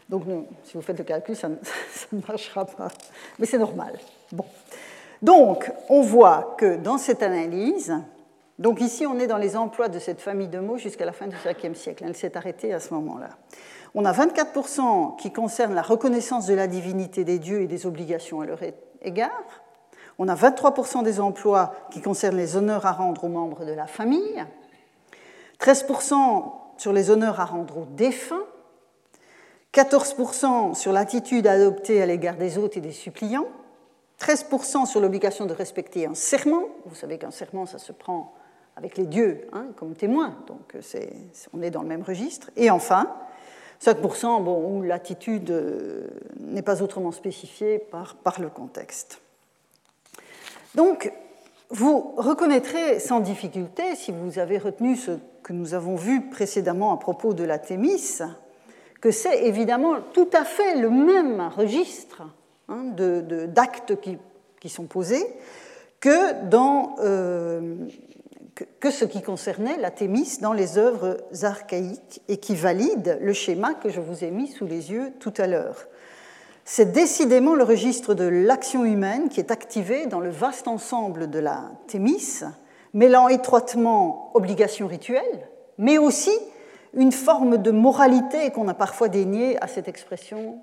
Donc, 0.09 0.25
non, 0.27 0.47
si 0.65 0.75
vous 0.75 0.83
faites 0.83 0.97
le 0.97 1.05
calcul, 1.05 1.37
ça 1.37 1.51
ne, 1.51 1.57
ça 1.93 2.07
ne 2.13 2.21
marchera 2.27 2.65
pas. 2.65 2.89
Mais 3.39 3.45
c'est 3.45 3.59
normal. 3.59 3.99
Bon. 4.33 4.47
Donc, 5.21 5.71
on 5.91 6.01
voit 6.01 6.55
que 6.57 6.77
dans 6.77 6.97
cette 6.97 7.23
analyse, 7.23 7.93
donc 8.59 8.81
ici, 8.81 9.07
on 9.07 9.19
est 9.21 9.29
dans 9.29 9.37
les 9.37 9.57
emplois 9.57 9.89
de 9.89 10.01
cette 10.01 10.21
famille 10.21 10.49
de 10.49 10.59
mots 10.59 10.79
jusqu'à 10.79 11.05
la 11.05 11.13
fin 11.13 11.29
du 11.29 11.37
5e 11.37 11.75
siècle. 11.75 12.03
Elle 12.05 12.17
s'est 12.17 12.37
arrêtée 12.37 12.73
à 12.73 12.81
ce 12.81 12.93
moment-là. 12.95 13.31
On 13.95 14.05
a 14.05 14.13
24% 14.13 15.17
qui 15.17 15.33
concernent 15.33 15.75
la 15.75 15.83
reconnaissance 15.83 16.47
de 16.47 16.55
la 16.55 16.67
divinité 16.67 17.23
des 17.23 17.39
dieux 17.39 17.63
et 17.63 17.67
des 17.69 17.87
obligations 17.87 18.41
à 18.41 18.47
leur 18.47 18.59
égard. 19.01 19.63
On 20.19 20.27
a 20.27 20.35
23% 20.35 21.05
des 21.05 21.21
emplois 21.21 21.73
qui 21.93 22.03
concernent 22.03 22.37
les 22.37 22.57
honneurs 22.57 22.85
à 22.85 22.93
rendre 22.93 23.23
aux 23.23 23.29
membres 23.29 23.65
de 23.65 23.73
la 23.73 23.87
famille. 23.87 24.45
13% 25.61 26.53
sur 26.77 26.93
les 26.93 27.11
honneurs 27.11 27.39
à 27.39 27.45
rendre 27.45 27.79
aux 27.79 27.87
défunts. 27.87 28.45
14% 29.73 30.75
sur 30.75 30.93
l'attitude 30.93 31.47
adoptée 31.47 32.03
à 32.03 32.07
l'égard 32.07 32.37
des 32.37 32.59
hôtes 32.59 32.77
et 32.77 32.81
des 32.81 32.91
suppliants. 32.91 33.47
13% 34.21 34.87
sur 34.87 35.01
l'obligation 35.01 35.47
de 35.47 35.55
respecter 35.55 36.07
un 36.07 36.15
serment. 36.15 36.65
Vous 36.87 36.97
savez 36.97 37.19
qu'un 37.19 37.31
serment, 37.31 37.65
ça 37.67 37.79
se 37.79 37.93
prend 37.93 38.35
avec 38.79 38.97
les 38.97 39.07
dieux 39.07 39.41
hein, 39.53 39.67
comme 39.77 39.95
témoins, 39.95 40.37
donc 40.47 40.77
on 41.53 41.63
est 41.63 41.71
dans 41.71 41.83
le 41.83 41.89
même 41.89 42.03
registre. 42.03 42.51
Et 42.57 42.71
enfin, 42.71 43.13
5% 43.83 44.43
bon, 44.45 44.79
où 44.79 44.83
l'attitude 44.83 45.51
euh, 45.51 46.07
n'est 46.39 46.63
pas 46.63 46.81
autrement 46.81 47.11
spécifiée 47.11 47.81
par, 47.81 48.15
par 48.15 48.41
le 48.41 48.49
contexte. 48.49 49.21
Donc, 50.77 51.13
vous 51.71 52.15
reconnaîtrez 52.17 53.01
sans 53.01 53.19
difficulté, 53.19 53.97
si 53.97 54.13
vous 54.13 54.39
avez 54.39 54.59
retenu 54.59 54.95
ce 54.95 55.13
que 55.43 55.53
nous 55.53 55.75
avons 55.75 55.97
vu 55.97 56.29
précédemment 56.29 56.93
à 56.93 56.99
propos 56.99 57.35
de 57.35 57.43
la 57.43 57.59
Thémis, 57.59 58.21
que 59.01 59.11
c'est 59.11 59.45
évidemment 59.45 59.97
tout 60.13 60.29
à 60.33 60.45
fait 60.45 60.77
le 60.77 60.89
même 60.89 61.51
registre 61.57 62.23
hein, 62.69 62.85
d'actes 63.49 64.01
qui, 64.01 64.19
qui, 64.61 64.69
sont 64.69 64.85
posés 64.85 65.27
que 66.01 66.45
dans, 66.49 66.97
euh, 67.01 67.77
que 68.81 68.91
ce 68.91 69.05
qui 69.05 69.23
concernait 69.23 69.77
la 69.79 69.91
Thémis 69.91 70.39
dans 70.41 70.53
les 70.53 70.79
œuvres 70.79 71.19
archaïques 71.43 72.23
et 72.29 72.39
qui 72.39 72.55
valide 72.55 73.19
le 73.21 73.33
schéma 73.33 73.75
que 73.75 73.89
je 73.89 74.01
vous 74.01 74.25
ai 74.25 74.31
mis 74.31 74.49
sous 74.49 74.67
les 74.67 74.91
yeux 74.91 75.13
tout 75.21 75.35
à 75.37 75.47
l'heure. 75.47 75.87
C'est 76.65 76.93
décidément 76.93 77.55
le 77.55 77.65
registre 77.65 78.15
de 78.15 78.25
l'action 78.25 78.85
humaine 78.85 79.29
qui 79.29 79.41
est 79.41 79.51
activé 79.51 80.07
dans 80.07 80.21
le 80.21 80.31
vaste 80.31 80.69
ensemble 80.69 81.31
de 81.31 81.39
la 81.39 81.71
Thémis, 81.87 82.43
mêlant 82.93 83.29
étroitement 83.29 84.31
obligations 84.35 84.87
rituelles, 84.87 85.49
mais 85.79 85.97
aussi 85.97 86.37
une 86.95 87.13
forme 87.13 87.59
de 87.59 87.71
moralité 87.71 88.51
qu'on 88.51 88.69
a 88.69 88.75
parfois 88.75 89.09
déniée 89.09 89.63
à 89.63 89.67
cette 89.67 89.89
expression 89.89 90.59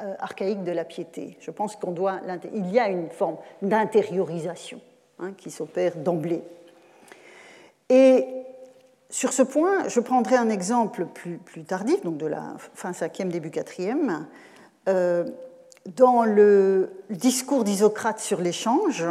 euh, 0.00 0.14
archaïque 0.18 0.62
de 0.62 0.72
la 0.72 0.84
piété. 0.84 1.36
Je 1.40 1.50
pense 1.50 1.76
qu'on 1.76 1.92
doit, 1.92 2.20
il 2.52 2.70
y 2.70 2.78
a 2.78 2.88
une 2.88 3.10
forme 3.10 3.36
d'intériorisation 3.62 4.80
hein, 5.18 5.32
qui 5.36 5.50
s'opère 5.50 5.96
d'emblée. 5.96 6.42
Et 7.88 8.26
sur 9.10 9.32
ce 9.32 9.42
point, 9.42 9.88
je 9.88 10.00
prendrai 10.00 10.36
un 10.36 10.48
exemple 10.48 11.06
plus, 11.06 11.40
tardif, 11.64 12.02
donc 12.02 12.16
de 12.18 12.26
la 12.26 12.56
fin 12.74 12.90
5e, 12.90 13.28
début 13.28 13.50
4e. 13.50 14.24
Euh, 14.88 15.24
dans 15.94 16.24
le 16.24 16.90
discours 17.10 17.62
d'Isocrate 17.62 18.18
sur 18.18 18.40
l'échange, 18.40 19.06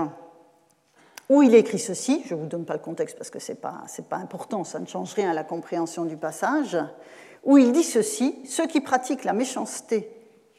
où 1.29 1.41
il 1.41 1.55
écrit 1.55 1.79
ceci, 1.79 2.21
je 2.25 2.35
ne 2.35 2.39
vous 2.39 2.45
donne 2.45 2.65
pas 2.65 2.73
le 2.73 2.79
contexte 2.79 3.17
parce 3.17 3.29
que 3.29 3.39
ce 3.39 3.51
n'est 3.51 3.57
pas, 3.57 3.85
pas 4.09 4.17
important, 4.17 4.63
ça 4.63 4.79
ne 4.79 4.85
change 4.85 5.13
rien 5.13 5.31
à 5.31 5.33
la 5.33 5.43
compréhension 5.43 6.05
du 6.05 6.17
passage, 6.17 6.77
où 7.43 7.57
il 7.57 7.71
dit 7.71 7.83
ceci, 7.83 8.39
ceux 8.45 8.67
qui 8.67 8.81
pratiquent 8.81 9.23
la 9.23 9.33
méchanceté 9.33 10.09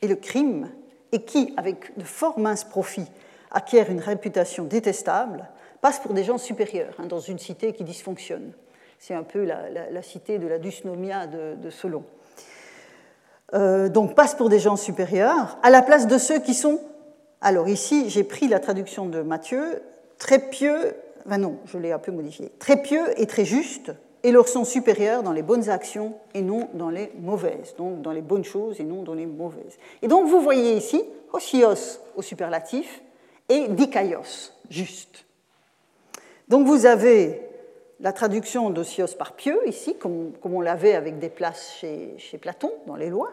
et 0.03 0.09
le 0.09 0.17
crime, 0.17 0.71
et 1.12 1.25
qui, 1.25 1.53
avec 1.57 1.97
de 1.97 2.05
fort 2.05 2.39
minces 2.39 2.64
profits, 2.64 3.11
acquièrent 3.51 3.91
une 3.91 4.01
réputation 4.01 4.64
détestable, 4.64 5.49
passent 5.81 6.01
pour 6.01 6.12
des 6.12 6.24
gens 6.24 6.39
supérieurs 6.39 6.95
hein, 6.99 7.07
dans 7.07 7.20
une 7.20 7.39
cité 7.39 7.72
qui 7.72 7.85
dysfonctionne. 7.85 8.53
C'est 8.99 9.14
un 9.14 9.22
peu 9.22 9.45
la, 9.45 10.03
cité 10.03 10.39
de 10.39 10.47
la 10.47 10.59
dysnomia 10.59 11.27
de, 11.27 11.70
Solon. 11.70 12.05
Euh, 13.55 13.89
donc 13.89 14.14
passent 14.14 14.35
pour 14.35 14.49
des 14.49 14.59
gens 14.59 14.77
supérieurs, 14.77 15.59
à 15.62 15.70
la 15.70 15.83
place 15.83 16.07
de 16.07 16.18
ceux 16.18 16.41
qui 16.41 16.55
sont... 16.55 16.81
Alors 17.41 17.68
ici, 17.68 18.09
j'ai 18.09 18.24
pris 18.24 18.49
la 18.49 18.59
traduction 18.59 19.07
de 19.07 19.20
Matthieu, 19.22 19.83
très 20.18 20.39
pieux, 20.39 20.95
enfin 21.27 21.39
non, 21.39 21.59
je 21.66 21.79
l'ai 21.79 21.93
un 21.93 21.99
peu 21.99 22.11
modifié, 22.11 22.51
très 22.59 22.81
pieux 22.83 23.20
et 23.20 23.27
très 23.27 23.45
juste, 23.45 23.93
et 24.22 24.33
leur 24.33 24.49
sont 24.49 24.64
supérieurs 24.64 25.22
dans 25.22 25.33
les 25.33 25.43
bonnes 25.43 25.68
actions 25.68 26.14
et 26.35 26.43
non 26.43 26.68
dans 26.74 26.91
les 26.91 27.12
mauvaises, 27.20 27.74
donc 27.77 28.03
dans 28.03 28.11
les 28.11 28.22
bonnes 28.22 28.45
choses 28.45 28.81
et 28.81 28.85
non 28.85 29.03
dans 29.03 29.14
les 29.14 29.27
mauvaises. 29.27 29.79
Et 30.03 30.09
donc 30.09 30.27
vous 30.27 30.41
voyez 30.41 30.72
ici 30.72 31.05
osios 31.33 32.01
au 32.16 32.22
superlatif 32.22 33.03
et 33.49 33.68
dikaios, 33.68 34.53
juste. 34.70 35.26
Donc 36.49 36.66
vous 36.66 36.86
avez 36.86 37.42
la 38.01 38.12
traduction 38.12 38.70
d'osios 38.70 39.14
par 39.18 39.32
pieux 39.32 39.59
ici, 39.66 39.97
comme, 39.97 40.32
on 40.44 40.61
l'avait 40.61 40.94
avec 40.94 41.18
des 41.18 41.28
places 41.28 41.76
chez, 41.80 42.38
Platon 42.40 42.72
dans 42.86 42.97
les 42.97 43.09
lois, 43.09 43.32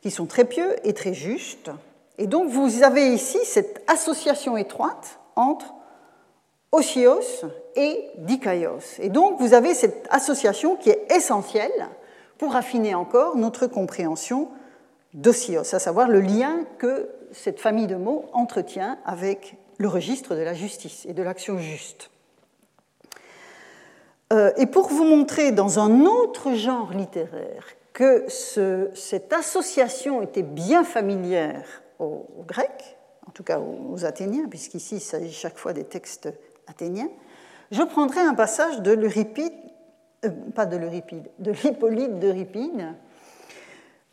qui 0.00 0.10
sont 0.10 0.26
très 0.26 0.44
pieux 0.44 0.74
et 0.84 0.92
très 0.92 1.14
justes. 1.14 1.70
Et 2.18 2.26
donc 2.26 2.48
vous 2.48 2.82
avez 2.82 3.12
ici 3.12 3.38
cette 3.44 3.84
association 3.86 4.56
étroite 4.56 5.20
entre 5.36 5.74
osios 6.72 7.44
et 7.76 8.08
dikaios. 8.16 8.98
Et 8.98 9.08
donc 9.08 9.38
vous 9.38 9.54
avez 9.54 9.74
cette 9.74 10.06
association 10.10 10.76
qui 10.76 10.90
est 10.90 11.12
essentielle 11.12 11.88
pour 12.38 12.56
affiner 12.56 12.94
encore 12.94 13.36
notre 13.36 13.66
compréhension 13.66 14.48
d'osios, 15.14 15.74
à 15.74 15.78
savoir 15.78 16.08
le 16.08 16.20
lien 16.20 16.64
que 16.78 17.08
cette 17.32 17.60
famille 17.60 17.86
de 17.86 17.96
mots 17.96 18.24
entretient 18.32 18.98
avec 19.04 19.56
le 19.78 19.88
registre 19.88 20.34
de 20.34 20.40
la 20.40 20.54
justice 20.54 21.06
et 21.06 21.12
de 21.12 21.22
l'action 21.22 21.58
juste. 21.58 22.10
Euh, 24.32 24.50
et 24.56 24.66
pour 24.66 24.88
vous 24.88 25.04
montrer 25.04 25.52
dans 25.52 25.78
un 25.78 26.04
autre 26.04 26.52
genre 26.54 26.92
littéraire 26.92 27.66
que 27.92 28.26
cette 28.28 29.32
association 29.32 30.20
était 30.20 30.42
bien 30.42 30.84
familière 30.84 31.82
aux, 31.98 32.26
Grecs, 32.46 32.98
en 33.26 33.30
tout 33.30 33.44
cas 33.44 33.58
aux, 33.58 34.04
Athéniens, 34.04 34.48
puisqu'ici 34.48 34.96
il 34.96 35.00
s'agit 35.00 35.32
chaque 35.32 35.56
fois 35.56 35.72
des 35.72 35.84
textes 35.84 36.28
athéniens, 36.66 37.08
je 37.70 37.82
prendrai 37.82 38.20
un 38.20 38.34
passage 38.34 38.82
de 38.82 38.92
l'Euripide, 38.92 39.52
euh, 40.24 40.30
pas 40.54 40.66
de 40.66 40.76
l'Euripide, 40.76 41.28
de 41.38 41.52
l'Hippolyte 41.52 42.18
d'Euripide. 42.18 42.94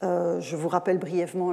Euh, 0.03 0.39
je 0.39 0.55
vous 0.55 0.69
rappelle 0.69 0.97
brièvement 0.97 1.51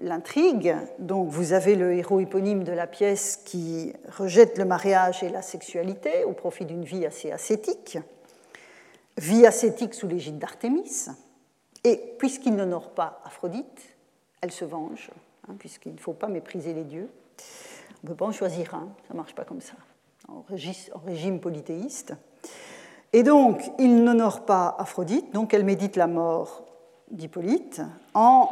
l'intrigue. 0.00 0.74
Donc, 0.98 1.28
vous 1.28 1.52
avez 1.52 1.76
le 1.76 1.94
héros 1.94 2.20
éponyme 2.20 2.64
de 2.64 2.72
la 2.72 2.86
pièce 2.86 3.36
qui 3.44 3.92
rejette 4.16 4.58
le 4.58 4.64
mariage 4.64 5.22
et 5.22 5.28
la 5.28 5.42
sexualité 5.42 6.24
au 6.24 6.32
profit 6.32 6.64
d'une 6.64 6.84
vie 6.84 7.06
assez 7.06 7.32
ascétique, 7.32 7.98
vie 9.18 9.46
ascétique 9.46 9.94
sous 9.94 10.08
l'égide 10.08 10.38
d'Artémis. 10.38 11.06
Et 11.84 11.96
puisqu'il 12.18 12.54
n'honore 12.54 12.90
pas 12.90 13.20
Aphrodite, 13.24 13.96
elle 14.40 14.52
se 14.52 14.64
venge, 14.64 15.10
hein, 15.48 15.54
puisqu'il 15.58 15.94
ne 15.94 15.98
faut 16.00 16.12
pas 16.12 16.28
mépriser 16.28 16.74
les 16.74 16.84
dieux. 16.84 17.08
On 18.02 18.06
ne 18.06 18.08
peut 18.08 18.16
pas 18.16 18.26
en 18.26 18.32
choisir 18.32 18.74
un, 18.74 18.88
ça 19.06 19.14
ne 19.14 19.18
marche 19.18 19.34
pas 19.34 19.44
comme 19.44 19.60
ça 19.60 19.74
en 20.30 20.44
régime 21.06 21.40
polythéiste. 21.40 22.14
Et 23.12 23.22
donc, 23.22 23.62
il 23.78 24.04
n'honore 24.04 24.44
pas 24.44 24.76
Aphrodite, 24.78 25.32
donc 25.32 25.52
elle 25.52 25.64
médite 25.64 25.96
la 25.96 26.06
mort 26.06 26.64
d'Hippolyte 27.10 27.82
en 28.14 28.48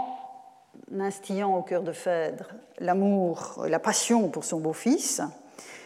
instillant 0.98 1.56
au 1.56 1.62
cœur 1.62 1.82
de 1.82 1.92
Phèdre 1.92 2.50
l'amour, 2.78 3.64
la 3.68 3.78
passion 3.78 4.28
pour 4.28 4.44
son 4.44 4.58
beau-fils, 4.58 5.20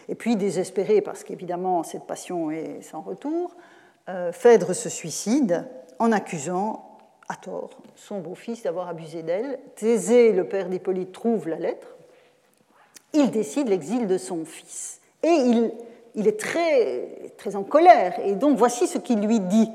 et 0.09 0.15
puis 0.15 0.35
désespéré 0.35 1.01
parce 1.01 1.23
qu'évidemment 1.23 1.83
cette 1.83 2.05
passion 2.05 2.51
est 2.51 2.81
sans 2.81 3.01
retour, 3.01 3.55
euh, 4.09 4.31
Phèdre 4.31 4.73
se 4.73 4.89
suicide 4.89 5.65
en 5.99 6.11
accusant 6.11 6.89
à 7.29 7.35
tort 7.35 7.69
son 7.95 8.19
beau-fils 8.19 8.63
d'avoir 8.63 8.89
abusé 8.89 9.23
d'elle. 9.23 9.59
Thésée, 9.75 10.33
le 10.33 10.45
père 10.45 10.67
d'Hippolyte, 10.67 11.13
trouve 11.13 11.47
la 11.47 11.55
lettre. 11.57 11.87
Il 13.13 13.31
décide 13.31 13.69
l'exil 13.69 14.07
de 14.07 14.17
son 14.17 14.43
fils. 14.43 14.99
Et 15.21 15.29
il, 15.29 15.71
il 16.15 16.27
est 16.27 16.39
très, 16.39 17.31
très 17.37 17.55
en 17.55 17.63
colère. 17.63 18.19
Et 18.25 18.33
donc 18.35 18.57
voici 18.57 18.87
ce 18.87 18.97
qu'il 18.97 19.21
lui 19.21 19.39
dit. 19.39 19.69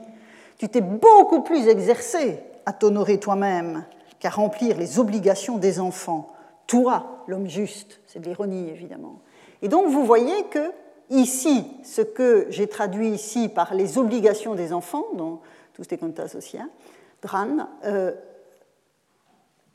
Tu 0.59 0.69
t'es 0.69 0.81
beaucoup 0.81 1.43
plus 1.43 1.69
exercé 1.69 2.41
à 2.67 2.73
t'honorer 2.73 3.19
toi-même 3.19 3.85
qu'à 4.21 4.31
remplir 4.31 4.77
les 4.77 4.99
obligations 4.99 5.59
des 5.59 5.81
enfants. 5.81 6.33
Toi, 6.67 7.25
l'homme 7.27 7.49
juste, 7.49 8.01
c'est 8.07 8.21
de 8.21 8.27
l'ironie 8.27 8.69
évidemment. 8.69 9.21
Et 9.63 9.69
donc 9.69 9.89
vous 9.89 10.05
voyez 10.05 10.45
que 10.51 10.73
ici, 11.11 11.67
ce 11.85 12.03
que 12.03 12.47
j'ai 12.51 12.67
traduit 12.67 13.11
ici 13.11 13.49
par 13.49 13.75
les 13.75 13.99
obligations 13.99 14.55
des 14.55 14.73
enfants, 14.73 15.07
dans 15.15 15.41
tous 15.75 15.85
les 15.91 15.99
comptes 15.99 16.21
associés, 16.21 16.61
Dran, 17.23 17.69
euh, 17.85 18.13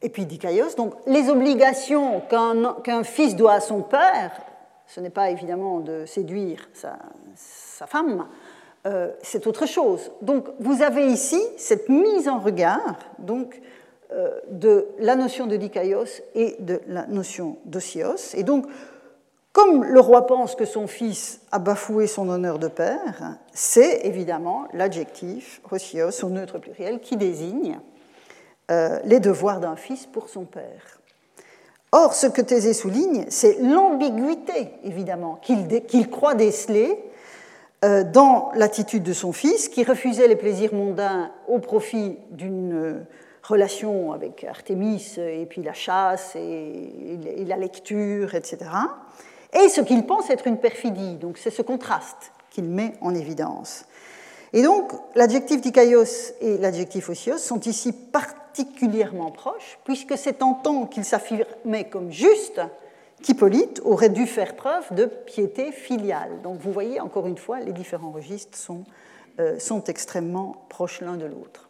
et 0.01 0.09
puis 0.09 0.25
Dikaios, 0.25 0.75
donc 0.75 0.93
les 1.07 1.29
obligations 1.29 2.21
qu'un 2.29 3.03
fils 3.03 3.35
doit 3.35 3.53
à 3.53 3.59
son 3.59 3.81
père, 3.81 4.31
ce 4.87 4.99
n'est 4.99 5.09
pas 5.09 5.29
évidemment 5.29 5.79
de 5.79 6.05
séduire 6.05 6.69
sa, 6.73 7.87
femme, 7.87 8.27
euh, 8.85 9.11
c'est 9.21 9.47
autre 9.47 9.65
chose. 9.65 10.11
Donc 10.21 10.45
vous 10.59 10.81
avez 10.81 11.07
ici 11.07 11.41
cette 11.57 11.89
mise 11.89 12.27
en 12.27 12.39
regard 12.39 12.99
donc, 13.17 13.59
de 14.49 14.87
la 14.99 15.15
notion 15.15 15.47
de 15.47 15.55
dikaios 15.55 16.21
et 16.35 16.55
de 16.59 16.81
la 16.87 17.07
notion 17.07 17.57
d'osios. 17.65 18.35
Et 18.35 18.43
donc, 18.43 18.65
comme 19.53 19.83
le 19.83 19.99
roi 19.99 20.25
pense 20.25 20.55
que 20.55 20.65
son 20.65 20.87
fils 20.87 21.39
a 21.51 21.59
bafoué 21.59 22.07
son 22.07 22.27
honneur 22.27 22.57
de 22.57 22.67
père, 22.67 23.37
c'est 23.53 24.03
évidemment 24.03 24.65
l'adjectif 24.73 25.61
osios 25.71 26.23
au 26.23 26.29
neutre 26.29 26.57
pluriel 26.57 26.99
qui 26.99 27.17
désigne 27.17 27.79
euh, 28.71 28.99
les 29.03 29.19
devoirs 29.19 29.59
d'un 29.59 29.75
fils 29.75 30.07
pour 30.07 30.27
son 30.27 30.45
père. 30.45 30.99
Or, 31.91 32.15
ce 32.15 32.25
que 32.25 32.41
Thésée 32.41 32.73
souligne, 32.73 33.25
c'est 33.29 33.59
l'ambiguïté, 33.59 34.69
évidemment, 34.83 35.39
qu'il 35.43 36.09
croit 36.09 36.33
déceler 36.33 36.97
euh, 37.85 38.03
dans 38.03 38.51
l'attitude 38.55 39.03
de 39.03 39.13
son 39.13 39.33
fils, 39.33 39.69
qui 39.69 39.83
refusait 39.83 40.27
les 40.27 40.35
plaisirs 40.35 40.73
mondains 40.73 41.31
au 41.47 41.59
profit 41.59 42.17
d'une 42.31 42.73
euh, 42.73 42.93
relation 43.43 44.13
avec 44.13 44.43
Artémis, 44.43 45.15
et 45.17 45.45
puis 45.45 45.61
la 45.61 45.73
chasse 45.73 46.35
et 46.35 47.45
la 47.45 47.57
lecture, 47.57 48.35
etc. 48.35 48.57
Et 49.53 49.69
ce 49.69 49.81
qu'il 49.81 50.05
pense 50.05 50.29
être 50.29 50.47
une 50.47 50.57
perfidie. 50.57 51.15
Donc 51.15 51.37
c'est 51.37 51.51
ce 51.51 51.61
contraste 51.61 52.31
qu'il 52.49 52.65
met 52.65 52.93
en 53.01 53.13
évidence. 53.13 53.85
Et 54.53 54.61
donc, 54.61 54.93
l'adjectif 55.15 55.61
dikaios 55.61 56.33
et 56.39 56.59
l'adjectif 56.59 57.09
osios 57.09 57.39
sont 57.39 57.59
ici 57.61 57.91
particulièrement 57.91 59.31
proches, 59.31 59.79
puisque 59.83 60.15
c'est 60.15 60.43
en 60.43 60.53
tant 60.53 60.85
qu'il 60.85 61.03
s'affirmait 61.03 61.89
comme 61.89 62.11
juste 62.11 62.61
qu'Hippolyte 63.23 63.81
aurait 63.83 64.09
dû 64.09 64.27
faire 64.27 64.55
preuve 64.55 64.93
de 64.93 65.05
piété 65.05 65.71
filiale. 65.71 66.41
Donc, 66.43 66.59
vous 66.59 66.71
voyez, 66.71 66.99
encore 66.99 67.25
une 67.25 67.37
fois, 67.37 67.61
les 67.61 67.73
différents 67.73 68.11
registres 68.11 68.57
sont, 68.57 68.83
euh, 69.39 69.57
sont 69.57 69.83
extrêmement 69.85 70.65
proches 70.69 71.01
l'un 71.01 71.17
de 71.17 71.25
l'autre. 71.25 71.69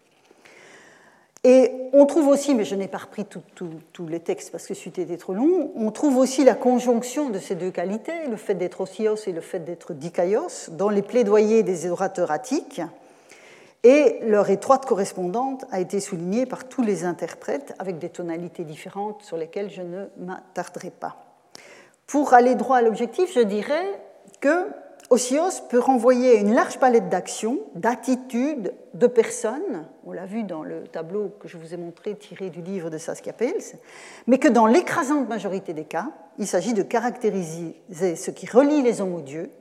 Et 1.43 1.71
on 1.91 2.05
trouve 2.05 2.29
aussi, 2.29 2.55
mais 2.55 2.63
je 2.63 2.75
n'ai 2.75 2.87
pas 2.87 2.99
repris 2.99 3.25
tous 3.25 4.07
les 4.07 4.21
textes 4.21 4.51
parce 4.51 4.65
que 4.65 4.73
c'était 4.73 5.17
trop 5.17 5.33
long, 5.33 5.71
on 5.75 5.91
trouve 5.91 6.17
aussi 6.17 6.45
la 6.45 6.55
conjonction 6.55 7.29
de 7.29 7.39
ces 7.39 7.55
deux 7.55 7.71
qualités, 7.71 8.27
le 8.29 8.37
fait 8.37 8.55
d'être 8.55 8.81
osios 8.81 9.27
et 9.27 9.33
le 9.33 9.41
fait 9.41 9.59
d'être 9.59 9.93
dikaios, 9.93 10.69
dans 10.71 10.89
les 10.89 11.01
plaidoyers 11.01 11.63
des 11.63 11.89
orateurs 11.91 12.31
attiques, 12.31 12.81
et 13.83 14.19
leur 14.21 14.49
étroite 14.49 14.85
correspondante 14.85 15.65
a 15.69 15.81
été 15.81 15.99
soulignée 15.99 16.45
par 16.45 16.69
tous 16.69 16.81
les 16.81 17.03
interprètes 17.03 17.75
avec 17.79 17.99
des 17.99 18.07
tonalités 18.07 18.63
différentes 18.63 19.21
sur 19.23 19.35
lesquelles 19.35 19.69
je 19.69 19.81
ne 19.81 20.05
m'attarderai 20.19 20.91
pas. 20.91 21.17
Pour 22.07 22.33
aller 22.33 22.55
droit 22.55 22.77
à 22.77 22.81
l'objectif, 22.81 23.33
je 23.33 23.41
dirais 23.41 23.99
que 24.39 24.67
Osios 25.13 25.61
peut 25.69 25.77
renvoyer 25.77 26.39
une 26.39 26.55
large 26.55 26.79
palette 26.79 27.07
d'actions, 27.07 27.59
d'attitudes, 27.75 28.73
de 28.95 29.05
personnes, 29.05 29.87
on 30.07 30.11
l'a 30.11 30.25
vu 30.25 30.43
dans 30.43 30.63
le 30.63 30.87
tableau 30.87 31.29
que 31.39 31.47
je 31.47 31.55
vous 31.55 31.75
ai 31.75 31.77
montré 31.77 32.15
tiré 32.15 32.49
du 32.49 32.63
livre 32.63 32.89
de 32.89 32.97
Saskia 32.97 33.31
Pels, 33.31 33.77
mais 34.25 34.39
que 34.39 34.47
dans 34.47 34.65
l'écrasante 34.65 35.29
majorité 35.29 35.75
des 35.75 35.83
cas, 35.83 36.07
il 36.39 36.47
s'agit 36.47 36.73
de 36.73 36.81
caractériser 36.81 37.75
ce 37.91 38.31
qui 38.31 38.47
relie 38.47 38.81
les 38.81 39.01
hommes 39.01 39.13
aux 39.13 39.21
dieux 39.21 39.51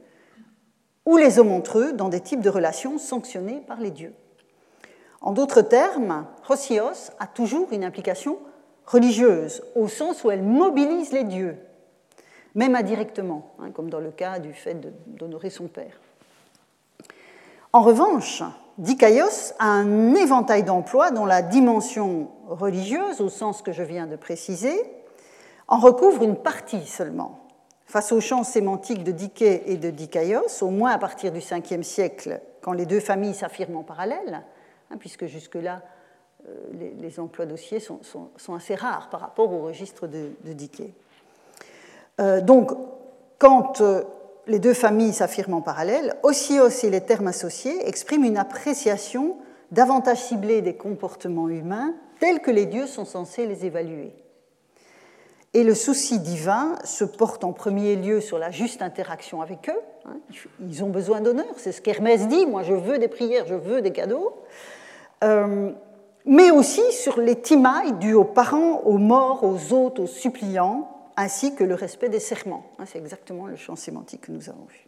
ou 1.05 1.19
les 1.19 1.39
hommes 1.39 1.53
entre 1.53 1.81
eux 1.81 1.93
dans 1.93 2.09
des 2.09 2.21
types 2.21 2.41
de 2.41 2.49
relations 2.49 2.97
sanctionnées 2.97 3.63
par 3.67 3.79
les 3.79 3.91
dieux. 3.91 4.15
En 5.21 5.33
d'autres 5.33 5.61
termes, 5.61 6.29
Osios 6.49 7.11
a 7.19 7.27
toujours 7.27 7.69
une 7.73 7.85
implication 7.85 8.39
religieuse, 8.87 9.63
au 9.75 9.87
sens 9.87 10.25
où 10.25 10.31
elle 10.31 10.43
mobilise 10.43 11.13
les 11.13 11.25
dieux, 11.25 11.59
même 12.55 12.75
indirectement, 12.75 13.51
hein, 13.61 13.71
comme 13.71 13.91
dans 13.91 14.01
le 14.01 14.11
cas 14.11 14.39
du 14.39 14.53
fait 14.53 14.77
d'honorer 15.07 15.51
son 15.51 15.69
père. 15.69 16.01
En 17.73 17.81
revanche, 17.83 18.43
Dikaios 18.79 19.55
a 19.59 19.67
un 19.67 20.15
éventail 20.15 20.63
d'emplois 20.63 21.11
dont 21.11 21.25
la 21.25 21.43
dimension 21.43 22.29
religieuse, 22.49 23.21
au 23.21 23.29
sens 23.29 23.63
que 23.63 23.73
je 23.73 23.83
viens 23.83 24.07
de 24.07 24.17
préciser, 24.17 24.79
en 25.69 25.79
recouvre 25.79 26.23
une 26.23 26.37
partie 26.37 26.87
seulement. 26.87 27.39
Face 27.87 28.13
au 28.13 28.21
champ 28.21 28.45
sémantique 28.45 29.05
de 29.05 29.13
Diké 29.13 29.71
et 29.71 29.77
de 29.77 29.91
Dikaios, 29.91 30.63
au 30.63 30.71
moins 30.71 30.93
à 30.93 30.99
partir 30.99 31.33
du 31.33 31.41
5e 31.41 31.83
siècle, 31.83 32.41
quand 32.61 32.73
les 32.73 32.87
deux 32.87 33.01
familles 33.01 33.35
s'affirment 33.35 33.77
en 33.77 33.83
parallèle, 33.83 34.43
hein, 34.91 34.97
puisque 34.99 35.27
jusque-là, 35.27 35.83
euh, 36.49 36.95
les, 36.99 37.21
emplois 37.21 37.47
dossiers 37.47 37.81
sont, 37.81 38.01
assez 38.55 38.75
rares 38.75 39.11
par 39.11 39.21
rapport 39.21 39.53
au 39.53 39.63
registre 39.63 40.07
de, 40.07 40.31
de. 40.45 40.55
Euh, 42.23 42.41
donc, 42.41 42.71
quand 43.39 43.81
euh, 43.81 44.03
les 44.47 44.59
deux 44.59 44.75
familles 44.75 45.13
s'affirment 45.13 45.55
en 45.55 45.61
parallèle, 45.61 46.15
Osios 46.23 46.85
et 46.85 46.91
les 46.91 47.01
termes 47.01 47.27
associés 47.27 47.87
expriment 47.87 48.25
une 48.25 48.39
appréciation 48.39 49.37
davantage 49.73 50.23
ciblée 50.23 50.63
des 50.63 50.77
comportements 50.77 51.49
humains 51.49 51.95
tels 52.21 52.41
que 52.41 52.51
les 52.51 52.67
dieux 52.67 52.87
sont 52.87 53.05
censés 53.05 53.47
les 53.47 53.67
évaluer. 53.67 54.15
Et 55.55 55.65
le 55.65 55.75
souci 55.75 56.19
divin 56.19 56.77
se 56.85 57.05
porte 57.05 57.45
en 57.45 57.53
premier 57.53 57.97
lieu 57.97 58.21
sur 58.21 58.39
la 58.39 58.51
juste 58.51 58.81
interaction 58.81 59.43
avec 59.43 59.69
eux. 59.69 59.81
Hein. 60.07 60.17
Ils 60.61 60.83
ont 60.83 60.89
besoin 60.89 61.21
d'honneur, 61.21 61.53
c'est 61.57 61.73
ce 61.73 61.83
qu'Hermès 61.83 62.27
dit, 62.29 62.47
moi 62.47 62.63
je 62.63 62.73
veux 62.73 62.99
des 62.99 63.09
prières, 63.09 63.45
je 63.47 63.55
veux 63.55 63.83
des 63.83 63.91
cadeaux. 63.91 64.33
Euh, 65.25 65.73
mais 66.25 66.51
aussi 66.51 66.81
sur 66.93 67.21
les 67.21 67.37
timailles 67.37 67.93
dues 67.95 68.15
aux 68.15 68.25
parents, 68.25 68.81
aux 68.85 68.99
morts, 68.99 69.45
aux 69.45 69.75
hôtes, 69.75 69.99
aux 69.99 70.07
suppliants, 70.07 70.89
ainsi 71.17 71.55
que 71.55 71.65
le 71.65 71.75
respect 71.75 72.09
des 72.09 72.21
serments. 72.21 72.65
Hein, 72.79 72.85
c'est 72.87 72.99
exactement 72.99 73.47
le 73.47 73.57
champ 73.57 73.77
sémantique 73.77 74.23
que 74.23 74.33
nous 74.33 74.49
avons 74.49 74.67
vu. 74.67 74.87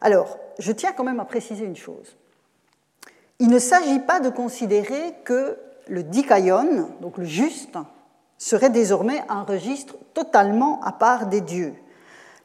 Alors, 0.00 0.38
je 0.58 0.72
tiens 0.72 0.92
quand 0.92 1.04
même 1.04 1.20
à 1.20 1.24
préciser 1.24 1.64
une 1.64 1.76
chose. 1.76 2.16
Il 3.38 3.48
ne 3.48 3.58
s'agit 3.58 4.00
pas 4.00 4.20
de 4.20 4.28
considérer 4.28 5.14
que 5.24 5.58
le 5.88 6.02
dikaion, 6.02 6.90
donc 7.00 7.18
le 7.18 7.24
juste, 7.24 7.76
serait 8.38 8.70
désormais 8.70 9.22
un 9.28 9.42
registre 9.42 9.96
totalement 10.14 10.80
à 10.82 10.92
part 10.92 11.26
des 11.26 11.40
dieux. 11.40 11.74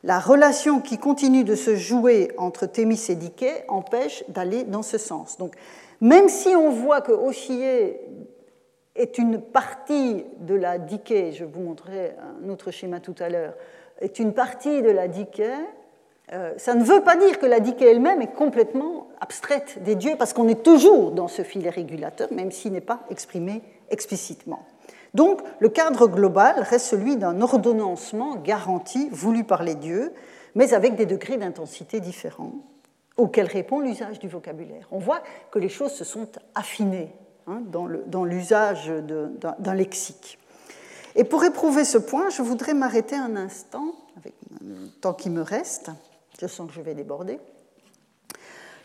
La 0.04 0.20
relation 0.20 0.82
qui 0.82 0.98
continue 1.00 1.44
de 1.44 1.56
se 1.56 1.76
jouer 1.76 2.32
entre 2.38 2.68
Thémis 2.68 3.04
et 3.10 3.16
Diké 3.16 3.64
empêche 3.68 4.24
d'aller 4.28 4.64
dans 4.64 4.84
ce 4.84 4.98
sens. 4.98 5.38
Donc, 5.38 5.56
même 6.02 6.30
si 6.30 6.50
on 6.50 6.70
voit 6.70 7.02
que 7.02 7.12
Oscillé 7.12 8.02
est 8.96 9.18
une 9.18 9.42
partie 9.42 10.26
de 10.40 10.56
la 10.56 10.78
diké, 10.78 11.32
je 11.34 11.44
vous 11.44 11.62
montrerai 11.62 12.16
un 12.44 12.50
autre 12.50 12.72
schéma 12.72 13.00
tout 13.00 13.16
à 13.20 13.30
l'heure, 13.30 13.54
est 14.00 14.20
une 14.20 14.34
partie 14.34 14.82
de 14.82 14.90
la 14.90 15.08
diké, 15.08 15.52
euh, 16.34 16.54
ça 16.58 16.74
ne 16.74 16.84
veut 16.84 17.02
pas 17.02 17.18
dire 17.18 17.38
que 17.40 17.46
la 17.46 17.60
diké 17.60 17.86
elle-même 17.86 18.22
est 18.22 18.34
complètement 18.34 19.08
abstraite 19.20 19.84
des 19.84 19.96
dieux, 19.96 20.16
parce 20.18 20.34
qu'on 20.34 20.48
est 20.48 20.64
toujours 20.64 21.12
dans 21.12 21.28
ce 21.28 21.44
filet 21.44 21.70
régulateur, 21.70 22.32
même 22.32 22.52
s'il 22.52 22.72
n'est 22.72 22.82
pas 22.82 23.02
exprimé 23.10 23.62
explicitement. 23.90 24.66
Donc, 25.14 25.42
le 25.60 25.70
cadre 25.70 26.08
global 26.08 26.56
reste 26.58 26.88
celui 26.88 27.16
d'un 27.16 27.42
ordonnancement 27.42 28.36
garanti, 28.36 29.08
voulu 29.12 29.44
par 29.44 29.64
les 29.64 29.76
dieux, 29.76 30.14
mais 30.56 30.74
avec 30.74 30.96
des 30.96 31.06
degrés 31.06 31.38
d'intensité 31.38 32.00
différents, 32.00 32.54
auxquels 33.18 33.48
répond 33.48 33.80
l'usage 33.80 34.20
du 34.20 34.28
vocabulaire. 34.28 34.88
On 34.92 35.00
voit 35.00 35.22
que 35.52 35.60
les 35.60 35.70
choses 35.70 35.94
se 35.94 36.04
sont 36.04 36.28
affinées 36.54 37.14
Hein, 37.48 37.62
dans 37.68 38.26
l'usage 38.26 38.88
d'un 38.88 39.74
lexique. 39.76 40.40
Et 41.14 41.24
pour 41.24 41.44
éprouver 41.44 41.86
ce 41.86 42.00
point, 42.00 42.30
je 42.32 42.42
voudrais 42.42 42.74
m'arrêter 42.74 43.16
un 43.16 43.36
instant, 43.36 43.94
avec 44.18 44.34
le 44.62 44.88
temps 45.00 45.14
qui 45.14 45.30
me 45.30 45.44
reste, 45.44 45.92
je 46.42 46.48
sens 46.48 46.68
que 46.68 46.74
je 46.74 46.82
vais 46.82 46.96
déborder, 46.96 47.40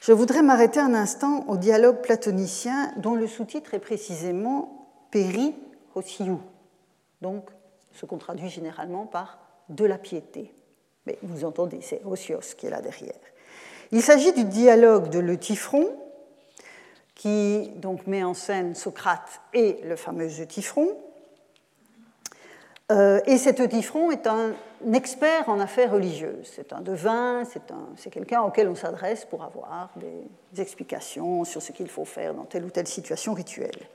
je 0.02 0.12
voudrais 0.12 0.42
m'arrêter 0.42 0.78
un 0.78 0.92
instant 0.92 1.46
au 1.48 1.56
dialogue 1.56 2.02
platonicien 2.02 2.92
dont 2.98 3.14
le 3.14 3.26
sous-titre 3.26 3.72
est 3.72 3.80
précisément 3.80 4.90
Péri 5.10 5.54
Hosiou, 5.94 6.38
donc 7.22 7.48
ce 7.92 8.04
qu'on 8.04 8.18
traduit 8.18 8.50
généralement 8.50 9.06
par 9.06 9.38
de 9.70 9.86
la 9.86 9.96
piété. 9.96 10.54
Mais 11.06 11.18
vous 11.22 11.46
entendez, 11.46 11.80
c'est 11.80 12.02
Osios 12.04 12.54
qui 12.58 12.66
est 12.66 12.70
là 12.70 12.82
derrière. 12.82 13.14
Il 13.90 14.02
s'agit 14.02 14.34
du 14.34 14.44
dialogue 14.44 15.08
de 15.08 15.18
Le 15.18 15.38
qui 17.20 17.70
donc 17.76 18.06
met 18.06 18.24
en 18.24 18.32
scène 18.32 18.74
Socrate 18.74 19.42
et 19.52 19.78
le 19.84 19.94
fameux 19.94 20.40
Eutyphron. 20.40 20.88
Euh, 22.90 23.20
et 23.26 23.36
cet 23.36 23.60
Eutyphron 23.60 24.10
est 24.10 24.26
un 24.26 24.54
expert 24.94 25.50
en 25.50 25.60
affaires 25.60 25.92
religieuses. 25.92 26.50
C'est 26.56 26.72
un 26.72 26.80
devin, 26.80 27.42
c'est 27.98 28.08
quelqu'un 28.08 28.40
auquel 28.40 28.70
on 28.70 28.74
s'adresse 28.74 29.26
pour 29.26 29.44
avoir 29.44 29.90
des 29.96 30.62
explications 30.62 31.44
sur 31.44 31.60
ce 31.60 31.72
qu'il 31.72 31.88
faut 31.88 32.06
faire 32.06 32.32
dans 32.32 32.44
telle 32.44 32.64
ou 32.64 32.70
telle 32.70 32.86
situation 32.86 33.34
rituelle. 33.34 33.86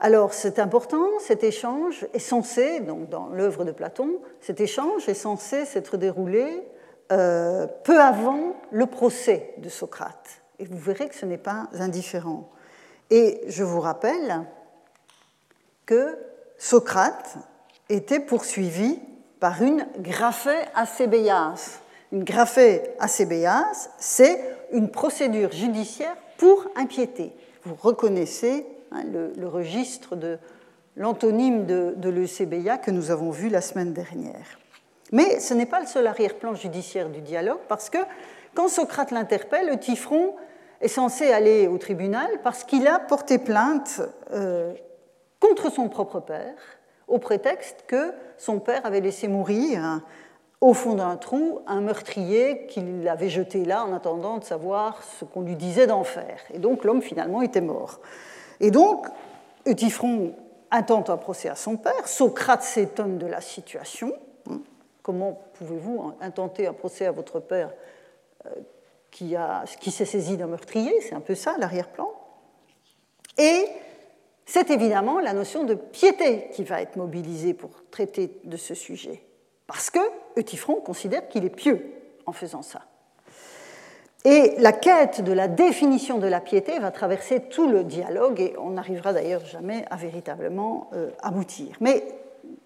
Alors 0.00 0.34
c'est 0.34 0.58
important, 0.58 1.06
cet 1.20 1.44
échange 1.44 2.04
est 2.14 2.18
censé, 2.18 2.80
donc 2.80 3.08
dans 3.10 3.28
l'œuvre 3.28 3.64
de 3.64 3.70
Platon, 3.70 4.10
cet 4.40 4.60
échange 4.60 5.08
est 5.08 5.14
censé 5.14 5.66
s'être 5.66 5.96
déroulé 5.98 6.66
euh, 7.12 7.68
peu 7.84 8.00
avant 8.00 8.56
le 8.72 8.86
procès 8.86 9.54
de 9.58 9.68
Socrate. 9.68 10.43
Et 10.58 10.66
vous 10.66 10.78
verrez 10.78 11.08
que 11.08 11.14
ce 11.14 11.26
n'est 11.26 11.38
pas 11.38 11.68
indifférent. 11.74 12.48
Et 13.10 13.40
je 13.48 13.64
vous 13.64 13.80
rappelle 13.80 14.44
que 15.86 16.18
Socrate 16.58 17.36
était 17.88 18.20
poursuivi 18.20 18.98
par 19.40 19.62
une 19.62 19.86
graphée 19.98 20.62
acébéas. 20.74 21.80
Une 22.12 22.24
graphée 22.24 22.82
acébéas, 22.98 23.90
c'est 23.98 24.40
une 24.72 24.90
procédure 24.90 25.52
judiciaire 25.52 26.16
pour 26.38 26.66
impiété. 26.76 27.32
Vous 27.64 27.74
reconnaissez 27.74 28.66
hein, 28.92 29.02
le, 29.04 29.46
registre 29.46 30.16
de 30.16 30.38
l'antonyme 30.96 31.66
de, 31.66 31.94
de 31.96 32.08
l'ECBIA 32.08 32.78
que 32.78 32.90
nous 32.90 33.10
avons 33.10 33.30
vu 33.30 33.48
la 33.48 33.60
semaine 33.60 33.92
dernière. 33.92 34.58
Mais 35.12 35.40
ce 35.40 35.54
n'est 35.54 35.66
pas 35.66 35.80
le 35.80 35.86
seul 35.86 36.06
arrière-plan 36.06 36.54
judiciaire 36.54 37.08
du 37.08 37.20
dialogue, 37.20 37.60
parce 37.68 37.90
que 37.90 37.98
quand 38.54 38.68
Socrate 38.68 39.10
l'interpelle, 39.10 39.68
le 39.68 39.76
est 40.80 40.88
censé 40.88 41.32
aller 41.32 41.66
au 41.66 41.78
tribunal 41.78 42.28
parce 42.42 42.64
qu'il 42.64 42.86
a 42.86 42.98
porté 42.98 43.38
plainte 43.38 44.00
euh, 44.32 44.74
contre 45.40 45.70
son 45.70 45.88
propre 45.88 46.20
père 46.20 46.54
au 47.08 47.18
prétexte 47.18 47.84
que 47.86 48.12
son 48.38 48.58
père 48.58 48.84
avait 48.84 49.00
laissé 49.00 49.28
mourir 49.28 50.00
au 50.60 50.72
fond 50.72 50.94
d'un 50.94 51.16
trou 51.16 51.60
un 51.66 51.80
meurtrier 51.80 52.66
qu'il 52.66 53.06
avait 53.08 53.28
jeté 53.28 53.64
là 53.64 53.84
en 53.84 53.92
attendant 53.92 54.38
de 54.38 54.44
savoir 54.44 55.02
ce 55.02 55.24
qu'on 55.24 55.42
lui 55.42 55.56
disait 55.56 55.86
d'en 55.86 56.04
faire. 56.04 56.40
Et 56.52 56.58
donc 56.58 56.84
l'homme 56.84 57.02
finalement 57.02 57.42
était 57.42 57.60
mort. 57.60 58.00
Et 58.60 58.70
donc 58.70 59.06
Eutyphron 59.66 60.34
intente 60.70 61.10
un 61.10 61.16
procès 61.16 61.48
à 61.48 61.54
son 61.54 61.76
père, 61.76 62.08
Socrate 62.08 62.62
s'étonne 62.62 63.18
de 63.18 63.26
la 63.26 63.40
situation. 63.40 64.12
Hein. 64.50 64.60
Comment 65.02 65.38
pouvez-vous 65.54 66.12
intenter 66.20 66.66
un 66.66 66.72
procès 66.72 67.06
à 67.06 67.12
votre 67.12 67.40
père 67.40 67.70
euh, 68.46 68.50
qui, 69.10 69.36
qui 69.80 69.90
s'est 69.90 70.04
saisi 70.04 70.36
d'un 70.36 70.48
meurtrier, 70.48 70.92
c'est 71.00 71.14
un 71.14 71.20
peu 71.20 71.34
ça 71.34 71.54
l'arrière-plan. 71.58 72.10
Et 73.38 73.66
c'est 74.46 74.70
évidemment 74.70 75.20
la 75.20 75.32
notion 75.32 75.64
de 75.64 75.74
piété 75.74 76.48
qui 76.52 76.64
va 76.64 76.82
être 76.82 76.96
mobilisée 76.96 77.54
pour 77.54 77.70
traiter 77.90 78.40
de 78.44 78.56
ce 78.56 78.74
sujet, 78.74 79.22
parce 79.66 79.90
que 79.90 80.00
Eutyphron 80.36 80.80
considère 80.80 81.28
qu'il 81.28 81.44
est 81.44 81.50
pieux 81.50 81.92
en 82.26 82.32
faisant 82.32 82.62
ça. 82.62 82.82
Et 84.26 84.54
la 84.58 84.72
quête 84.72 85.22
de 85.22 85.32
la 85.32 85.48
définition 85.48 86.18
de 86.18 86.26
la 86.26 86.40
piété 86.40 86.78
va 86.78 86.90
traverser 86.90 87.42
tout 87.42 87.68
le 87.68 87.84
dialogue 87.84 88.40
et 88.40 88.54
on 88.58 88.70
n'arrivera 88.70 89.12
d'ailleurs 89.12 89.44
jamais 89.44 89.84
à 89.90 89.96
véritablement 89.96 90.88
euh, 90.94 91.10
aboutir. 91.22 91.76
Mais 91.80 92.06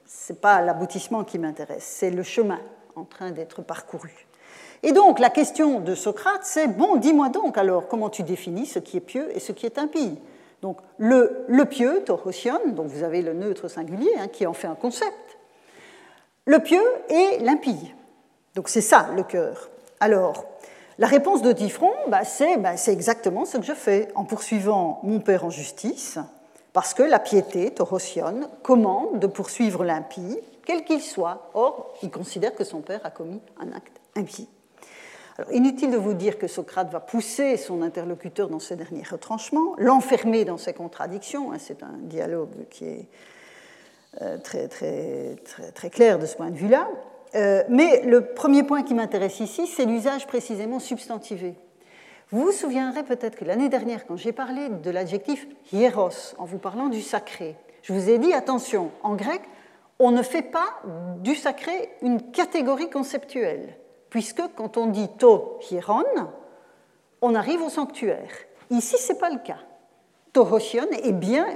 ce 0.06 0.32
n'est 0.32 0.38
pas 0.38 0.60
l'aboutissement 0.60 1.24
qui 1.24 1.38
m'intéresse, 1.38 1.84
c'est 1.84 2.10
le 2.10 2.22
chemin 2.22 2.60
en 2.94 3.04
train 3.04 3.32
d'être 3.32 3.62
parcouru. 3.62 4.27
Et 4.82 4.92
donc 4.92 5.18
la 5.18 5.30
question 5.30 5.80
de 5.80 5.94
Socrate, 5.94 6.42
c'est, 6.42 6.68
bon, 6.68 6.96
dis-moi 6.96 7.28
donc 7.28 7.58
alors 7.58 7.88
comment 7.88 8.10
tu 8.10 8.22
définis 8.22 8.66
ce 8.66 8.78
qui 8.78 8.96
est 8.96 9.00
pieux 9.00 9.28
et 9.34 9.40
ce 9.40 9.52
qui 9.52 9.66
est 9.66 9.78
impie? 9.78 10.18
Donc 10.62 10.78
le, 10.98 11.64
pieux, 11.64 12.02
torosion, 12.04 12.58
donc 12.68 12.88
vous 12.88 13.02
avez 13.02 13.22
le 13.22 13.32
neutre 13.32 13.68
singulier 13.68 14.10
hein, 14.18 14.28
qui 14.28 14.46
en 14.46 14.52
fait 14.52 14.66
un 14.66 14.74
concept. 14.74 15.38
Le 16.46 16.58
pieux 16.60 16.84
et 17.08 17.38
l'impie. 17.40 17.92
Donc 18.54 18.68
c'est 18.68 18.80
ça 18.80 19.10
le 19.14 19.22
cœur. 19.22 19.68
Alors, 20.00 20.44
la 20.98 21.06
réponse 21.06 21.42
de 21.42 21.52
Tifron, 21.52 21.92
bah, 22.08 22.22
bah, 22.58 22.76
c'est 22.76 22.92
exactement 22.92 23.44
ce 23.44 23.58
que 23.58 23.64
je 23.64 23.72
fais 23.72 24.08
en 24.14 24.24
poursuivant 24.24 25.00
mon 25.04 25.20
père 25.20 25.44
en 25.44 25.50
justice, 25.50 26.18
parce 26.72 26.92
que 26.92 27.02
la 27.02 27.20
piété, 27.20 27.70
Torosion, 27.70 28.48
commande 28.62 29.20
de 29.20 29.26
poursuivre 29.28 29.84
l'impie, 29.84 30.38
quel 30.66 30.84
qu'il 30.84 31.00
soit. 31.00 31.50
Or, 31.54 31.94
il 32.02 32.10
considère 32.10 32.54
que 32.54 32.64
son 32.64 32.80
père 32.80 33.00
a 33.04 33.10
commis 33.10 33.40
un 33.60 33.72
acte 33.72 34.00
impie. 34.16 34.48
Inutile 35.52 35.92
de 35.92 35.96
vous 35.96 36.14
dire 36.14 36.36
que 36.36 36.48
Socrate 36.48 36.90
va 36.90 36.98
pousser 36.98 37.56
son 37.56 37.82
interlocuteur 37.82 38.48
dans 38.48 38.58
ce 38.58 38.74
dernier 38.74 39.04
retranchement, 39.08 39.74
l'enfermer 39.78 40.44
dans 40.44 40.58
ses 40.58 40.72
contradictions. 40.72 41.52
Hein, 41.52 41.58
c'est 41.60 41.84
un 41.84 41.94
dialogue 42.02 42.66
qui 42.70 42.86
est 42.86 43.08
euh, 44.20 44.36
très 44.38 45.90
clair 45.90 46.18
de 46.18 46.26
ce 46.26 46.34
point 46.34 46.50
de 46.50 46.56
vue-là. 46.56 46.88
Euh, 47.34 47.62
mais 47.68 48.02
le 48.02 48.24
premier 48.24 48.64
point 48.64 48.82
qui 48.82 48.94
m'intéresse 48.94 49.38
ici, 49.40 49.66
c'est 49.66 49.84
l'usage 49.84 50.26
précisément 50.26 50.80
substantivé. 50.80 51.54
Vous 52.30 52.42
vous 52.42 52.52
souviendrez 52.52 53.04
peut-être 53.04 53.36
que 53.36 53.44
l'année 53.44 53.68
dernière, 53.68 54.06
quand 54.06 54.16
j'ai 54.16 54.32
parlé 54.32 54.68
de 54.68 54.90
l'adjectif 54.90 55.46
hieros, 55.72 56.34
en 56.38 56.44
vous 56.44 56.58
parlant 56.58 56.88
du 56.88 57.00
sacré, 57.00 57.56
je 57.82 57.92
vous 57.92 58.10
ai 58.10 58.18
dit, 58.18 58.32
attention, 58.32 58.90
en 59.02 59.14
grec, 59.14 59.40
on 59.98 60.10
ne 60.10 60.22
fait 60.22 60.42
pas 60.42 60.80
du 61.20 61.34
sacré 61.34 61.90
une 62.02 62.30
catégorie 62.30 62.90
conceptuelle, 62.90 63.76
puisque 64.10 64.42
quand 64.56 64.76
on 64.76 64.86
dit 64.86 65.08
to 65.18 65.58
hieron, 65.70 66.04
on 67.20 67.34
arrive 67.34 67.62
au 67.62 67.68
sanctuaire. 67.68 68.30
Ici, 68.70 68.96
ce 68.98 69.12
n'est 69.12 69.18
pas 69.18 69.30
le 69.30 69.38
cas. 69.38 69.58
Tohosion 70.32 70.86
est 70.92 71.12
bien 71.12 71.46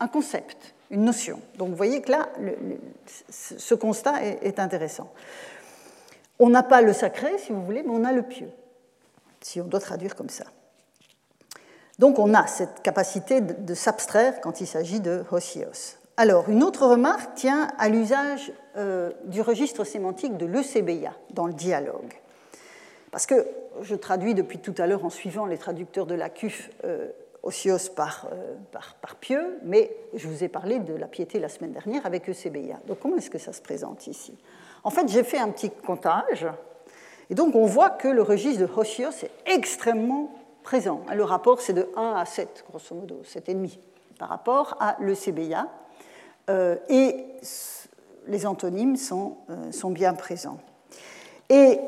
un 0.00 0.08
concept 0.08 0.74
une 0.90 1.04
notion. 1.04 1.40
Donc 1.56 1.70
vous 1.70 1.76
voyez 1.76 2.00
que 2.00 2.10
là, 2.10 2.28
ce 3.30 3.74
constat 3.74 4.24
est, 4.24 4.58
intéressant. 4.58 5.10
On 6.38 6.48
n'a 6.48 6.62
pas 6.62 6.82
le 6.82 6.92
sacré, 6.92 7.38
si 7.38 7.52
vous 7.52 7.64
voulez, 7.64 7.82
mais 7.82 7.92
on 7.92 8.04
a 8.04 8.12
le 8.12 8.22
pieux, 8.22 8.50
si 9.40 9.60
on 9.60 9.64
doit 9.64 9.80
traduire 9.80 10.14
comme 10.14 10.28
ça. 10.28 10.44
Donc 11.98 12.18
on 12.18 12.34
a 12.34 12.46
cette 12.46 12.82
capacité 12.82 13.40
de, 13.40 13.74
s'abstraire 13.74 14.40
quand 14.40 14.60
il 14.60 14.66
s'agit 14.66 15.00
de 15.00 15.24
Hosios. 15.30 15.96
Alors, 16.18 16.48
une 16.48 16.62
autre 16.62 16.86
remarque 16.86 17.34
tient 17.34 17.68
à 17.76 17.90
l'usage 17.90 18.50
euh, 18.78 19.10
du 19.24 19.42
registre 19.42 19.84
sémantique 19.84 20.38
de 20.38 20.46
l'ECBIA 20.46 21.12
dans 21.34 21.46
le 21.46 21.52
dialogue. 21.52 22.14
Parce 23.10 23.26
que 23.26 23.46
je 23.82 23.94
traduis 23.94 24.32
depuis 24.32 24.58
tout 24.58 24.74
à 24.78 24.86
l'heure 24.86 25.04
en 25.04 25.10
suivant 25.10 25.44
les 25.44 25.58
traducteurs 25.58 26.06
de 26.06 26.14
la 26.14 26.30
CUF 26.30 26.70
euh, 26.84 27.10
osios 27.42 27.90
par, 27.94 28.28
euh, 28.32 28.54
par, 28.72 28.94
par, 28.94 29.16
pieux, 29.16 29.58
mais 29.62 29.94
je 30.14 30.26
vous 30.26 30.42
ai 30.42 30.48
parlé 30.48 30.78
de 30.78 30.94
la 30.94 31.06
piété 31.06 31.38
la 31.38 31.50
semaine 31.50 31.72
dernière 31.72 32.06
avec 32.06 32.30
Eusebia. 32.30 32.80
Donc 32.86 33.00
comment 33.00 33.16
est-ce 33.16 33.28
que 33.28 33.38
ça 33.38 33.52
se 33.52 33.60
présente 33.60 34.06
ici? 34.06 34.32
En 34.84 34.90
fait, 34.90 35.08
j'ai 35.08 35.22
fait 35.22 35.38
un 35.38 35.50
petit 35.50 35.68
comptage, 35.68 36.46
et 37.28 37.34
donc 37.34 37.54
on 37.54 37.66
voit 37.66 37.90
que 37.90 38.08
le 38.08 38.22
registre 38.22 38.66
de 38.66 38.72
osios 38.74 39.22
est 39.22 39.30
extrêmement 39.44 40.32
présent. 40.62 41.02
Le 41.14 41.24
rapport, 41.24 41.60
c'est 41.60 41.74
de 41.74 41.90
1 41.94 42.14
à 42.14 42.24
7, 42.24 42.64
grosso 42.70 42.94
modo, 42.94 43.20
7,5 43.22 43.78
par 44.18 44.28
rapport 44.30 44.76
à 44.80 44.96
euh, 45.02 45.14
et 46.48 47.26
les 48.28 48.46
antonymes 48.46 48.96
sont, 48.96 49.36
euh, 49.50 49.72
sont 49.72 49.90
bien 49.90 50.14
présents. 50.14 50.58
Et 51.48 51.78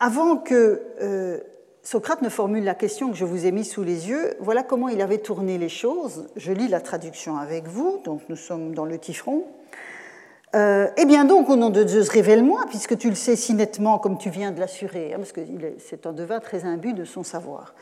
avant 0.00 0.36
que 0.36 0.82
euh, 1.00 1.38
Socrate 1.82 2.22
ne 2.22 2.28
formule 2.28 2.64
la 2.64 2.74
question 2.74 3.10
que 3.10 3.16
je 3.16 3.24
vous 3.24 3.46
ai 3.46 3.52
mise 3.52 3.70
sous 3.70 3.82
les 3.82 4.08
yeux. 4.08 4.34
Voilà 4.40 4.62
comment 4.62 4.88
il 4.88 5.00
avait 5.02 5.18
tourné 5.18 5.58
les 5.58 5.68
choses. 5.68 6.28
Je 6.36 6.52
lis 6.52 6.68
la 6.68 6.80
traduction 6.80 7.36
avec 7.36 7.66
vous, 7.66 8.00
donc 8.04 8.22
nous 8.28 8.36
sommes 8.36 8.74
dans 8.74 8.86
le 8.86 8.98
Tifron. 8.98 9.44
Euh, 10.54 10.88
eh 10.96 11.04
bien 11.04 11.24
donc, 11.24 11.50
au 11.50 11.56
nom 11.56 11.68
de 11.68 11.86
Zeus, 11.86 12.08
révèle-moi, 12.08 12.64
puisque 12.68 12.96
tu 12.96 13.08
le 13.08 13.16
sais 13.16 13.34
si 13.34 13.54
nettement 13.54 13.98
comme 13.98 14.18
tu 14.18 14.30
viens 14.30 14.52
de 14.52 14.60
l'assurer, 14.60 15.12
hein, 15.12 15.16
parce 15.18 15.32
que 15.32 15.40
c'est 15.78 16.06
un 16.06 16.12
devin 16.12 16.38
très 16.38 16.64
imbu 16.64 16.92
de 16.94 17.04
son 17.04 17.24
savoir. 17.24 17.74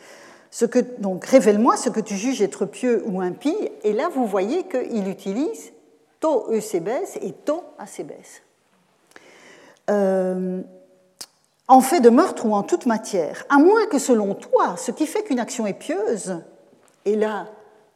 Ce 0.52 0.66
que, 0.66 0.78
donc, 0.98 1.24
révèle-moi 1.24 1.78
ce 1.78 1.88
que 1.88 1.98
tu 1.98 2.14
juges 2.14 2.42
être 2.42 2.66
pieux 2.66 3.02
ou 3.06 3.22
impie. 3.22 3.56
Et 3.84 3.94
là, 3.94 4.10
vous 4.14 4.26
voyez 4.26 4.64
qu'il 4.64 5.08
utilise 5.08 5.72
to 6.20 6.52
eusebes 6.52 6.90
et 7.22 7.32
to 7.32 7.64
acebes. 7.78 8.12
Euh, 9.88 10.60
en 11.68 11.80
fait 11.80 12.00
de 12.00 12.10
meurtre 12.10 12.44
ou 12.44 12.52
en 12.52 12.62
toute 12.62 12.84
matière, 12.84 13.44
à 13.48 13.56
moins 13.56 13.86
que 13.86 13.98
selon 13.98 14.34
toi, 14.34 14.76
ce 14.76 14.90
qui 14.90 15.06
fait 15.06 15.22
qu'une 15.22 15.40
action 15.40 15.66
est 15.66 15.72
pieuse, 15.72 16.42
et 17.06 17.16
là, 17.16 17.48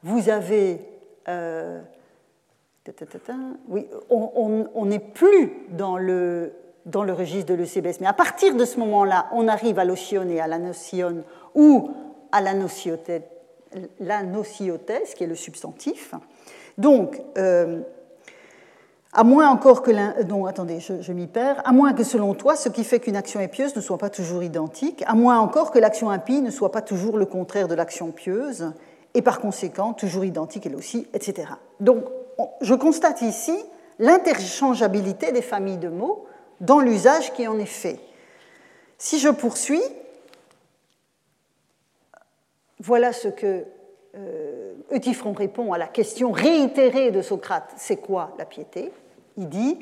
vous 0.02 0.30
avez... 0.30 0.80
Euh, 1.28 1.80
oui, 3.68 3.86
on 4.08 4.86
n'est 4.86 4.98
plus 4.98 5.52
dans 5.68 5.98
le, 5.98 6.52
registre 6.86 7.52
de 7.52 7.54
l'ECBS, 7.54 8.00
mais 8.00 8.06
à 8.06 8.14
partir 8.14 8.54
de 8.54 8.64
ce 8.64 8.78
moment-là, 8.78 9.26
on 9.32 9.46
arrive 9.46 9.78
à 9.78 9.84
l'otion 9.84 10.26
et 10.28 10.40
à 10.40 10.46
la 10.46 10.58
notion 10.58 11.24
ou 11.54 11.90
à 12.32 12.40
la 12.40 12.54
nociotes, 12.54 13.10
qui 15.14 15.24
est 15.24 15.26
le 15.26 15.34
substantif. 15.34 16.14
Donc, 16.78 17.20
euh, 17.38 17.80
à 19.12 19.24
moins 19.24 19.48
encore 19.48 19.82
que 19.82 19.90
non, 20.24 20.44
attendez, 20.44 20.78
je, 20.80 21.12
m'y 21.12 21.26
perds, 21.26 21.62
à 21.64 21.72
moins 21.72 21.94
que 21.94 22.04
selon 22.04 22.34
toi, 22.34 22.54
ce 22.54 22.68
qui 22.68 22.84
fait 22.84 23.00
qu'une 23.00 23.16
action 23.16 23.40
est 23.40 23.48
pieuse 23.48 23.74
ne 23.74 23.80
soit 23.80 23.96
pas 23.96 24.10
toujours 24.10 24.42
identique, 24.42 25.02
à 25.06 25.14
moins 25.14 25.38
encore 25.38 25.70
que 25.70 25.78
l'action 25.78 26.10
impie 26.10 26.42
ne 26.42 26.50
soit 26.50 26.70
pas 26.70 26.82
toujours 26.82 27.16
le 27.16 27.24
contraire 27.24 27.66
de 27.66 27.74
l'action 27.74 28.10
pieuse, 28.10 28.72
et 29.14 29.22
par 29.22 29.40
conséquent 29.40 29.94
toujours 29.94 30.26
identique 30.26 30.66
elle 30.66 30.76
aussi, 30.76 31.06
etc. 31.14 31.48
Donc, 31.80 32.04
je 32.60 32.74
constate 32.74 33.22
ici 33.22 33.56
l'interchangeabilité 33.98 35.32
des 35.32 35.40
familles 35.40 35.78
de 35.78 35.88
mots 35.88 36.26
dans 36.60 36.80
l'usage 36.80 37.32
qui 37.32 37.48
en 37.48 37.58
est 37.58 37.64
fait. 37.64 37.98
Si 38.98 39.18
je 39.18 39.30
poursuis, 39.30 39.82
voilà 42.80 43.12
ce 43.12 43.28
que 43.28 43.64
euh, 44.16 44.74
répond 45.36 45.72
à 45.72 45.78
la 45.78 45.86
question 45.86 46.32
réitérée 46.32 47.10
de 47.10 47.22
Socrate, 47.22 47.72
c'est 47.76 47.96
quoi 47.96 48.34
la 48.38 48.44
piété? 48.44 48.90
Il 49.36 49.48
dit 49.48 49.78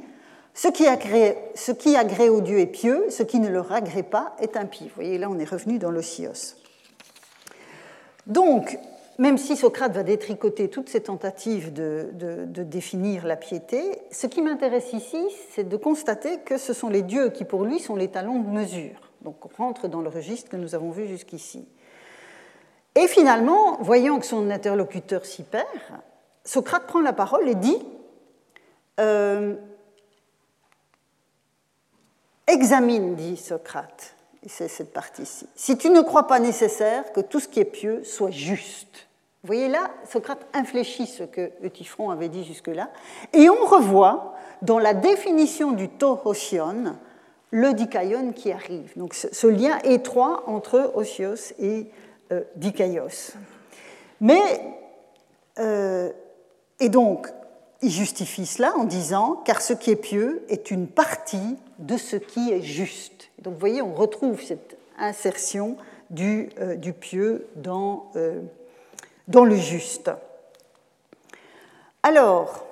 ce 0.54 0.68
qui, 0.68 0.86
agrée, 0.86 1.36
ce 1.54 1.72
qui 1.72 1.96
aux 2.28 2.40
dieux 2.40 2.60
est 2.60 2.66
pieux, 2.66 3.06
ce 3.10 3.22
qui 3.22 3.40
ne 3.40 3.48
leur 3.48 3.72
agrée 3.72 4.04
pas 4.04 4.36
est 4.40 4.56
impie. 4.56 4.84
Vous 4.84 4.94
voyez, 4.94 5.18
là, 5.18 5.28
on 5.28 5.38
est 5.38 5.48
revenu 5.48 5.78
dans 5.78 5.90
l'osios. 5.90 6.56
Donc, 8.26 8.78
même 9.18 9.36
si 9.36 9.56
Socrate 9.56 9.92
va 9.92 10.04
détricoter 10.04 10.68
toutes 10.68 10.88
ces 10.88 11.02
tentatives 11.02 11.72
de 11.72 12.62
définir 12.62 13.26
la 13.26 13.36
piété, 13.36 13.82
ce 14.12 14.28
qui 14.28 14.42
m'intéresse 14.42 14.92
ici, 14.92 15.24
c'est 15.50 15.68
de 15.68 15.76
constater 15.76 16.38
que 16.44 16.56
ce 16.56 16.72
sont 16.72 16.88
les 16.88 17.02
dieux 17.02 17.30
qui, 17.30 17.44
pour 17.44 17.64
lui, 17.64 17.80
sont 17.80 17.96
les 17.96 18.08
talons 18.08 18.40
de 18.40 18.48
mesure. 18.48 19.12
Donc, 19.22 19.36
on 19.44 19.62
rentre 19.62 19.88
dans 19.88 20.02
le 20.02 20.08
registre 20.08 20.50
que 20.50 20.56
nous 20.56 20.74
avons 20.74 20.90
vu 20.90 21.06
jusqu'ici. 21.06 21.66
Et 22.94 23.08
finalement, 23.08 23.76
voyant 23.80 24.18
que 24.18 24.26
son 24.26 24.50
interlocuteur 24.50 25.24
s'y 25.24 25.42
perd, 25.42 25.66
Socrate 26.44 26.86
prend 26.86 27.00
la 27.00 27.12
parole 27.12 27.48
et 27.48 27.54
dit 27.54 27.78
euh, 29.00 29.54
examine, 32.46 33.16
dit 33.16 33.36
Socrate, 33.36 34.14
c'est 34.46 34.68
cette 34.68 34.92
partie-ci, 34.92 35.46
si 35.56 35.76
tu 35.76 35.90
ne 35.90 36.02
crois 36.02 36.26
pas 36.26 36.38
nécessaire 36.38 37.12
que 37.12 37.20
tout 37.20 37.40
ce 37.40 37.48
qui 37.48 37.60
est 37.60 37.64
pieux 37.64 38.04
soit 38.04 38.30
juste. 38.30 39.08
Vous 39.42 39.48
voyez 39.48 39.68
là, 39.68 39.90
Socrate 40.08 40.46
infléchit 40.54 41.06
ce 41.06 41.24
que 41.24 41.50
Eutyphron 41.64 42.10
avait 42.10 42.28
dit 42.28 42.44
jusque-là, 42.44 42.90
et 43.32 43.50
on 43.50 43.64
revoit 43.66 44.34
dans 44.62 44.78
la 44.78 44.94
définition 44.94 45.72
du 45.72 45.88
tohosion 45.88 46.96
le 47.50 47.72
dikaion 47.72 48.32
qui 48.32 48.52
arrive. 48.52 48.92
Donc 48.96 49.14
ce, 49.14 49.46
lien 49.46 49.78
étroit 49.84 50.44
entre 50.48 50.92
osios 50.94 51.52
et 51.58 51.90
dikaios. 52.56 53.34
Mais, 54.20 54.40
euh, 55.58 56.10
et 56.80 56.88
donc, 56.88 57.28
il 57.82 57.90
justifie 57.90 58.46
cela 58.46 58.74
en 58.76 58.84
disant 58.84 59.42
car 59.44 59.60
ce 59.60 59.72
qui 59.72 59.90
est 59.90 59.96
pieux 59.96 60.44
est 60.48 60.70
une 60.70 60.86
partie 60.86 61.58
de 61.78 61.96
ce 61.96 62.16
qui 62.16 62.50
est 62.50 62.62
juste. 62.62 63.30
Donc 63.42 63.54
vous 63.54 63.60
voyez, 63.60 63.82
on 63.82 63.92
retrouve 63.92 64.42
cette 64.42 64.78
insertion 64.96 65.76
du, 66.08 66.48
euh, 66.60 66.76
pieux 66.92 67.46
euh, 67.66 68.40
dans 69.28 69.44
le 69.44 69.56
juste. 69.56 70.10
Alors, 72.02 72.64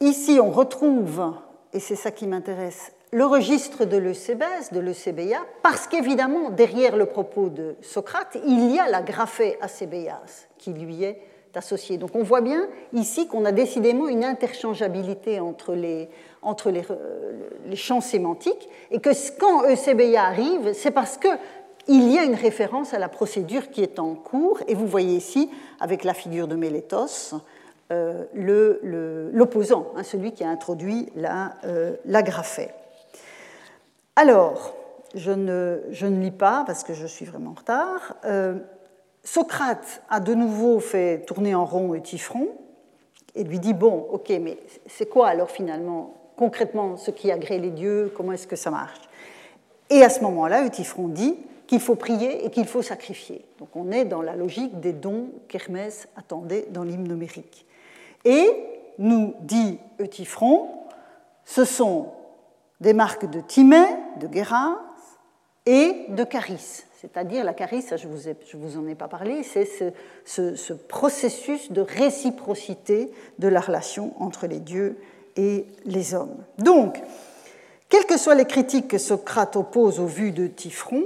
ici 0.00 0.38
on 0.40 0.50
retrouve, 0.50 1.34
et 1.72 1.80
c'est 1.80 1.96
ça 1.96 2.10
qui 2.10 2.26
m'intéresse, 2.26 2.92
le 3.12 3.26
registre 3.26 3.84
de 3.84 3.98
l'Eusébès, 3.98 4.72
de 4.72 4.80
l'Eusébéia, 4.80 5.40
parce 5.62 5.86
qu'évidemment, 5.86 6.48
derrière 6.48 6.96
le 6.96 7.04
propos 7.04 7.50
de 7.50 7.76
Socrate, 7.82 8.38
il 8.46 8.74
y 8.74 8.78
a 8.78 8.88
la 8.88 9.02
graphée 9.02 9.58
acébéas 9.60 10.46
qui 10.56 10.72
lui 10.72 11.04
est 11.04 11.20
associée. 11.54 11.98
Donc 11.98 12.14
on 12.14 12.22
voit 12.22 12.40
bien 12.40 12.66
ici 12.94 13.28
qu'on 13.28 13.44
a 13.44 13.52
décidément 13.52 14.08
une 14.08 14.24
interchangeabilité 14.24 15.40
entre 15.40 15.74
les, 15.74 16.08
euh, 16.42 17.74
champs 17.74 18.00
sémantiques, 18.00 18.70
et 18.90 18.98
que 18.98 19.10
quand 19.38 19.68
Eusébéia 19.68 20.24
arrive, 20.24 20.72
c'est 20.72 20.90
parce 20.90 21.18
que 21.18 21.28
il 21.88 22.10
y 22.10 22.18
a 22.18 22.24
une 22.24 22.36
référence 22.36 22.94
à 22.94 22.98
la 22.98 23.10
procédure 23.10 23.70
qui 23.70 23.82
est 23.82 23.98
en 23.98 24.14
cours, 24.14 24.60
et 24.68 24.74
vous 24.74 24.86
voyez 24.86 25.16
ici, 25.16 25.50
avec 25.80 26.04
la 26.04 26.14
figure 26.14 26.48
de 26.48 26.54
Mélétos, 26.54 27.34
euh, 27.90 28.24
l'opposant, 29.34 29.88
hein, 29.96 30.02
celui 30.02 30.32
qui 30.32 30.44
a 30.44 30.48
introduit 30.48 31.10
la, 31.14 31.56
euh, 31.64 31.96
la 32.06 32.22
graphée. 32.22 32.70
Alors, 34.14 34.74
je 35.14 35.30
ne, 35.30 36.20
lis 36.20 36.30
pas 36.30 36.64
parce 36.66 36.84
que 36.84 36.92
je 36.92 37.06
suis 37.06 37.24
vraiment 37.24 37.52
en 37.52 37.54
retard. 37.54 38.16
Euh, 38.26 38.58
Socrate 39.24 40.02
a 40.10 40.20
de 40.20 40.34
nouveau 40.34 40.80
fait 40.80 41.24
tourner 41.26 41.54
en 41.54 41.64
rond 41.64 41.94
Eutyphron 41.94 42.48
et 43.34 43.44
lui 43.44 43.58
dit 43.58 43.72
Bon, 43.72 44.06
ok, 44.10 44.30
mais 44.40 44.58
c'est 44.86 45.06
quoi 45.06 45.28
alors 45.28 45.50
finalement, 45.50 46.14
concrètement, 46.36 46.98
ce 46.98 47.10
qui 47.10 47.30
agrée 47.30 47.58
les 47.58 47.70
dieux? 47.70 48.12
Comment 48.14 48.32
est-ce 48.32 48.46
que 48.46 48.56
ça 48.56 48.70
marche? 48.70 49.00
Et 49.88 50.02
à 50.02 50.10
ce 50.10 50.20
moment-là, 50.20 50.66
Eutyphron 50.66 51.08
dit 51.08 51.36
qu'il 51.66 51.80
faut 51.80 51.94
prier 51.94 52.44
et 52.44 52.50
qu'il 52.50 52.66
faut 52.66 52.82
sacrifier. 52.82 53.44
Donc 53.58 53.74
on 53.74 53.90
est 53.92 54.04
dans 54.04 54.20
la 54.20 54.36
logique 54.36 54.78
des 54.80 54.92
dons 54.92 55.28
qu'Hermès 55.48 56.06
attendait 56.16 56.66
dans 56.70 56.82
l'hymne 56.82 57.08
numérique. 57.08 57.64
Et, 58.26 58.50
nous 58.98 59.34
dit 59.40 59.78
Eutyphron, 59.98 60.68
ce 61.46 61.64
sont 61.64 62.08
des 62.82 62.92
marques 62.94 63.30
de 63.30 63.40
Timée, 63.40 63.86
de 64.18 64.26
Guéras 64.26 64.76
et 65.66 66.06
de 66.08 66.24
Caris. 66.24 66.82
C'est-à-dire, 67.00 67.44
la 67.44 67.54
Caris, 67.54 67.84
je 67.96 68.08
ne 68.08 68.58
vous, 68.60 68.76
en 68.76 68.86
ai 68.88 68.96
pas 68.96 69.08
parlé, 69.08 69.44
c'est 69.44 69.64
ce, 70.26 70.56
ce, 70.56 70.72
processus 70.72 71.70
de 71.70 71.80
réciprocité 71.80 73.10
de 73.38 73.48
la 73.48 73.60
relation 73.60 74.12
entre 74.20 74.46
les 74.46 74.58
dieux 74.58 74.98
et 75.36 75.66
les 75.84 76.14
hommes. 76.14 76.44
Donc, 76.58 77.00
quelles 77.88 78.06
que 78.06 78.18
soient 78.18 78.34
les 78.34 78.46
critiques 78.46 78.88
que 78.88 78.98
Socrate 78.98 79.56
oppose 79.56 80.00
aux 80.00 80.06
vues 80.06 80.32
de 80.32 80.48
Typhron, 80.48 81.04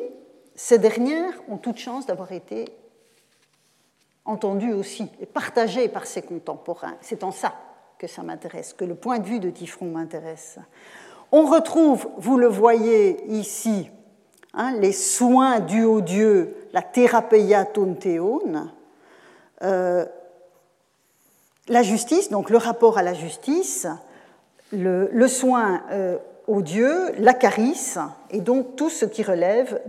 ces 0.55 0.79
dernières 0.79 1.35
ont 1.49 1.59
toute 1.59 1.79
chance 1.79 2.07
d'avoir 2.07 2.33
été 2.33 2.67
entendues 4.25 4.73
aussi 4.73 5.09
et 5.21 5.27
partagées 5.27 5.89
par 5.89 6.07
ses 6.07 6.23
contemporains. 6.23 6.97
C'est 7.03 7.23
en 7.23 7.33
ça 7.33 7.55
que 7.99 8.07
ça 8.07 8.23
m'intéresse, 8.23 8.73
que 8.73 8.85
le 8.85 8.95
point 8.95 9.19
de 9.19 9.27
vue 9.27 9.41
de 9.41 9.51
Typhron 9.51 9.87
m'intéresse. 9.87 10.59
On 11.33 11.45
retrouve, 11.47 12.09
vous 12.19 12.39
le 12.39 12.47
voyez 12.47 13.25
ici, 13.29 13.91
hein, 14.55 14.73
les 14.79 14.93
soins 14.93 15.61
dus 15.61 15.85
aux 15.85 16.01
dieux, 16.01 16.57
la 16.73 16.83
thérapeia 16.83 17.65
tonteon, 17.65 18.69
euh, 19.63 20.05
la 21.69 21.83
justice, 21.83 22.31
donc 22.31 22.51
le 22.51 22.59
rapport 22.59 22.99
à 22.99 23.03
la 23.03 23.15
justice, 23.15 23.87
le, 24.73 25.27
soin 25.27 25.83
euh, 25.91 26.19
aux 26.47 26.63
dieux, 26.63 27.13
la 27.19 27.35
carice, 27.35 27.99
et 28.31 28.41
donc 28.41 28.77
tout 28.77 28.91
ce 28.91 29.05
qui 29.05 29.23
relève 29.23 29.81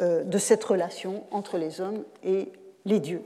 euh, 0.00 0.24
de 0.24 0.38
cette 0.38 0.64
relation 0.64 1.24
entre 1.30 1.56
les 1.56 1.80
hommes 1.80 2.02
et 2.24 2.50
les 2.84 2.98
dieux. 2.98 3.22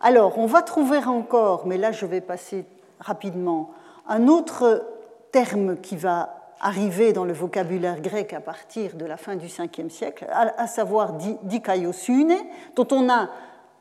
Alors, 0.00 0.38
on 0.38 0.46
va 0.46 0.62
trouver 0.62 0.98
encore, 0.98 1.66
mais 1.66 1.78
là 1.78 1.90
je 1.90 2.06
vais 2.06 2.20
passer 2.20 2.64
rapidement, 3.00 3.70
un 4.06 4.28
autre 4.28 4.84
terme 5.32 5.78
qui 5.78 5.96
va 5.96 6.43
arriver 6.64 7.12
dans 7.12 7.24
le 7.24 7.32
vocabulaire 7.32 8.00
grec 8.00 8.32
à 8.32 8.40
partir 8.40 8.96
de 8.96 9.04
la 9.04 9.16
fin 9.16 9.36
du 9.36 9.46
5e 9.46 9.90
siècle, 9.90 10.26
à, 10.32 10.66
savoir 10.66 11.12
dikaiosune, 11.42 12.34
dont 12.74 12.88
on 12.90 13.08
a 13.10 13.28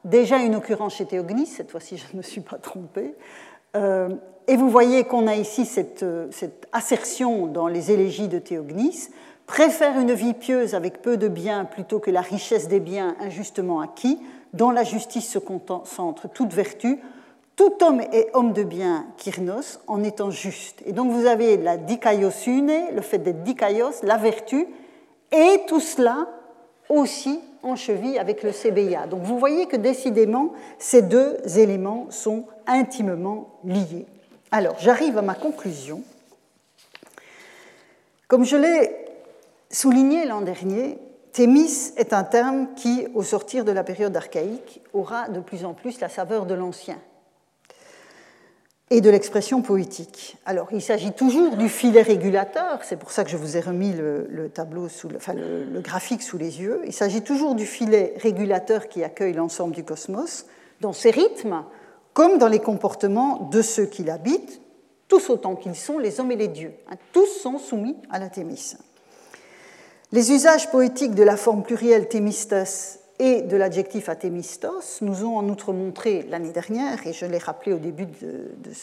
déjà 0.03 0.37
une 0.37 0.53
occurrence 0.53 0.95
chez 0.95 1.05
Théognis, 1.05 1.47
cette 1.47 1.71
fois-ci 1.71 1.97
je 1.97 2.05
ne 2.13 2.17
me 2.17 2.21
suis 2.21 2.41
pas 2.41 2.57
trompée, 2.57 3.15
euh, 3.75 4.09
et 4.47 4.57
vous 4.57 4.69
voyez 4.69 5.05
qu'on 5.05 5.27
a 5.27 5.35
ici 5.35 5.65
cette, 5.65 6.05
cette, 6.31 6.67
assertion 6.73 7.47
dans 7.47 7.67
les 7.67 7.91
élégies 7.91 8.27
de 8.27 8.39
Théognis 8.39 9.09
préfère 9.45 9.99
une 9.99 10.13
vie 10.13 10.33
pieuse 10.33 10.75
avec 10.75 11.01
peu 11.01 11.17
de 11.17 11.27
biens 11.27 11.65
plutôt 11.65 11.99
que 11.99 12.11
la 12.11 12.21
richesse 12.21 12.67
des 12.67 12.79
biens 12.79 13.15
injustement 13.19 13.81
acquis. 13.81 14.19
Dans 14.53 14.71
la 14.71 14.83
justice 14.83 15.29
se 15.29 15.39
concentre 15.39 16.29
toute 16.29 16.53
vertu. 16.53 16.99
Tout 17.55 17.83
homme 17.83 18.01
est 18.01 18.29
homme 18.33 18.51
de 18.51 18.63
bien, 18.63 19.05
Kyrnos, 19.17 19.79
en 19.85 20.03
étant 20.03 20.31
juste. 20.31 20.81
Et 20.85 20.91
donc 20.91 21.11
vous 21.11 21.27
avez 21.27 21.57
la 21.57 21.77
dikaiosune, 21.77 22.71
le 22.95 23.01
fait 23.01 23.19
d'être 23.19 23.43
dikaios, 23.43 24.01
la 24.01 24.17
vertu, 24.17 24.65
et 25.31 25.61
tout 25.67 25.79
cela 25.79 26.27
aussi 26.89 27.39
en 27.61 27.75
cheville 27.75 28.17
avec 28.17 28.41
le 28.41 28.51
CBIA. 28.51 29.05
Donc 29.05 29.21
vous 29.21 29.37
voyez 29.37 29.67
que 29.67 29.75
décidément, 29.75 30.53
ces 30.79 31.03
deux 31.03 31.37
éléments 31.55 32.07
sont 32.09 32.45
intimement 32.65 33.59
liés. 33.63 34.07
Alors, 34.51 34.75
j'arrive 34.79 35.17
à 35.19 35.21
ma 35.21 35.35
conclusion. 35.35 36.01
Comme 38.27 38.45
je 38.45 38.57
l'ai 38.57 38.95
souligné 39.69 40.25
l'an 40.25 40.41
dernier, 40.41 40.97
Thémis 41.33 41.93
est 41.97 42.13
un 42.13 42.23
terme 42.23 42.73
qui, 42.75 43.07
au 43.13 43.23
sortir 43.23 43.63
de 43.65 43.71
la 43.71 43.83
période 43.83 44.15
archaïque, 44.15 44.81
aura 44.93 45.29
de 45.29 45.39
plus 45.39 45.65
en 45.65 45.73
plus 45.73 45.99
la 45.99 46.09
saveur 46.09 46.45
de 46.45 46.53
l'ancien 46.53 46.97
et 48.93 49.01
de 49.01 49.09
l'expression 49.09 49.63
poétique. 49.63 50.37
Alors, 50.45 50.67
il 50.71 50.79
s'agit 50.79 51.13
toujours 51.13 51.57
du 51.57 51.67
filet 51.67 52.03
régulateur, 52.03 52.77
c'est 52.83 52.95
pour 52.95 53.09
ça 53.09 53.23
que 53.23 53.31
je 53.31 53.37
vous 53.37 53.57
ai 53.57 53.59
remis 53.59 53.91
le, 53.91 54.51
tableau, 54.53 54.87
enfin, 55.15 55.33
le, 55.33 55.81
graphique 55.81 56.21
sous 56.21 56.37
les 56.37 56.61
yeux. 56.61 56.79
Il 56.85 56.93
s'agit 56.93 57.23
toujours 57.23 57.55
du 57.55 57.65
filet 57.65 58.13
régulateur 58.17 58.87
qui 58.89 59.03
accueille 59.03 59.33
l'ensemble 59.33 59.73
du 59.73 59.83
cosmos, 59.83 60.45
dans 60.79 60.93
ses 60.93 61.09
rythmes, 61.09 61.63
comme 62.13 62.37
dans 62.37 62.47
les 62.47 62.59
comportements 62.59 63.49
de 63.51 63.63
ceux 63.63 63.87
qui 63.87 64.03
l'habitent, 64.03 64.61
tous 65.07 65.31
autant 65.31 65.55
qu'ils 65.55 65.75
sont 65.75 65.97
les 65.97 66.19
hommes 66.19 66.31
et 66.31 66.35
les 66.35 66.47
dieux. 66.47 66.73
Hein, 66.91 66.97
tous 67.13 67.25
sont 67.25 67.57
soumis 67.57 67.97
à 68.11 68.19
la 68.19 68.29
Thémis. 68.29 68.75
Les 70.11 70.31
usages 70.31 70.69
poétiques 70.69 71.15
de 71.15 71.23
la 71.23 71.35
forme 71.35 71.63
plurielle 71.63 72.07
thémistos 72.07 72.99
et 73.19 73.41
de 73.41 73.57
l'adjectif 73.57 74.09
athémistos 74.09 75.01
nous 75.01 75.23
ont 75.23 75.37
en 75.37 75.47
outre 75.49 75.73
montré 75.73 76.25
l'année 76.29 76.51
dernière, 76.51 77.05
et 77.05 77.13
je 77.13 77.25
l'ai 77.25 77.37
rappelé 77.37 77.73
au 77.73 77.77
début 77.77 78.07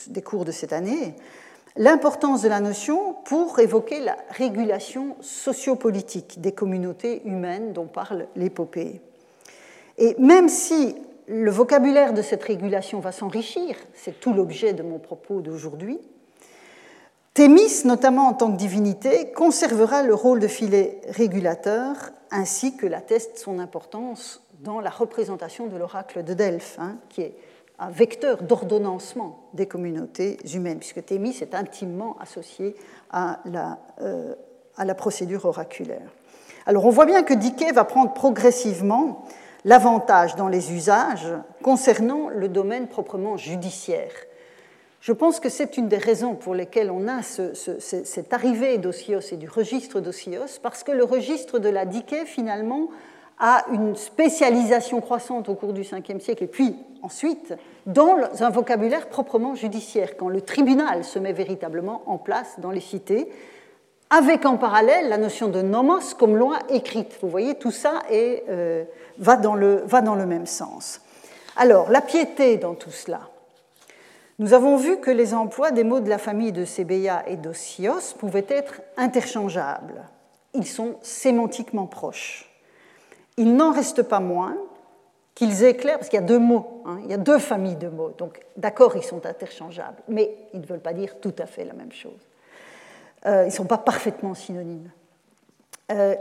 des 0.09 0.23
cours 0.23 0.45
de 0.45 0.53
cette 0.53 0.73
année, 0.73 1.15
l'importance 1.77 2.43
de 2.43 2.49
la 2.49 2.61
notion 2.61 3.15
pour 3.25 3.59
évoquer 3.59 4.01
la 4.01 4.17
régulation 4.31 5.17
sociopolitique 5.21 6.41
des 6.41 6.53
communautés 6.53 7.23
humaines 7.25 7.73
dont 7.73 7.87
parle 7.87 8.27
l'épopée. 8.37 9.01
Et 9.99 10.15
même 10.19 10.49
si 10.49 10.97
le 11.27 11.51
vocabulaire 11.51 12.13
de 12.13 12.23
cette 12.23 12.43
régulation 12.43 13.01
va 13.01 13.13
s'enrichir, 13.13 13.77
c'est 13.95 14.19
tout 14.19 14.33
l'objet 14.33 14.73
de 14.73 14.83
mon 14.83 14.99
propos 14.99 15.41
d'aujourd'hui. 15.41 16.01
Thémis, 17.35 17.85
notamment 17.85 18.27
en 18.29 18.33
tant 18.35 18.51
que 18.51 18.57
divinité, 18.57 19.31
conservera 19.33 20.03
le 20.03 20.15
rôle 20.15 20.41
de 20.41 20.49
filet 20.49 21.01
régulateur 21.09 21.95
ainsi 22.33 22.77
que 22.77 22.87
l'atteste 22.87 23.39
son 23.39 23.61
importance 23.61 24.43
dans 24.61 24.81
la 24.81 24.91
représentation 24.91 25.69
de 25.69 25.77
l'oracle 25.77 26.25
de 26.25 26.35
Delphes, 26.35 26.77
hein, 26.81 26.97
qui 27.09 27.23
est 27.23 27.37
un 27.79 27.89
vecteur 27.89 28.43
d'ordonnancement 28.43 29.49
des 29.55 29.67
communautés 29.67 30.39
humaines, 30.53 30.79
puisque 30.79 31.05
Thémis 31.05 31.39
est 31.41 31.55
intimement 31.55 32.17
associé 32.21 32.75
à 33.11 33.41
la, 33.45 33.79
euh, 34.03 34.35
à 34.77 34.85
la 34.85 34.95
procédure 34.95 35.45
oraculaire. 35.47 36.11
Alors 36.67 36.85
on 36.85 36.91
voit 36.91 37.07
bien 37.07 37.23
que 37.23 37.33
Dickey 37.33 37.73
va 37.73 37.85
prendre 37.85 38.13
progressivement 38.13 39.25
l'avantage 39.65 40.37
dans 40.37 40.49
les 40.49 40.73
usages 40.73 41.33
concernant 41.63 42.29
le 42.29 42.49
domaine 42.49 42.89
proprement 42.89 43.37
judiciaire. 43.37 44.13
Je 45.01 45.13
pense 45.13 45.41
que 45.41 45.49
c'est 45.49 45.79
une 45.79 45.89
des 45.89 45.97
raisons 45.97 46.35
pour 46.35 46.55
lesquelles 46.55 46.91
on 46.91 47.09
a 47.09 47.23
cette 47.23 48.33
arrivée 48.35 48.77
d'Osios 48.77 49.33
et 49.33 49.37
du 49.37 49.49
registre 49.49 50.01
d'Osios, 50.01 50.59
parce 50.63 50.83
que 50.83 50.93
le 50.93 51.05
registre 51.05 51.59
de 51.59 51.71
la 51.71 51.87
Diké, 51.87 52.27
finalement, 52.27 52.89
a 53.39 53.65
une 53.73 53.97
spécialisation 53.97 55.01
croissante 55.01 55.49
au 55.49 55.55
cours 55.55 55.73
du 55.73 55.81
Ve 55.81 56.21
siècle, 56.21 56.45
et 56.45 56.47
puis 56.47 56.77
ensuite 57.01 57.55
dans 57.87 58.19
un 58.41 58.51
vocabulaire 58.51 59.09
proprement 59.09 59.55
judiciaire, 59.55 60.19
quand 60.19 60.29
le 60.29 60.43
tribunal 60.43 61.03
se 61.03 61.19
met 61.19 61.33
véritablement 61.33 62.03
en 62.05 62.19
place 62.19 62.57
dans 62.59 62.71
les 62.71 62.81
cités, 62.81 63.31
avec 64.11 64.45
en 64.45 64.59
parallèle 64.59 65.09
la 65.09 65.17
notion 65.17 65.49
de 65.49 65.63
nomos 65.63 66.15
comme 66.19 66.37
loi 66.37 66.59
écrite. 66.69 67.17
Vous 67.23 67.31
voyez, 67.31 67.55
tout 67.55 67.71
ça 67.71 68.03
est, 68.11 68.45
euh, 68.51 68.85
va 69.17 69.37
dans 69.37 69.55
le 69.55 70.27
même 70.27 70.47
sens. 70.47 71.01
Alors, 71.57 71.91
la 71.91 72.03
piété 72.03 72.59
dans 72.59 72.75
tout 72.75 72.91
cela. 72.91 73.30
Nous 74.41 74.55
avons 74.55 74.77
vu 74.79 74.97
que 75.01 75.11
les 75.11 75.35
emplois 75.35 75.71
des 75.71 75.85
mots 75.85 76.01
de 76.01 76.09
la 76.09 76.17
famille 76.17 76.51
de 76.51 76.65
Sébéa 76.65 77.25
et 77.27 77.37
d'Osios 77.37 78.15
pouvaient 78.19 78.47
être 78.49 78.81
interchangeables. 78.97 80.03
Ils 80.55 80.67
sont 80.67 80.95
sémantiquement 81.03 81.85
proches. 81.85 82.51
Il 83.37 83.55
n'en 83.55 83.71
reste 83.71 84.03
pas 84.03 84.19
moins 84.19 84.57
qu'ils 85.35 85.63
éclairent, 85.63 85.99
parce 85.99 86.09
qu'il 86.09 86.19
y 86.19 86.23
a 86.23 86.27
deux 86.27 86.39
mots, 86.39 86.83
hein, 86.87 87.01
il 87.05 87.11
y 87.11 87.13
a 87.13 87.19
deux 87.19 87.39
familles 87.39 87.77
de 87.77 87.89
mots, 87.89 88.15
donc 88.17 88.41
d'accord, 88.57 88.97
ils 88.97 89.03
sont 89.03 89.27
interchangeables, 89.27 90.03
mais 90.09 90.35
ils 90.55 90.63
ne 90.63 90.67
veulent 90.67 90.81
pas 90.81 90.95
dire 90.95 91.21
tout 91.21 91.35
à 91.39 91.45
fait 91.45 91.67
la 91.67 91.75
même 91.75 91.93
chose. 91.93 92.27
ils 93.27 93.45
ne 93.45 93.51
sont 93.51 93.67
pas 93.67 93.77
parfaitement 93.77 94.33
synonymes. 94.33 94.91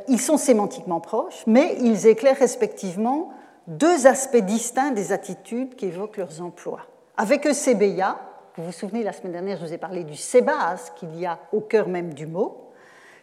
ils 0.09 0.19
sont 0.19 0.35
sémantiquement 0.35 0.99
proches, 0.99 1.45
mais 1.47 1.77
ils 1.79 2.05
éclairent 2.05 2.35
respectivement 2.35 3.31
deux 3.67 4.07
aspects 4.07 4.35
distincts 4.35 4.91
des 4.91 5.13
attitudes 5.13 5.77
qui 5.77 5.85
évoquent 5.85 6.17
leurs 6.17 6.41
emplois. 6.41 6.85
Avec 7.21 7.45
Eusebeia, 7.45 8.17
vous 8.55 8.63
vous 8.63 8.71
souvenez, 8.71 9.03
la 9.03 9.11
semaine 9.11 9.33
dernière, 9.33 9.57
je 9.57 9.65
vous 9.65 9.73
ai 9.73 9.77
parlé 9.77 10.05
du 10.05 10.15
sébas 10.15 10.77
qu'il 10.95 11.19
y 11.19 11.25
a 11.25 11.37
au 11.51 11.59
cœur 11.59 11.89
même 11.89 12.13
du 12.13 12.25
mot. 12.25 12.71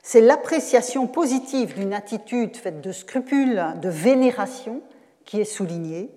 C'est 0.02 0.20
l'appréciation 0.20 1.06
positive 1.06 1.72
d'une 1.72 1.94
attitude 1.94 2.58
faite 2.58 2.82
de 2.82 2.92
scrupules, 2.92 3.64
de 3.80 3.88
vénération, 3.88 4.82
qui 5.24 5.40
est 5.40 5.46
soulignée. 5.46 6.10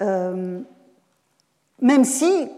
Euh, 0.00 0.60
même 1.82 2.04
si, 2.04 2.48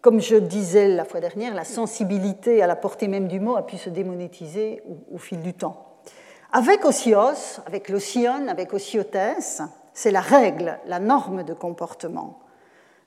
comme 0.00 0.22
je 0.22 0.36
disais 0.36 0.88
la 0.88 1.04
fois 1.04 1.20
dernière, 1.20 1.52
la 1.52 1.64
sensibilité 1.64 2.62
à 2.62 2.66
la 2.66 2.74
portée 2.74 3.06
même 3.06 3.28
du 3.28 3.38
mot 3.38 3.56
a 3.56 3.66
pu 3.66 3.76
se 3.76 3.90
démonétiser 3.90 4.82
au, 5.12 5.18
fil 5.18 5.42
du 5.42 5.52
temps. 5.52 5.98
Avec 6.52 6.86
osios, 6.86 7.60
avec 7.66 7.90
l'osion, 7.90 8.48
avec 8.48 8.72
osiotès, 8.72 9.60
c'est 9.92 10.10
la 10.10 10.22
règle, 10.22 10.78
la 10.86 11.00
norme 11.00 11.42
de 11.42 11.52
comportement 11.52 12.40